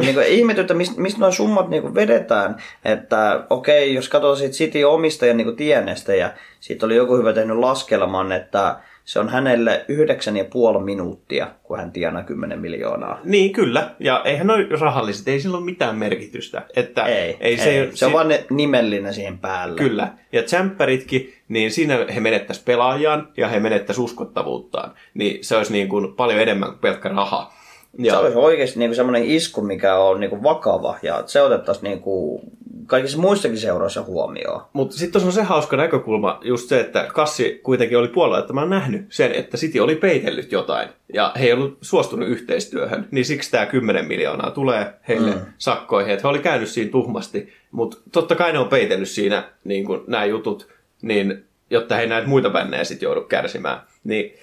niin 0.00 0.14
kuin 0.14 0.26
ihmetyttä, 0.26 0.74
mistä, 0.74 1.00
mistä 1.00 1.20
nuo 1.20 1.32
summat 1.32 1.68
niin 1.68 1.94
vedetään. 1.94 2.56
Että 2.84 3.44
okei, 3.50 3.94
jos 3.94 4.08
katsoo 4.08 4.36
siitä 4.36 4.54
City 4.54 4.82
omistajan 4.82 5.36
niin 5.36 5.56
tienestä 5.56 6.14
ja 6.14 6.32
siitä 6.60 6.86
oli 6.86 6.96
joku 6.96 7.16
hyvä 7.16 7.32
tehnyt 7.32 7.56
laskelman, 7.56 8.32
että 8.32 8.76
se 9.06 9.20
on 9.20 9.28
hänelle 9.28 9.84
yhdeksän 9.88 10.36
ja 10.36 10.44
puoli 10.44 10.84
minuuttia, 10.84 11.48
kun 11.62 11.78
hän 11.78 11.92
tienaa 11.92 12.22
10 12.22 12.58
miljoonaa. 12.58 13.20
Niin, 13.24 13.52
kyllä. 13.52 13.90
Ja 14.00 14.22
eihän 14.24 14.46
noin 14.46 14.80
rahalliset, 14.80 15.28
ei 15.28 15.40
sillä 15.40 15.56
ole 15.56 15.64
mitään 15.64 15.96
merkitystä. 15.96 16.62
Että 16.76 17.04
ei, 17.04 17.36
ei, 17.40 17.56
se, 17.56 17.70
ei. 17.70 17.90
se, 17.90 17.96
se 17.96 18.06
on 18.06 18.12
vaan 18.12 18.28
nimellinen 18.50 19.14
siihen 19.14 19.38
päälle. 19.38 19.78
Kyllä. 19.78 20.12
Ja 20.32 20.42
tsemppäritkin, 20.42 21.34
niin 21.48 21.70
siinä 21.70 22.06
he 22.14 22.20
menettäisi 22.20 22.62
pelaajan 22.64 23.28
ja 23.36 23.48
he 23.48 23.60
menettäisi 23.60 24.00
uskottavuuttaan. 24.00 24.94
Niin 25.14 25.44
se 25.44 25.56
olisi 25.56 25.72
niin 25.72 25.88
kuin 25.88 26.14
paljon 26.14 26.40
enemmän 26.40 26.68
kuin 26.68 26.78
pelkkä 26.78 27.08
raha. 27.08 27.52
Ja. 27.98 28.12
Se 28.12 28.18
olisi 28.18 28.38
oikeasti 28.38 28.78
niinku 28.78 28.94
semmoinen 28.94 29.24
isku, 29.24 29.62
mikä 29.62 29.96
on 29.96 30.20
niinku 30.20 30.42
vakava 30.42 30.98
ja 31.02 31.22
se 31.26 31.42
otettaisiin 31.42 31.84
niinku 31.84 32.40
kaikissa 32.86 33.18
muissakin 33.18 33.58
seuroissa 33.58 34.02
huomioon. 34.02 34.62
Mutta 34.72 34.96
sitten 34.96 35.22
on 35.22 35.32
se 35.32 35.42
hauska 35.42 35.76
näkökulma, 35.76 36.40
just 36.42 36.68
se, 36.68 36.80
että 36.80 37.08
Kassi 37.14 37.60
kuitenkin 37.62 37.98
oli 37.98 38.08
puolella, 38.08 38.38
että 38.38 38.52
mä 38.52 38.60
oon 38.60 38.70
nähnyt 38.70 39.06
sen, 39.08 39.32
että 39.32 39.56
City 39.56 39.78
oli 39.78 39.96
peitellyt 39.96 40.52
jotain 40.52 40.88
ja 41.14 41.32
he 41.40 41.46
ei 41.46 41.52
ollut 41.52 41.78
suostunut 41.80 42.28
yhteistyöhön, 42.28 43.08
niin 43.10 43.24
siksi 43.24 43.50
tämä 43.50 43.66
10 43.66 44.08
miljoonaa 44.08 44.50
tulee 44.50 44.94
heille 45.08 45.30
mm. 45.30 45.40
sakkoihin, 45.58 46.12
että 46.12 46.22
he 46.22 46.28
oli 46.28 46.38
käynyt 46.38 46.68
siinä 46.68 46.90
tuhmasti, 46.90 47.52
mutta 47.70 47.96
totta 48.12 48.34
kai 48.34 48.52
ne 48.52 48.58
on 48.58 48.68
peitellyt 48.68 49.08
siinä 49.08 49.44
niin 49.64 49.86
nämä 50.06 50.24
jutut, 50.24 50.68
niin 51.02 51.44
jotta 51.70 51.96
he 51.96 52.06
näitä 52.06 52.28
muita 52.28 52.50
bännejä 52.50 52.84
sitten 52.84 53.06
joudu 53.06 53.20
kärsimään. 53.20 53.80
Niin 54.04 54.34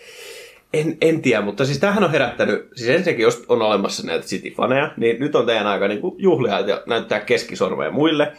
en, 0.74 0.98
en 1.02 1.22
tiedä, 1.22 1.42
mutta 1.42 1.66
siis 1.66 1.80
tämähän 1.80 2.04
on 2.04 2.12
herättänyt, 2.12 2.70
siis 2.76 2.90
ensinnäkin 2.90 3.24
jos 3.24 3.46
on 3.50 3.62
olemassa 3.62 4.08
näitä 4.08 4.26
City-faneja, 4.26 4.94
niin 4.98 5.20
nyt 5.20 5.36
on 5.36 5.46
teidän 5.46 5.68
aika 5.68 5.88
niin 5.88 6.02
kuin 6.02 6.16
juhlia 6.18 6.60
ja 6.60 6.84
näyttää 6.86 7.20
keskisormeja 7.20 7.92
muille. 7.92 8.34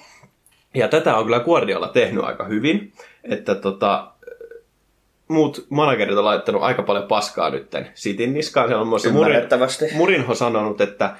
Ja 0.74 0.88
tätä 0.88 1.16
on 1.16 1.24
kyllä 1.24 1.40
Guardiola 1.40 1.88
tehnyt 1.88 2.24
aika 2.24 2.44
hyvin, 2.44 2.92
että 3.24 3.54
tota, 3.54 4.12
muut 5.28 5.66
managerit 5.70 6.18
on 6.18 6.24
laittanut 6.24 6.62
aika 6.62 6.82
paljon 6.82 7.08
paskaa 7.08 7.50
nytten 7.50 7.88
Cityn 7.94 8.34
niskaan. 8.34 8.68
Se 8.68 8.74
on 8.74 8.88
myös 8.88 9.12
Murin, 9.12 9.42
Murinho 9.96 10.34
sanonut, 10.34 10.80
että 10.80 11.16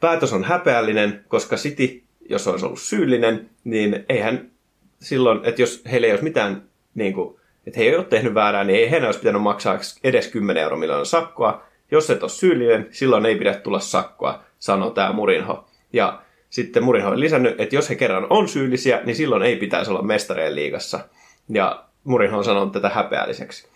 päätös 0.00 0.32
on 0.32 0.44
häpeällinen, 0.44 1.24
koska 1.28 1.56
City, 1.56 2.02
jos 2.30 2.48
olisi 2.48 2.66
ollut 2.66 2.80
syyllinen, 2.80 3.50
niin 3.64 4.04
eihän 4.08 4.50
silloin, 5.00 5.40
että 5.44 5.62
jos 5.62 5.82
heillä 5.90 6.06
ei 6.06 6.12
olisi 6.12 6.24
mitään 6.24 6.62
niin 6.94 7.12
kuin, 7.12 7.39
että 7.66 7.80
he 7.80 7.84
ei 7.84 7.96
ole 7.96 8.04
tehnyt 8.04 8.34
väärää, 8.34 8.64
niin 8.64 8.78
ei 8.78 8.90
heidän 8.90 9.06
olisi 9.06 9.20
pitänyt 9.20 9.42
maksaa 9.42 9.78
edes 10.04 10.28
10 10.28 10.62
euro 10.62 10.76
miljoonaa 10.76 11.04
sakkoa. 11.04 11.62
Jos 11.90 12.10
et 12.10 12.22
ole 12.22 12.30
syyllinen, 12.30 12.88
silloin 12.90 13.26
ei 13.26 13.36
pidä 13.36 13.54
tulla 13.54 13.80
sakkoa, 13.80 14.42
sanoo 14.58 14.90
tämä 14.90 15.12
Murinho. 15.12 15.68
Ja 15.92 16.22
sitten 16.50 16.84
Murinho 16.84 17.10
on 17.10 17.20
lisännyt, 17.20 17.60
että 17.60 17.74
jos 17.74 17.90
he 17.90 17.94
kerran 17.94 18.26
on 18.30 18.48
syyllisiä, 18.48 19.00
niin 19.04 19.16
silloin 19.16 19.42
ei 19.42 19.56
pitäisi 19.56 19.90
olla 19.90 20.02
mestareen 20.02 20.54
liigassa. 20.54 21.00
Ja 21.48 21.84
Murinho 22.04 22.38
on 22.38 22.44
sanonut 22.44 22.72
tätä 22.72 22.88
häpeälliseksi. 22.88 23.68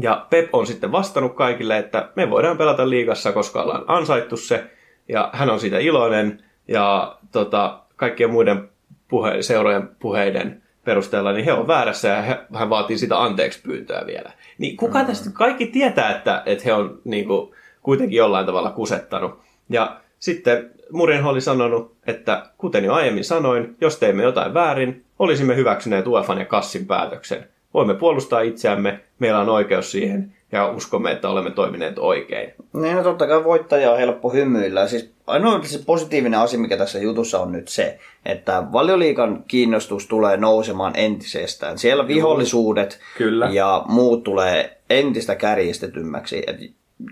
Ja 0.00 0.26
Pep 0.30 0.54
on 0.54 0.66
sitten 0.66 0.92
vastannut 0.92 1.34
kaikille, 1.34 1.78
että 1.78 2.08
me 2.16 2.30
voidaan 2.30 2.58
pelata 2.58 2.90
liigassa, 2.90 3.32
koska 3.32 3.62
ollaan 3.62 3.84
ansaittu 3.86 4.36
se. 4.36 4.64
Ja 5.08 5.30
hän 5.32 5.50
on 5.50 5.60
siitä 5.60 5.78
iloinen. 5.78 6.44
Ja 6.68 7.16
tota, 7.32 7.80
kaikkien 7.96 8.30
muiden 8.30 8.68
puhe, 9.08 9.42
seurojen 9.42 9.88
puheiden 9.98 10.62
perusteella, 10.86 11.32
niin 11.32 11.44
he 11.44 11.52
on 11.52 11.66
väärässä 11.66 12.08
ja 12.08 12.22
hän 12.54 12.70
vaatii 12.70 12.98
sitä 12.98 13.22
anteeksi 13.22 13.62
pyyntöä 13.62 14.06
vielä. 14.06 14.32
Niin 14.58 14.76
kuka 14.76 15.00
mm. 15.00 15.06
tästä, 15.06 15.30
kaikki 15.32 15.66
tietää, 15.66 16.16
että, 16.16 16.42
että 16.46 16.64
he 16.64 16.72
on 16.72 16.98
niin 17.04 17.26
kuin, 17.26 17.54
kuitenkin 17.82 18.16
jollain 18.16 18.46
tavalla 18.46 18.70
kusettanut. 18.70 19.40
Ja 19.68 20.00
sitten 20.18 20.70
Murinho 20.92 21.30
oli 21.30 21.40
sanonut, 21.40 21.96
että 22.06 22.46
kuten 22.58 22.84
jo 22.84 22.94
aiemmin 22.94 23.24
sanoin, 23.24 23.76
jos 23.80 23.98
teimme 23.98 24.22
jotain 24.22 24.54
väärin, 24.54 25.04
olisimme 25.18 25.56
hyväksyneet 25.56 26.06
UEFan 26.06 26.38
ja 26.38 26.44
Kassin 26.44 26.86
päätöksen. 26.86 27.48
Voimme 27.74 27.94
puolustaa 27.94 28.40
itseämme, 28.40 29.00
meillä 29.18 29.40
on 29.40 29.48
oikeus 29.48 29.92
siihen 29.92 30.35
ja 30.52 30.68
uskomme, 30.68 31.12
että 31.12 31.28
olemme 31.28 31.50
toimineet 31.50 31.98
oikein. 31.98 32.54
Niin, 32.72 32.96
no 32.96 33.02
totta 33.02 33.26
kai 33.26 33.44
voittaja 33.44 33.92
on 33.92 33.98
helppo 33.98 34.30
hymyillä. 34.30 34.88
Siis 34.88 35.10
ainoa 35.26 35.60
se 35.62 35.78
positiivinen 35.86 36.40
asia, 36.40 36.58
mikä 36.58 36.76
tässä 36.76 36.98
jutussa 36.98 37.40
on 37.40 37.52
nyt 37.52 37.68
se, 37.68 37.98
että 38.26 38.62
valioliikan 38.72 39.44
kiinnostus 39.48 40.06
tulee 40.06 40.36
nousemaan 40.36 40.92
entisestään. 40.96 41.78
Siellä 41.78 42.08
vihollisuudet 42.08 43.00
Kyllä. 43.18 43.48
ja 43.52 43.82
muut 43.88 44.24
tulee 44.24 44.76
entistä 44.90 45.34
kärjistetymmäksi. 45.34 46.42
Et 46.46 46.56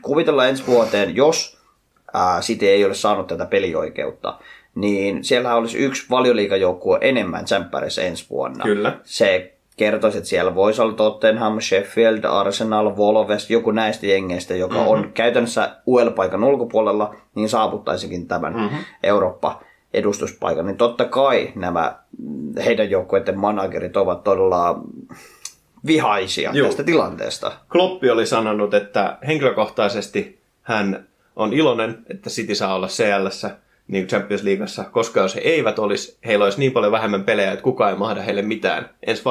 kuvitellaan 0.02 0.48
ensi 0.48 0.66
vuoteen, 0.66 1.16
jos 1.16 1.58
ää, 2.14 2.40
City 2.40 2.66
ei 2.66 2.84
ole 2.84 2.94
saanut 2.94 3.26
tätä 3.26 3.46
pelioikeutta, 3.46 4.38
niin 4.74 5.24
siellä 5.24 5.54
olisi 5.54 5.78
yksi 5.78 6.06
valioliikajoukkue 6.10 6.98
enemmän 7.00 7.44
tsemppärissä 7.44 8.02
ensi 8.02 8.26
vuonna. 8.30 8.64
Kyllä. 8.64 8.98
Se 9.02 9.53
kertoisi, 9.76 10.18
että 10.18 10.30
siellä 10.30 10.54
voisi 10.54 10.82
olla 10.82 10.92
Tottenham, 10.92 11.60
Sheffield, 11.60 12.24
Arsenal, 12.24 12.96
Wolves, 12.96 13.50
joku 13.50 13.70
näistä 13.70 14.06
jengeistä, 14.06 14.54
joka 14.54 14.74
mm-hmm. 14.74 14.88
on 14.88 15.10
käytännössä 15.14 15.76
UL-paikan 15.86 16.44
ulkopuolella, 16.44 17.14
niin 17.34 17.48
saavuttaisikin 17.48 18.26
tämän 18.26 18.52
mm-hmm. 18.52 18.78
Eurooppa-edustuspaikan. 19.02 20.66
Niin 20.66 20.76
totta 20.76 21.04
kai 21.04 21.52
nämä 21.54 21.98
heidän 22.64 22.90
joukkueiden 22.90 23.38
managerit 23.38 23.96
ovat 23.96 24.24
todella 24.24 24.80
vihaisia 25.86 26.50
Juu. 26.52 26.66
tästä 26.66 26.84
tilanteesta. 26.84 27.52
Kloppi 27.72 28.10
oli 28.10 28.26
sanonut, 28.26 28.74
että 28.74 29.18
henkilökohtaisesti 29.26 30.40
hän 30.62 31.06
on 31.36 31.52
iloinen, 31.52 31.98
että 32.10 32.30
City 32.30 32.54
saa 32.54 32.74
olla 32.74 32.86
CLssä 32.86 33.50
niin 33.88 34.06
Champions 34.06 34.42
Leagueassa, 34.42 34.84
koska 34.84 35.20
jos 35.20 35.34
he 35.34 35.40
eivät 35.40 35.78
olisi, 35.78 36.18
heillä 36.26 36.44
olisi 36.44 36.58
niin 36.58 36.72
paljon 36.72 36.92
vähemmän 36.92 37.24
pelejä, 37.24 37.52
että 37.52 37.62
kukaan 37.62 37.90
ei 37.90 37.98
mahda 37.98 38.22
heille 38.22 38.42
mitään 38.42 38.90
ensi 39.06 39.24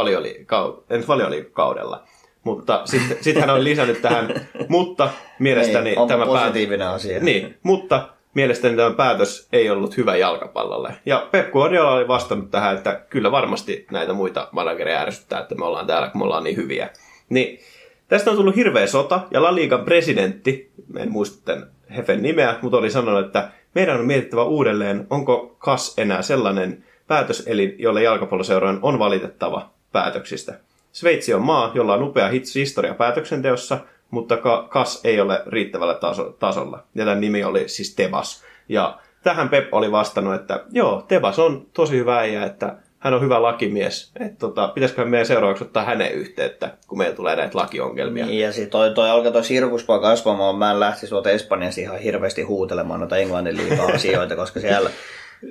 valioliikakaudella. 1.08 2.04
Mutta 2.44 2.82
sitten 2.86 3.18
sit 3.22 3.40
hän 3.42 3.50
on 3.50 3.64
lisännyt 3.64 4.02
tähän, 4.02 4.48
mutta 4.68 5.10
mielestäni 5.40 5.96
niin, 5.96 6.08
tämä 6.08 6.26
positiivinen 6.26 6.88
päät... 6.88 6.96
asia. 6.96 7.20
Niin, 7.20 7.58
mutta 7.64 8.10
mielestäni 8.34 8.76
tämä 8.76 8.92
päätös 8.92 9.48
ei 9.54 9.70
ollut 9.70 9.98
hyvä 9.98 10.16
jalkapallolle. 10.16 10.96
Ja 11.06 11.28
Pep 11.32 11.52
Guardiola 11.52 11.92
oli 11.92 12.08
vastannut 12.08 12.52
tähän, 12.52 12.78
että 12.78 13.02
kyllä 13.10 13.32
varmasti 13.32 13.88
näitä 13.92 14.14
muita 14.14 14.48
managereja 14.52 15.02
ärsyttää, 15.02 15.40
että 15.40 15.56
me 15.56 15.66
ollaan 15.66 15.88
täällä, 15.88 16.08
kun 16.08 16.22
me 16.22 16.26
ollaan 16.26 16.44
niin 16.44 16.56
hyviä. 16.56 16.90
Niin 17.30 17.60
tästä 18.08 18.32
on 18.32 18.38
tullut 18.38 18.56
hirveä 18.56 18.88
sota, 18.88 19.20
ja 19.32 19.42
La 19.42 19.56
Ligan 19.56 19.86
presidentti, 19.86 20.72
en 20.98 21.12
muista 21.12 21.46
tämän 21.46 21.68
Hefen 21.96 22.22
nimeä, 22.22 22.56
mutta 22.62 22.78
oli 22.78 22.90
sanonut, 22.90 23.26
että 23.26 23.50
meidän 23.76 24.00
on 24.00 24.06
mietittävä 24.06 24.44
uudelleen, 24.44 25.08
onko 25.10 25.56
KAS 25.60 25.94
enää 25.98 26.22
sellainen 26.22 26.86
päätöselin, 27.08 27.76
jolle 27.78 28.04
jalkapalloseurojen 28.04 28.80
on 28.82 29.00
valitettava 29.00 29.70
päätöksistä. 29.92 30.60
Sveitsi 30.92 31.34
on 31.34 31.42
maa, 31.42 31.72
jolla 31.74 31.94
on 31.94 32.04
upea 32.04 32.30
historia 32.56 32.94
päätöksenteossa, 32.94 33.78
mutta 34.12 34.38
KAS 34.70 35.02
ei 35.04 35.22
ole 35.22 35.44
riittävällä 35.48 35.94
taso- 35.94 36.36
tasolla. 36.40 36.84
Ja 36.96 37.06
tämän 37.06 37.22
nimi 37.22 37.44
oli 37.44 37.68
siis 37.68 37.96
Tebas. 37.96 38.44
Ja 38.70 39.00
tähän 39.24 39.50
Pep 39.50 39.74
oli 39.74 39.92
vastannut, 39.92 40.36
että 40.36 40.64
joo, 40.72 41.06
Tebas 41.08 41.40
on 41.40 41.68
tosi 41.74 41.98
hyvä 41.98 42.18
äijä, 42.18 42.44
että 42.46 42.76
hän 43.04 43.14
on 43.14 43.22
hyvä 43.22 43.42
lakimies. 43.42 44.12
Että 44.20 44.40
tota, 44.40 44.68
pitäisikö 44.68 45.06
meidän 45.06 45.26
seuraavaksi 45.26 45.64
ottaa 45.64 45.84
hänen 45.84 46.12
yhteyttä, 46.12 46.78
kun 46.88 46.98
meillä 46.98 47.16
tulee 47.16 47.36
näitä 47.36 47.58
lakiongelmia. 47.58 48.26
Niin, 48.26 48.40
ja 48.40 48.52
sitten 48.52 48.72
toi, 48.72 48.94
toi 48.94 49.10
alkoi 49.10 49.32
toi 49.32 49.44
sirkuspa 49.44 50.00
kasvamaan. 50.00 50.56
Mä 50.56 50.72
en 50.72 50.80
lähtisi 50.80 51.08
tuolta 51.08 51.30
Espanjasta 51.30 51.82
ihan 51.82 52.00
hirveästi 52.00 52.42
huutelemaan 52.42 53.00
noita 53.00 53.18
Englannin 53.18 53.58
liikaa 53.58 53.86
asioita, 53.96 54.36
koska 54.36 54.60
siellä 54.60 54.90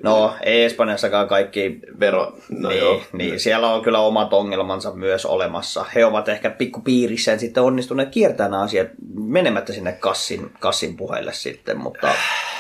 No, 0.03 0.35
ei 0.43 0.65
Espanjassakaan 0.65 1.29
kaikki 1.29 1.81
vero. 2.01 2.33
No 2.49 2.69
niin, 2.69 2.81
joo. 2.81 3.01
niin, 3.13 3.41
siellä 3.41 3.75
on 3.75 3.83
kyllä 3.83 3.99
omat 3.99 4.33
ongelmansa 4.33 4.93
myös 4.93 5.27
olemassa. 5.27 5.85
He 5.95 6.05
ovat 6.05 6.29
ehkä 6.29 6.51
pikkupiirissään 6.51 7.39
sitten 7.39 7.63
onnistuneet 7.63 8.09
kiertämään 8.09 8.63
asiat 8.63 8.89
menemättä 9.15 9.73
sinne 9.73 9.93
kassin, 9.93 10.51
kassin 10.61 10.97
puheille 10.97 11.33
sitten, 11.33 11.79
mutta 11.79 12.09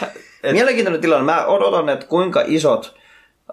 Et... 0.42 0.52
mielenkiintoinen 0.52 1.00
tilanne. 1.00 1.32
Mä 1.32 1.46
odotan, 1.46 1.88
että 1.88 2.06
kuinka 2.06 2.42
isot 2.46 3.01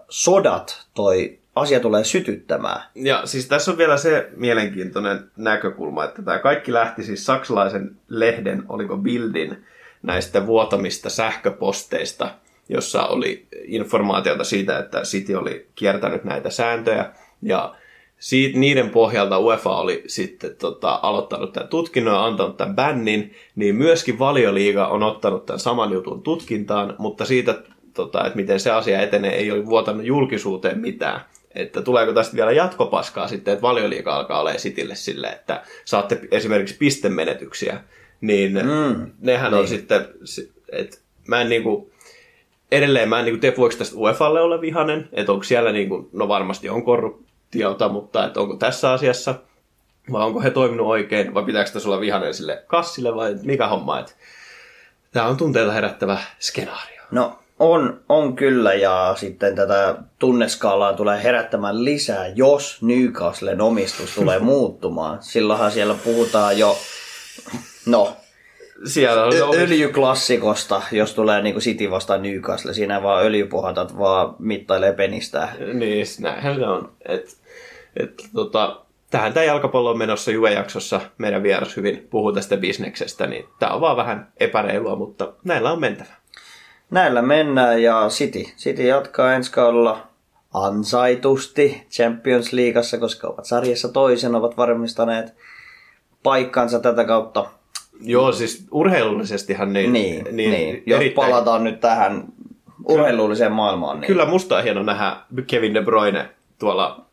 sodat 0.10 0.88
toi 0.94 1.40
asia 1.56 1.80
tulee 1.80 2.04
sytyttämään. 2.04 2.82
Ja 2.96 3.26
siis 3.26 3.48
tässä 3.48 3.72
on 3.72 3.78
vielä 3.78 3.98
se 3.98 4.30
mielenkiintoinen 4.36 5.32
näkökulma, 5.38 6.04
että 6.04 6.22
tämä 6.22 6.40
kaikki 6.40 6.74
lähti 6.74 7.04
siis 7.04 7.26
saksalaisen 7.26 7.96
lehden, 8.10 8.64
oliko 8.70 8.98
Bildin, 8.98 9.66
näistä 10.04 10.48
vuotamista 10.48 11.10
sähköposteista– 11.10 12.32
jossa 12.70 13.08
oli 13.08 13.48
informaatiota 13.64 14.44
siitä, 14.44 14.80
että 14.80 15.02
City 15.02 15.36
oli 15.36 15.68
kiertänyt 15.76 16.24
näitä 16.24 16.50
sääntöjä 16.50 17.12
ja 17.42 17.76
siitä, 18.20 18.60
niiden 18.60 18.90
pohjalta 18.90 19.40
UEFA 19.40 19.78
oli 19.78 20.04
sitten 20.08 20.56
tota, 20.56 21.00
aloittanut 21.02 21.54
tämän 21.54 21.70
tutkinnon 21.70 22.14
ja 22.14 22.26
antanut 22.26 22.58
tämän 22.58 22.76
bännin, 22.76 23.36
niin 23.56 23.76
myöskin 23.76 24.20
valioliiga 24.20 24.88
on 24.88 25.04
ottanut 25.04 25.46
tämän 25.46 25.60
saman 25.60 25.94
jutun 25.94 26.22
tutkintaan, 26.22 26.96
mutta 26.98 27.26
siitä, 27.26 27.62
tota, 28.00 28.26
että 28.26 28.36
miten 28.36 28.60
se 28.60 28.72
asia 28.72 29.02
etenee, 29.02 29.36
ei 29.36 29.52
ole 29.52 29.66
vuotanut 29.66 30.06
julkisuuteen 30.06 30.80
mitään. 30.80 31.22
Että 31.56 31.82
tuleeko 31.82 32.14
tästä 32.14 32.36
vielä 32.36 32.52
jatkopaskaa 32.52 33.28
sitten, 33.28 33.52
että 33.54 33.62
valioliiga 33.62 34.16
alkaa 34.16 34.40
olla 34.40 34.52
Citylle 34.52 34.96
sille, 34.96 35.28
että 35.28 35.64
saatte 35.86 36.20
esimerkiksi 36.32 36.78
pistemenetyksiä, 36.78 37.80
niin 38.22 38.54
mm, 38.54 39.12
nehän 39.20 39.52
niin. 39.52 39.60
on 39.60 39.68
sitten, 39.68 40.08
että 40.72 40.98
mä 41.28 41.42
en 41.42 41.50
niinku, 41.50 41.92
edelleen 42.72 43.10
mä 43.10 43.20
en 43.20 43.26
niin 43.26 43.40
tiedä, 43.40 43.58
voiko 43.58 43.76
tästä 43.78 43.98
UEFalle 43.98 44.42
olla 44.42 44.62
vihanen, 44.62 45.10
että 45.14 45.32
onko 45.32 45.44
siellä, 45.44 45.72
niin 45.72 45.90
kuin, 45.90 46.10
no 46.14 46.28
varmasti 46.28 46.70
on 46.70 46.84
korruptiota, 46.84 47.90
mutta 47.90 48.26
että 48.26 48.40
onko 48.40 48.56
tässä 48.56 48.92
asiassa, 48.92 49.36
vai 50.12 50.26
onko 50.26 50.42
he 50.42 50.50
toiminut 50.50 50.88
oikein, 50.88 51.34
vai 51.34 51.44
pitääkö 51.44 51.72
tässä 51.72 51.90
olla 51.90 52.02
vihanen 52.02 52.34
sille 52.34 52.64
kassille, 52.68 53.16
vai 53.16 53.36
mikä 53.44 53.68
homma, 53.68 54.00
että 54.00 54.12
tämä 55.12 55.26
on 55.26 55.38
tunteita 55.38 55.72
herättävä 55.72 56.18
skenaario. 56.40 57.02
No 57.12 57.40
on, 57.60 58.02
on 58.10 58.36
kyllä, 58.36 58.74
ja 58.74 59.14
sitten 59.18 59.56
tätä 59.56 59.96
tunneskaalaa 60.20 60.94
tulee 60.94 61.24
herättämään 61.24 61.86
lisää, 61.86 62.28
jos 62.28 62.82
Newcastlen 62.82 63.62
omistus 63.62 64.16
tulee 64.16 64.40
muuttumaan. 64.54 65.18
Silloinhan 65.22 65.72
siellä 65.72 65.96
puhutaan 66.04 66.60
jo, 66.60 66.78
no 67.86 68.18
siellä 68.86 69.24
on 69.24 69.34
Ö- 69.34 69.62
öljyklassikosta, 69.62 70.82
jos 70.92 71.14
tulee 71.14 71.42
niin 71.42 71.54
kuin 71.54 71.64
City 71.64 71.92
vastaan 71.92 72.22
Newcastle. 72.22 72.74
Siinä 72.74 73.04
vaan 73.04 73.26
öljypohatat 73.26 73.98
vaan 73.98 74.36
mittailee 74.40 74.94
penistä. 74.94 75.50
Niin, 75.74 76.06
näinhän 76.20 76.56
se 76.56 76.66
on. 76.66 76.92
Et, 77.06 77.38
et, 77.96 78.24
tota, 78.34 78.82
tähän 79.12 79.34
tämä 79.34 79.44
jalkapallo 79.44 79.90
on 79.90 79.98
menossa 79.98 80.32
Juve-jaksossa. 80.32 81.02
Meidän 81.18 81.44
vieras 81.44 81.78
hyvin 81.78 82.08
puhuu 82.10 82.32
tästä 82.32 82.58
bisneksestä, 82.58 83.28
niin 83.28 83.46
tämä 83.60 83.72
on 83.72 83.82
vaan 83.82 83.98
vähän 83.98 84.32
epäreilua, 84.40 84.96
mutta 84.96 85.34
näillä 85.44 85.72
on 85.72 85.80
mentävä. 85.80 86.19
Näillä 86.92 87.22
mennään 87.22 87.84
ja 87.84 88.06
City. 88.10 88.44
City 88.58 88.84
jatkaa 88.84 89.34
ensi 89.34 89.52
kaudella 89.52 90.08
ansaitusti 90.54 91.84
Champions 91.92 92.54
Leagueassa, 92.54 92.98
koska 92.98 93.28
ovat 93.28 93.46
sarjassa 93.46 93.90
toisen, 93.90 94.36
ovat 94.36 94.58
varmistaneet 94.58 95.34
paikkansa 96.24 96.80
tätä 96.80 97.06
kautta 97.06 97.46
Joo, 98.02 98.32
siis 98.32 98.68
urheilullisestihan 98.72 99.74
niin... 99.74 99.94
Niin, 99.94 100.26
niin, 100.32 100.52
niin. 100.52 100.84
jos 100.86 101.00
erittäin... 101.00 101.30
palataan 101.30 101.64
nyt 101.64 101.80
tähän 101.80 102.24
urheilulliseen 102.86 103.52
maailmaan. 103.52 104.00
Niin... 104.00 104.08
Kyllä 104.08 104.26
musta 104.26 104.58
on 104.58 104.64
hieno 104.64 104.84
nähdä 104.84 105.18
Kevin 105.48 105.74
De 105.74 105.82
Bruyne 105.82 106.30
tuolla 106.60 107.06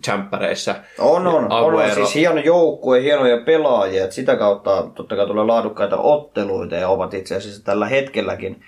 tsemppäreissä. 0.00 0.74
On, 0.98 1.26
on. 1.26 1.52
On, 1.52 1.74
on 1.74 1.94
siis 1.94 2.14
hieno 2.14 2.40
joukkue, 2.40 3.02
hienoja 3.02 3.36
pelaajia. 3.44 4.10
Sitä 4.10 4.36
kautta 4.36 4.86
totta 4.94 5.16
kai 5.16 5.26
tulee 5.26 5.44
laadukkaita 5.44 5.96
otteluita 5.96 6.74
ja 6.74 6.88
ovat 6.88 7.14
itse 7.14 7.36
asiassa 7.36 7.64
tällä 7.64 7.86
hetkelläkin 7.86 8.62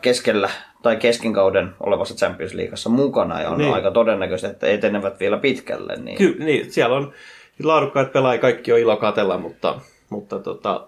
keskellä 0.00 0.50
tai 0.82 0.96
keskinkauden 0.96 1.74
olevassa 1.80 2.14
Champions 2.14 2.54
Leagueassa 2.54 2.90
mukana 2.90 3.40
ja 3.42 3.50
on 3.50 3.58
niin. 3.58 3.74
aika 3.74 3.90
todennäköistä, 3.90 4.48
että 4.48 4.66
etenevät 4.66 5.20
vielä 5.20 5.38
pitkälle. 5.38 5.96
Niin... 5.96 6.18
Kyllä, 6.18 6.44
niin, 6.44 6.72
siellä 6.72 6.96
on 6.96 7.12
laadukkaat 7.62 8.12
pelaajia, 8.12 8.40
kaikki 8.40 8.72
on 8.72 8.78
ilo 8.78 8.96
katella, 8.96 9.38
mutta 9.38 9.80
mutta 10.10 10.38
tota, 10.38 10.86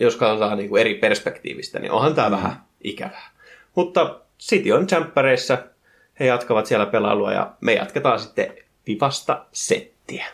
jos 0.00 0.16
katsotaan 0.16 0.58
niin 0.58 0.68
kuin 0.68 0.80
eri 0.80 0.94
perspektiivistä, 0.94 1.78
niin 1.78 1.92
onhan 1.92 2.14
tämä 2.14 2.28
mm. 2.28 2.36
vähän 2.36 2.56
ikävää. 2.84 3.30
Mutta 3.74 4.20
City 4.40 4.72
on 4.72 4.86
tsemppäreissä, 4.86 5.64
he 6.20 6.26
jatkavat 6.26 6.66
siellä 6.66 6.86
pelailua 6.86 7.32
ja 7.32 7.52
me 7.60 7.74
jatketaan 7.74 8.20
sitten 8.20 8.54
vivasta 8.86 9.44
settiä. 9.52 10.26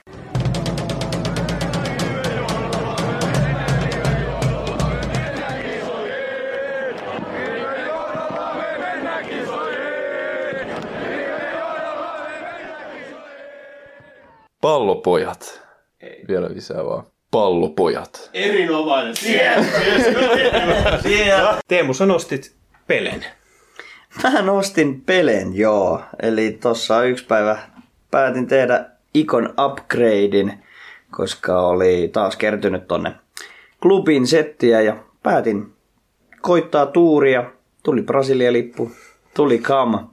Pallopojat. 14.61 15.62
Ei. 16.00 16.24
Vielä 16.28 16.48
lisää 16.54 16.84
vaan 16.84 17.04
pallopojat. 17.30 18.30
Erinomainen. 18.34 19.16
Siellä, 19.16 19.64
siellä. 21.02 21.58
Teemu, 21.68 21.94
sä 21.94 22.06
nostit 22.06 22.54
Pelen. 22.86 23.24
Mä 24.22 24.42
nostin 24.42 25.00
Pelen, 25.00 25.56
joo. 25.56 26.02
Eli 26.22 26.52
tossa 26.52 27.04
yksi 27.04 27.24
päivä 27.24 27.58
päätin 28.11 28.46
tehdä 28.46 28.84
ikon 29.14 29.54
upgradein, 29.64 30.64
koska 31.11 31.61
oli 31.61 32.11
taas 32.12 32.36
kertynyt 32.36 32.88
tonne 32.88 33.14
klubin 33.82 34.26
settiä 34.26 34.80
ja 34.80 34.96
päätin 35.22 35.72
koittaa 36.40 36.86
tuuria. 36.86 37.44
Tuli 37.82 38.02
Brasilia-lippu, 38.02 38.90
tuli 39.34 39.58
Kam 39.58 40.08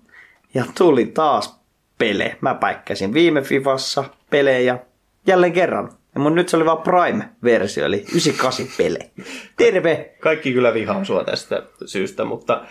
ja 0.53 0.65
tuli 0.77 1.05
taas 1.05 1.59
Pele. 1.97 2.37
Mä 2.41 2.55
päikkäsin 2.55 3.13
viime 3.13 3.41
Fifassa 3.41 4.03
pelejä 4.29 4.79
jälleen 5.27 5.53
kerran. 5.53 5.91
Ja 6.15 6.21
mun 6.21 6.35
nyt 6.35 6.49
se 6.49 6.57
oli 6.57 6.65
vaan 6.65 6.81
Prime-versio, 6.81 7.85
eli 7.85 7.97
98 7.97 8.65
pele. 8.77 8.99
Terve! 9.57 10.15
Kaikki 10.19 10.53
kyllä 10.53 10.73
vihaa 10.73 11.03
sua 11.03 11.23
tästä 11.23 11.63
syystä, 11.85 12.25
mutta 12.25 12.65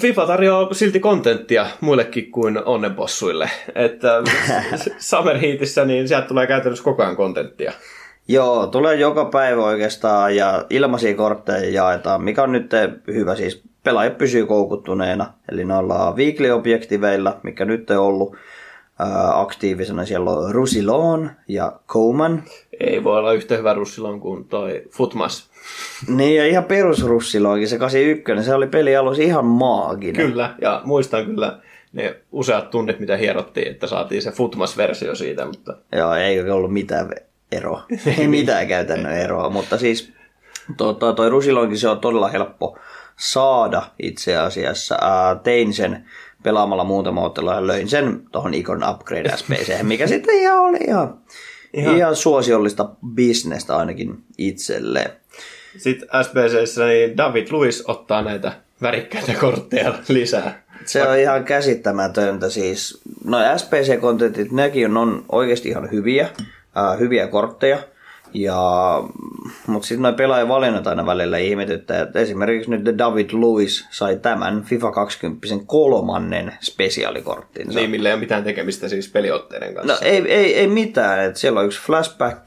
FIFA 0.00 0.26
tarjoaa 0.26 0.74
silti 0.74 1.00
kontenttia 1.00 1.66
muillekin 1.80 2.30
kuin 2.30 2.64
onnenpossuille. 2.64 3.50
Että 3.74 4.22
Summer 4.98 5.38
Heatissä 5.38 5.84
niin 5.84 6.08
sieltä 6.08 6.26
tulee 6.26 6.46
käytännössä 6.46 6.84
koko 6.84 7.02
ajan 7.02 7.16
kontenttia. 7.16 7.72
Joo, 8.28 8.66
tulee 8.66 8.94
joka 8.94 9.24
päivä 9.24 9.62
oikeastaan 9.62 10.36
ja 10.36 10.66
ilmaisia 10.70 11.14
kortteja 11.14 11.70
jaetaan, 11.70 12.22
mikä 12.22 12.42
on 12.42 12.52
nyt 12.52 12.70
hyvä 13.06 13.34
siis. 13.36 13.62
Pelaaja 13.84 14.10
pysyy 14.10 14.46
koukuttuneena, 14.46 15.32
eli 15.52 15.64
noilla 15.64 16.14
weekly-objektiveilla, 16.16 17.40
mikä 17.42 17.64
nyt 17.64 17.90
on 17.90 17.98
ollut 17.98 18.36
aktiivisena. 19.34 20.04
Siellä 20.04 20.30
on 20.30 20.54
Rusilon 20.54 21.30
ja 21.48 21.72
Kouman. 21.86 22.42
Ei 22.80 23.04
voi 23.04 23.18
olla 23.18 23.32
yhtä 23.32 23.56
hyvä 23.56 23.74
Rusilon 23.74 24.20
kuin 24.20 24.44
toi 24.44 24.82
Futmas. 24.90 25.50
Niin, 26.16 26.36
ja 26.36 26.46
ihan 26.46 26.64
perus 26.64 27.04
Rusilonkin, 27.04 27.68
se 27.68 27.78
81, 27.78 28.44
se 28.44 28.54
oli 28.54 28.66
peli 28.66 28.96
alussa 28.96 29.22
ihan 29.22 29.44
maaginen. 29.44 30.26
Kyllä, 30.26 30.54
ja 30.60 30.82
muistan 30.84 31.26
kyllä 31.26 31.58
ne 31.92 32.16
useat 32.32 32.70
tunnit, 32.70 33.00
mitä 33.00 33.16
hierottiin, 33.16 33.68
että 33.68 33.86
saatiin 33.86 34.22
se 34.22 34.30
Futmas-versio 34.30 35.14
siitä, 35.14 35.46
mutta... 35.46 35.76
Joo, 35.92 36.14
ei 36.14 36.50
ollut 36.50 36.72
mitään 36.72 37.10
eroa. 37.52 37.86
ei 38.18 38.28
mitään 38.28 38.68
käytännön 38.68 39.16
eroa, 39.16 39.50
mutta 39.50 39.78
siis 39.78 40.12
tota, 40.76 41.12
toi 41.12 41.30
Rusilonkin 41.30 41.78
se 41.78 41.88
on 41.88 42.00
todella 42.00 42.28
helppo 42.28 42.78
saada 43.16 43.82
itse 43.98 44.36
asiassa. 44.36 44.98
Ää, 45.00 45.34
tein 45.34 45.72
sen 45.72 46.04
pelaamalla 46.42 46.84
muutama 46.84 47.32
ja 47.54 47.66
löin 47.66 47.88
sen 47.88 48.20
tuohon 48.32 48.54
Icon 48.54 48.90
Upgrade 48.90 49.36
SPC, 49.36 49.82
mikä 49.82 50.06
sitten 50.06 50.34
ihan 50.34 50.58
oli 50.58 50.78
ihan, 50.88 51.18
ihan. 51.74 51.96
ihan 51.96 52.16
suosiollista 52.16 52.88
bisnestä 53.14 53.76
ainakin 53.76 54.18
itselleen. 54.38 55.10
Sitten 55.76 56.08
SBCssä 56.22 56.84
niin 56.86 57.16
David 57.16 57.46
Lewis 57.52 57.84
ottaa 57.86 58.22
näitä 58.22 58.52
värikkäitä 58.82 59.34
kortteja 59.40 59.94
lisää. 60.08 60.62
Se 60.84 61.08
on 61.08 61.18
ihan 61.18 61.44
käsittämätöntä 61.44 62.50
siis. 62.50 63.00
No 63.24 63.38
SPC-kontentit, 63.56 64.52
nekin 64.52 64.86
on, 64.86 64.96
on 64.96 65.24
oikeasti 65.32 65.68
ihan 65.68 65.90
hyviä, 65.90 66.28
ää, 66.74 66.96
hyviä 66.96 67.26
kortteja. 67.26 67.78
Ja, 68.34 69.02
mutta 69.66 69.88
sitten 69.88 70.02
noin 70.02 70.14
pelaajan 70.14 70.48
valinnat 70.48 70.86
aina 70.86 71.06
välillä 71.06 71.38
ihmetyttää, 71.38 72.02
että 72.02 72.18
esimerkiksi 72.18 72.70
nyt 72.70 72.98
David 72.98 73.30
Lewis 73.32 73.86
sai 73.90 74.16
tämän 74.16 74.62
FIFA 74.64 74.92
20 74.92 75.46
kolmannen 75.66 76.54
spesiaalikorttinsa. 76.60 77.78
Niin, 77.78 77.90
millä 77.90 78.08
ei 78.08 78.12
ole 78.12 78.20
mitään 78.20 78.44
tekemistä 78.44 78.88
siis 78.88 79.08
peliotteiden 79.08 79.74
kanssa. 79.74 79.92
No 79.92 79.98
ei, 80.02 80.32
ei, 80.32 80.54
ei 80.54 80.66
mitään, 80.66 81.24
että 81.24 81.40
siellä 81.40 81.60
on 81.60 81.66
yksi 81.66 81.82
flashback, 81.82 82.46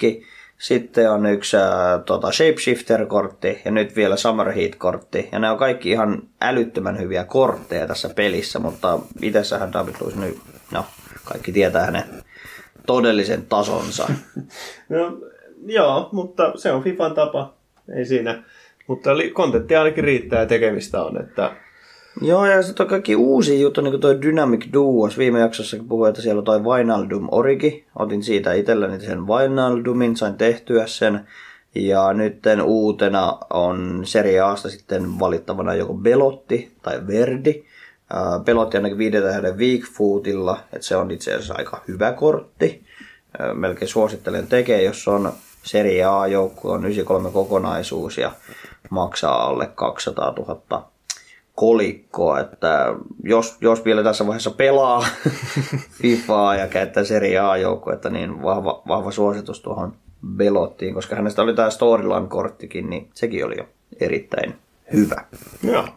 sitten 0.57 1.11
on 1.11 1.25
yksi 1.25 1.57
äh, 1.57 1.63
tota, 2.05 2.31
Shapeshifter-kortti 2.31 3.61
ja 3.65 3.71
nyt 3.71 3.95
vielä 3.95 4.15
Summer 4.15 4.51
Heat-kortti. 4.51 5.29
Ja 5.31 5.39
ne 5.39 5.51
on 5.51 5.57
kaikki 5.57 5.89
ihan 5.89 6.21
älyttömän 6.41 6.99
hyviä 6.99 7.23
kortteja 7.23 7.88
tässä 7.88 8.09
pelissä, 8.09 8.59
mutta 8.59 8.99
itsessähän 9.21 9.73
David 9.73 9.95
Lewis 10.01 10.15
nyt, 10.15 10.38
no, 10.71 10.86
kaikki 11.23 11.51
tietää 11.51 11.86
hänen 11.86 12.03
todellisen 12.86 13.45
tasonsa. 13.45 14.07
No, 14.89 15.17
joo, 15.66 16.09
mutta 16.11 16.51
se 16.55 16.72
on 16.72 16.84
FIFAn 16.84 17.13
tapa. 17.13 17.53
Ei 17.95 18.05
siinä. 18.05 18.43
Mutta 18.88 19.09
kontenttia 19.34 19.80
ainakin 19.80 20.03
riittää 20.03 20.39
ja 20.39 20.45
tekemistä 20.45 21.03
on, 21.03 21.22
että 21.22 21.55
Joo, 22.22 22.45
ja 22.45 22.63
sitten 22.63 22.84
on 22.84 22.89
kaikki 22.89 23.16
uusi 23.16 23.61
juttu, 23.61 23.82
niin 23.82 23.91
kuin 23.91 24.01
toi 24.01 24.22
Dynamic 24.22 24.66
Duos. 24.74 25.18
Viime 25.18 25.39
jaksossa 25.39 25.78
puhuin, 25.89 26.09
että 26.09 26.22
siellä 26.22 26.39
on 26.39 26.45
toi 26.45 26.63
Vinaldum 26.63 27.28
Origi. 27.32 27.86
Otin 27.95 28.24
siitä 28.24 28.53
itselleni 28.53 28.99
sen 28.99 29.28
Vinaldumin, 29.28 30.16
sain 30.16 30.36
tehtyä 30.36 30.88
sen. 30.88 31.28
Ja 31.76 32.13
nytten 32.13 32.61
uutena 32.61 33.38
on 33.49 34.01
Serie 34.03 34.39
Asta 34.39 34.70
sitten 34.70 35.20
valittavana 35.20 35.74
joko 35.74 35.93
Belotti 35.93 36.72
tai 36.82 37.07
Verdi. 37.07 37.63
Belotti 38.45 38.78
ainakin 38.78 38.97
viiden 38.97 39.24
tähden 39.24 39.57
Weakfootilla, 39.57 40.59
että 40.74 40.88
se 40.88 40.95
on 40.95 41.11
itse 41.11 41.34
asiassa 41.34 41.55
aika 41.57 41.82
hyvä 41.88 42.13
kortti. 42.13 42.84
Melkein 43.53 43.89
suosittelen 43.89 44.47
tekee, 44.47 44.84
jos 44.84 45.07
on 45.07 45.34
Serie 45.66 46.03
A-joukkue, 46.03 46.72
on 46.72 46.86
93 46.86 47.32
kokonaisuus 47.32 48.18
ja 48.18 48.32
maksaa 48.89 49.47
alle 49.47 49.68
200 49.76 50.34
000 50.38 50.89
kolikkoa, 51.55 52.39
että 52.39 52.95
jos, 53.24 53.57
jos 53.61 53.86
vielä 53.86 54.03
tässä 54.03 54.28
vaiheessa 54.28 54.51
pelaa 54.51 55.05
FIFAa 56.01 56.55
ja 56.55 56.68
käyttää 56.68 57.03
Serie 57.03 57.39
A-joukkuetta, 57.39 58.09
niin 58.09 58.41
vahva, 58.41 58.82
vahva 58.88 59.11
suositus 59.11 59.61
tuohon 59.61 59.93
Belottiin, 60.28 60.93
koska 60.93 61.16
hänestä 61.16 61.41
oli 61.41 61.53
tämä 61.53 61.70
Storyline-korttikin, 61.70 62.89
niin 62.89 63.09
sekin 63.13 63.45
oli 63.45 63.57
jo 63.57 63.68
erittäin 63.99 64.55
hyvä. 64.93 65.26
Joo. 65.63 65.88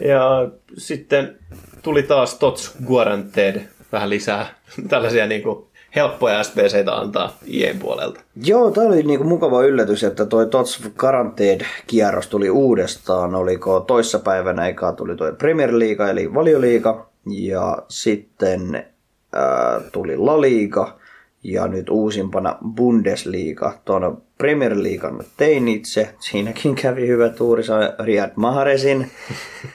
Ja 0.00 0.48
sitten 0.76 1.38
tuli 1.82 2.02
taas 2.02 2.34
Tots 2.34 2.76
Guaranteed 2.86 3.68
vähän 3.92 4.10
lisää 4.10 4.46
tällaisia 4.88 5.26
niin 5.26 5.42
kuin 5.42 5.67
helppoja 5.96 6.42
SPCitä 6.42 6.94
antaa 6.94 7.36
IEn 7.48 7.78
puolelta. 7.78 8.20
Joo, 8.44 8.70
tämä 8.70 8.86
oli 8.86 9.02
niinku 9.02 9.24
mukava 9.24 9.62
yllätys, 9.62 10.04
että 10.04 10.26
toi 10.26 10.46
Tots 10.46 10.82
Guaranteed-kierros 10.98 12.26
tuli 12.26 12.50
uudestaan. 12.50 13.34
Oliko 13.34 13.80
toissapäivänä 13.80 14.66
eikä 14.66 14.92
tuli 14.92 15.16
toi 15.16 15.32
Premier 15.32 15.78
League 15.78 16.10
eli 16.10 16.34
valioliiga 16.34 17.06
ja 17.26 17.82
sitten 17.88 18.86
ää, 19.32 19.80
tuli 19.92 20.16
La 20.16 20.40
Liga 20.40 20.98
ja 21.42 21.66
nyt 21.66 21.90
uusimpana 21.90 22.56
Bundesliga. 22.74 23.74
Tuon 23.84 24.22
Premier 24.38 24.82
Leaguean 24.82 25.24
tein 25.36 25.68
itse. 25.68 26.14
Siinäkin 26.20 26.74
kävi 26.74 27.06
hyvä 27.06 27.28
tuuri, 27.28 27.62
sai 27.62 27.92
Riyad 28.04 28.30
Mahresin. 28.36 29.10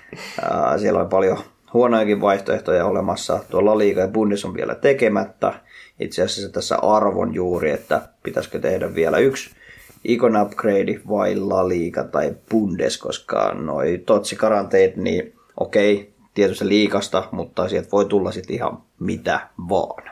siellä 0.82 1.01
on 1.01 1.09
paljon 1.09 1.38
huonojakin 1.74 2.22
vaihtoehtoja 2.22 2.86
olemassa. 2.86 3.39
Tuo 3.49 3.66
La 3.66 3.78
Liga 3.78 4.01
ja 4.01 4.07
Bundes 4.07 4.45
on 4.45 4.53
vielä 4.53 4.76
tekemättä 4.76 5.53
itse 6.04 6.22
asiassa 6.22 6.51
tässä 6.51 6.78
arvon 6.78 7.34
juuri, 7.34 7.72
että 7.72 8.01
pitäisikö 8.24 8.60
tehdä 8.60 8.95
vielä 8.95 9.18
yksi 9.18 9.49
Icon 10.04 10.41
Upgrade 10.41 11.01
vai 11.10 11.36
La 11.36 11.68
Liga 11.68 12.04
tai 12.04 12.36
Bundes, 12.51 12.97
koska 12.97 13.54
noi 13.54 14.01
Totsi 14.06 14.36
karanteet, 14.36 14.97
niin 14.97 15.34
okei, 15.60 16.14
tietysti 16.34 16.68
liikasta, 16.68 17.28
mutta 17.32 17.70
sieltä 17.70 17.91
voi 17.91 18.06
tulla 18.06 18.32
sitten 18.32 18.56
ihan 18.56 18.78
mitä 18.99 19.39
vaan. 19.70 20.04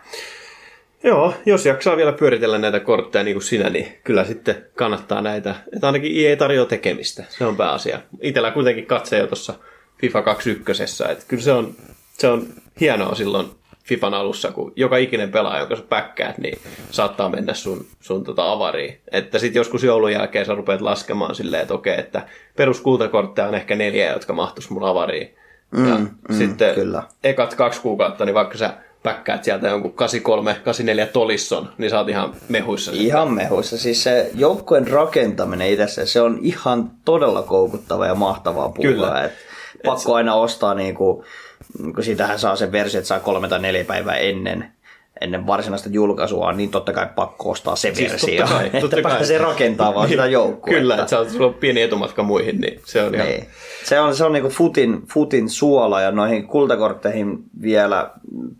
Joo, 1.03 1.33
jos 1.45 1.65
jaksaa 1.65 1.97
vielä 1.97 2.11
pyöritellä 2.11 2.57
näitä 2.57 2.79
kortteja 2.79 3.23
niin 3.23 3.35
kuin 3.35 3.43
sinä, 3.43 3.69
niin 3.69 3.87
kyllä 4.03 4.23
sitten 4.23 4.65
kannattaa 4.75 5.21
näitä. 5.21 5.55
Että 5.73 5.87
ainakin 5.87 6.27
ei 6.27 6.37
tarjoa 6.37 6.65
tekemistä, 6.65 7.23
se 7.29 7.45
on 7.45 7.57
pääasia. 7.57 7.99
Itellä 8.21 8.51
kuitenkin 8.51 8.85
katse 8.85 9.17
jo 9.17 9.27
tuossa 9.27 9.53
FIFA 10.01 10.21
21, 10.21 10.83
että 11.11 11.25
kyllä 11.27 11.43
se 11.43 11.51
on, 11.51 11.75
se 12.17 12.27
on 12.27 12.47
hienoa 12.79 13.15
silloin 13.15 13.47
FIFAn 13.91 14.13
alussa, 14.13 14.51
kun 14.51 14.73
joka 14.75 14.97
ikinen 14.97 15.31
pelaaja, 15.31 15.59
jonka 15.59 15.75
sä 15.75 15.83
päkkäät, 15.89 16.37
niin 16.37 16.59
saattaa 16.91 17.29
mennä 17.29 17.53
sun, 17.53 17.85
sun 17.99 18.23
tota 18.23 18.51
avariin. 18.51 19.01
Että 19.11 19.39
sitten 19.39 19.59
joskus 19.59 19.83
joulun 19.83 20.11
jälkeen 20.11 20.45
sä 20.45 20.55
rupeat 20.55 20.81
laskemaan 20.81 21.35
silleen, 21.35 21.61
että 21.61 21.73
okei, 21.73 21.99
että 21.99 22.21
peruskultakortteja 22.55 23.47
on 23.47 23.55
ehkä 23.55 23.75
neljä, 23.75 24.13
jotka 24.13 24.33
mahtuis 24.33 24.69
mun 24.69 24.83
avariin. 24.83 25.35
Mm, 25.71 25.89
ja 25.89 25.95
mm, 25.97 26.37
sitten 26.37 26.75
kyllä. 26.75 27.03
ekat 27.23 27.55
kaksi 27.55 27.81
kuukautta, 27.81 28.25
niin 28.25 28.33
vaikka 28.33 28.57
sä 28.57 28.73
päkkäät 29.03 29.43
sieltä 29.43 29.67
jonkun 29.67 29.93
83, 29.93 30.53
84 30.53 31.05
tolisson, 31.05 31.69
niin 31.77 31.89
sä 31.89 31.99
oot 31.99 32.09
ihan 32.09 32.33
mehuissa. 32.49 32.91
Sitten. 32.91 33.07
Ihan 33.07 33.33
mehuissa. 33.33 33.77
Siis 33.77 34.03
se 34.03 34.31
joukkojen 34.35 34.87
rakentaminen 34.87 35.69
itse, 35.69 36.05
se 36.05 36.21
on 36.21 36.39
ihan 36.41 36.91
todella 37.05 37.41
koukuttava 37.41 38.05
ja 38.05 38.15
mahtavaa 38.15 38.69
puhua. 38.69 38.91
Kyllä. 38.91 39.23
Et 39.23 39.31
pakko 39.85 40.15
aina 40.15 40.35
ostaa 40.35 40.73
niinku 40.73 41.23
kun 41.95 42.03
siitähän 42.03 42.39
saa 42.39 42.55
sen 42.55 42.71
versio, 42.71 42.97
että 42.97 43.07
saa 43.07 43.19
kolme 43.19 43.47
tai 43.47 43.59
neljä 43.59 43.85
päivää 43.85 44.15
ennen, 44.15 44.71
ennen 45.21 45.47
varsinaista 45.47 45.89
julkaisua, 45.91 46.51
niin 46.51 46.71
totta 46.71 46.93
kai 46.93 47.07
pakko 47.15 47.49
ostaa 47.49 47.75
se 47.75 47.95
siis 47.95 48.11
versio, 48.11 48.37
totta 48.37 48.53
kai, 48.57 48.65
että 48.65 48.79
totta 48.79 49.01
kai. 49.01 49.37
rakentamaan 49.37 49.95
vaan 49.95 50.09
sitä 50.09 50.25
joukkuetta. 50.25 50.79
Kyllä, 50.79 50.95
että 50.95 51.07
saa, 51.07 51.29
sulla 51.29 51.47
on 51.47 51.53
pieni 51.53 51.81
etumatka 51.81 52.23
muihin, 52.23 52.61
niin 52.61 52.81
se 52.85 53.03
on 53.03 53.15
ihan... 53.15 53.27
Niin. 53.27 53.47
Se 53.83 53.99
on, 53.99 54.15
se 54.15 54.25
on 54.25 54.33
niinku 54.33 54.49
futin, 54.49 55.01
futin 55.13 55.49
suola 55.49 56.01
ja 56.01 56.11
noihin 56.11 56.47
kultakortteihin 56.47 57.43
vielä 57.61 58.11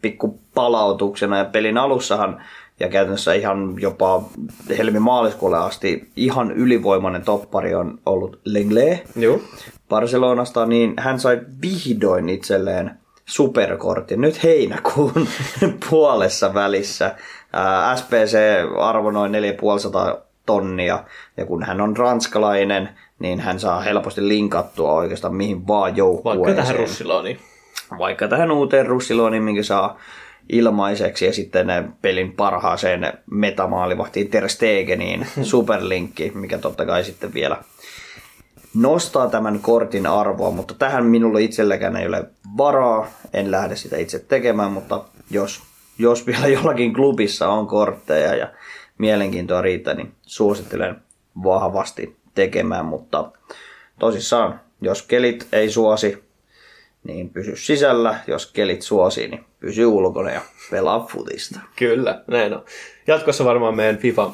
pikku 0.02 0.40
palautuksena 0.54 1.38
ja 1.38 1.46
pelin 1.46 1.78
alussahan 1.78 2.44
ja 2.82 2.90
käytännössä 2.90 3.34
ihan 3.34 3.76
jopa 3.80 4.24
helmi-maaliskuulle 4.78 5.58
asti 5.58 6.10
ihan 6.16 6.52
ylivoimainen 6.52 7.22
toppari 7.22 7.76
on 7.76 8.00
ollut 8.06 8.40
Lengle 8.46 9.04
Joo. 9.16 9.40
Barcelonasta, 9.90 10.66
niin 10.66 10.94
hän 10.98 11.20
sai 11.20 11.42
vihdoin 11.62 12.30
itselleen 12.30 12.92
superkortin 13.32 14.22
nyt 14.22 14.44
heinäkuun 14.44 15.28
puolessa 15.90 16.54
välissä. 16.54 17.16
SPC 17.96 18.38
arvo 18.80 19.12
noin 19.12 19.32
4500 19.32 20.18
tonnia, 20.46 21.04
ja 21.38 21.46
kun 21.46 21.64
hän 21.64 21.82
on 21.82 21.98
ranskalainen, 21.98 22.90
niin 23.20 23.40
hän 23.40 23.60
saa 23.60 23.82
helposti 23.82 24.28
linkattua 24.28 24.92
oikeastaan 24.92 25.36
mihin 25.36 25.68
vaan 25.68 25.98
joukkueeseen. 25.98 26.46
Vaikka 26.46 26.62
tähän 26.62 26.76
Russiloniin. 26.76 27.40
Vaikka 27.98 28.28
tähän 28.28 28.52
uuteen 28.52 28.86
Russiloniin, 28.86 29.44
minkä 29.44 29.64
saa 29.64 30.00
ilmaiseksi 30.50 31.26
ja 31.26 31.34
sitten 31.34 31.94
pelin 32.02 32.32
parhaaseen 32.32 33.14
metamaalivahtiin 33.32 34.30
Ter 34.30 34.50
Stegeniin 34.50 35.28
superlinkki, 35.42 36.32
mikä 36.36 36.58
totta 36.58 36.86
kai 36.86 37.04
sitten 37.04 37.34
vielä 37.34 37.58
nostaa 38.74 39.28
tämän 39.28 39.60
kortin 39.60 40.08
arvoa, 40.08 40.52
mutta 40.52 40.74
tähän 40.74 41.06
minulla 41.06 41.40
itselläkään 41.40 41.98
ei 41.98 42.08
ole 42.08 42.24
varaa, 42.58 43.08
en 43.34 43.52
lähde 43.52 43.76
sitä 43.76 43.98
itse 43.98 44.20
tekemään, 44.20 44.72
mutta 44.72 45.04
jos, 45.30 45.62
jos 45.98 46.28
vielä 46.28 46.48
jollakin 46.58 46.94
klubissa 46.94 47.50
on 47.50 47.68
kortteja 47.68 48.36
ja 48.36 48.48
mielenkiintoa 48.98 49.62
riittää, 49.62 49.94
niin 49.94 50.12
suosittelen 50.22 50.96
vahvasti 51.44 52.16
tekemään, 52.36 52.86
mutta 52.86 53.32
tosissaan, 54.00 54.60
jos 54.82 55.02
kelit 55.04 55.48
ei 55.52 55.70
suosi, 55.70 56.24
niin 57.04 57.30
pysy 57.30 57.56
sisällä, 57.56 58.20
jos 58.28 58.52
kelit 58.52 58.82
suosii, 58.82 59.28
niin 59.28 59.46
pysy 59.60 59.86
ulkona 59.86 60.32
ja 60.32 60.42
pelaa 60.72 61.08
futista. 61.12 61.60
Kyllä, 61.76 62.24
näin 62.28 62.54
on. 62.54 62.66
Jatkossa 63.08 63.46
varmaan 63.46 63.76
meidän 63.76 63.98
FIFA 63.98 64.32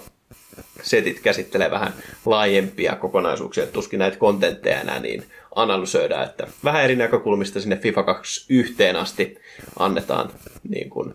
setit 0.82 1.20
käsittelee 1.20 1.72
vähän 1.72 1.93
laajempia 2.26 2.95
kokonaisuuksia, 2.95 3.64
että 3.64 3.74
tuskin 3.74 3.99
näitä 3.99 4.18
kontentteja 4.18 4.82
enää 4.82 4.99
niin 4.99 5.24
analysoidaan, 5.55 6.26
että 6.26 6.47
vähän 6.64 6.84
eri 6.84 6.95
näkökulmista 6.95 7.62
sinne 7.62 7.78
FIFA 7.78 8.03
2 8.03 8.45
yhteen 8.53 8.95
asti 8.95 9.38
annetaan 9.80 10.30
niin 10.70 10.89
kuin 10.89 11.14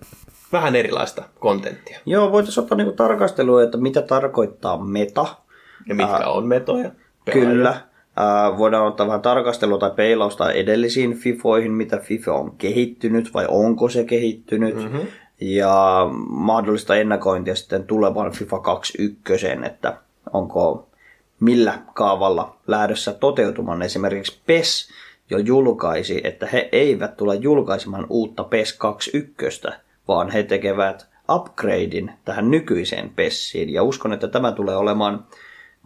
vähän 0.53 0.77
erilaista 0.77 1.23
kontenttia. 1.39 1.99
Joo, 2.07 2.33
voitaisiin 2.33 2.63
ottaa 2.63 2.79
niin 2.79 2.97
tarkastelua, 2.97 3.63
että 3.63 3.79
mitä 3.79 4.03
tarkoittaa 4.03 4.85
meta. 4.85 5.27
Ja 5.89 5.95
mitkä 5.95 6.13
Ää, 6.13 6.29
on 6.29 6.47
metoja. 6.47 6.91
Pelaajia. 7.25 7.51
Kyllä. 7.51 7.81
Ää, 8.17 8.59
voidaan 8.59 8.87
ottaa 8.87 9.07
vähän 9.07 9.23
tarkastelua 9.23 9.79
tai 9.79 9.91
peilausta 9.91 10.53
edellisiin 10.53 11.19
FIFOihin, 11.19 11.73
mitä 11.73 11.99
FIFA 11.99 12.33
on 12.33 12.57
kehittynyt 12.57 13.35
vai 13.35 13.47
onko 13.49 13.89
se 13.89 14.05
kehittynyt. 14.05 14.75
Mm-hmm. 14.75 15.01
Ja 15.43 16.09
mahdollista 16.29 16.97
ennakointia 16.97 17.55
sitten 17.55 17.85
tulevan 17.85 18.33
FIFA 18.33 18.59
21, 18.59 19.47
että 19.67 19.97
onko 20.33 20.89
millä 21.41 21.79
kaavalla 21.95 22.57
lähdössä 22.67 23.13
toteutumaan. 23.13 23.83
Esimerkiksi 23.83 24.41
PES 24.47 24.89
jo 25.31 25.39
julkaisi, 25.39 26.21
että 26.25 26.47
he 26.53 26.69
eivät 26.73 27.17
tule 27.17 27.35
julkaisemaan 27.35 28.07
uutta 28.09 28.45
PES 28.45 28.73
21, 28.73 29.61
vaan 30.09 30.31
he 30.31 30.43
tekevät 30.43 31.07
upgradein 31.31 32.13
tähän 32.25 32.51
nykyiseen 32.51 33.11
PESiin. 33.17 33.73
Ja 33.73 33.83
uskon, 33.83 34.13
että 34.13 34.29
tämä 34.29 34.53
tulee 34.53 34.77
olemaan 34.77 35.25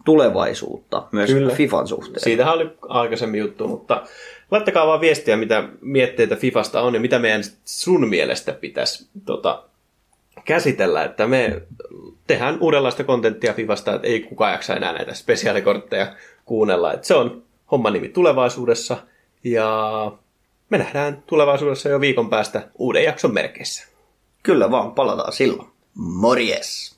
tulevaisuutta 0.05 1.07
myös 1.11 1.29
Kyllä. 1.29 1.53
FIFAn 1.53 1.87
suhteen. 1.87 2.19
Siitähän 2.19 2.53
oli 2.53 2.69
aikaisemmin 2.81 3.39
juttu, 3.39 3.67
mutta 3.67 4.03
laittakaa 4.51 4.87
vaan 4.87 5.01
viestiä, 5.01 5.37
mitä 5.37 5.63
mietteitä 5.81 6.35
FIFasta 6.35 6.81
on 6.81 6.93
ja 6.93 6.99
mitä 6.99 7.19
meidän 7.19 7.43
sun 7.65 8.09
mielestä 8.09 8.53
pitäisi 8.53 9.07
tota, 9.25 9.63
käsitellä, 10.45 11.03
että 11.03 11.27
me 11.27 11.61
tehdään 12.27 12.57
uudenlaista 12.59 13.03
kontenttia 13.03 13.53
Fifasta, 13.53 13.95
että 13.95 14.07
ei 14.07 14.19
kukaan 14.19 14.51
jaksa 14.51 14.75
enää 14.75 14.93
näitä 14.93 15.13
spesiaalikortteja 15.13 16.13
kuunnella. 16.45 16.93
Että 16.93 17.07
se 17.07 17.15
on 17.15 17.43
homman 17.71 17.93
nimi 17.93 18.09
tulevaisuudessa 18.09 18.97
ja 19.43 20.11
me 20.69 20.77
nähdään 20.77 21.23
tulevaisuudessa 21.27 21.89
jo 21.89 22.01
viikon 22.01 22.29
päästä 22.29 22.67
uuden 22.77 23.03
jakson 23.03 23.33
merkeissä. 23.33 23.87
Kyllä 24.43 24.71
vaan, 24.71 24.91
palataan 24.91 25.33
silloin. 25.33 25.69
Morjes! 25.95 26.97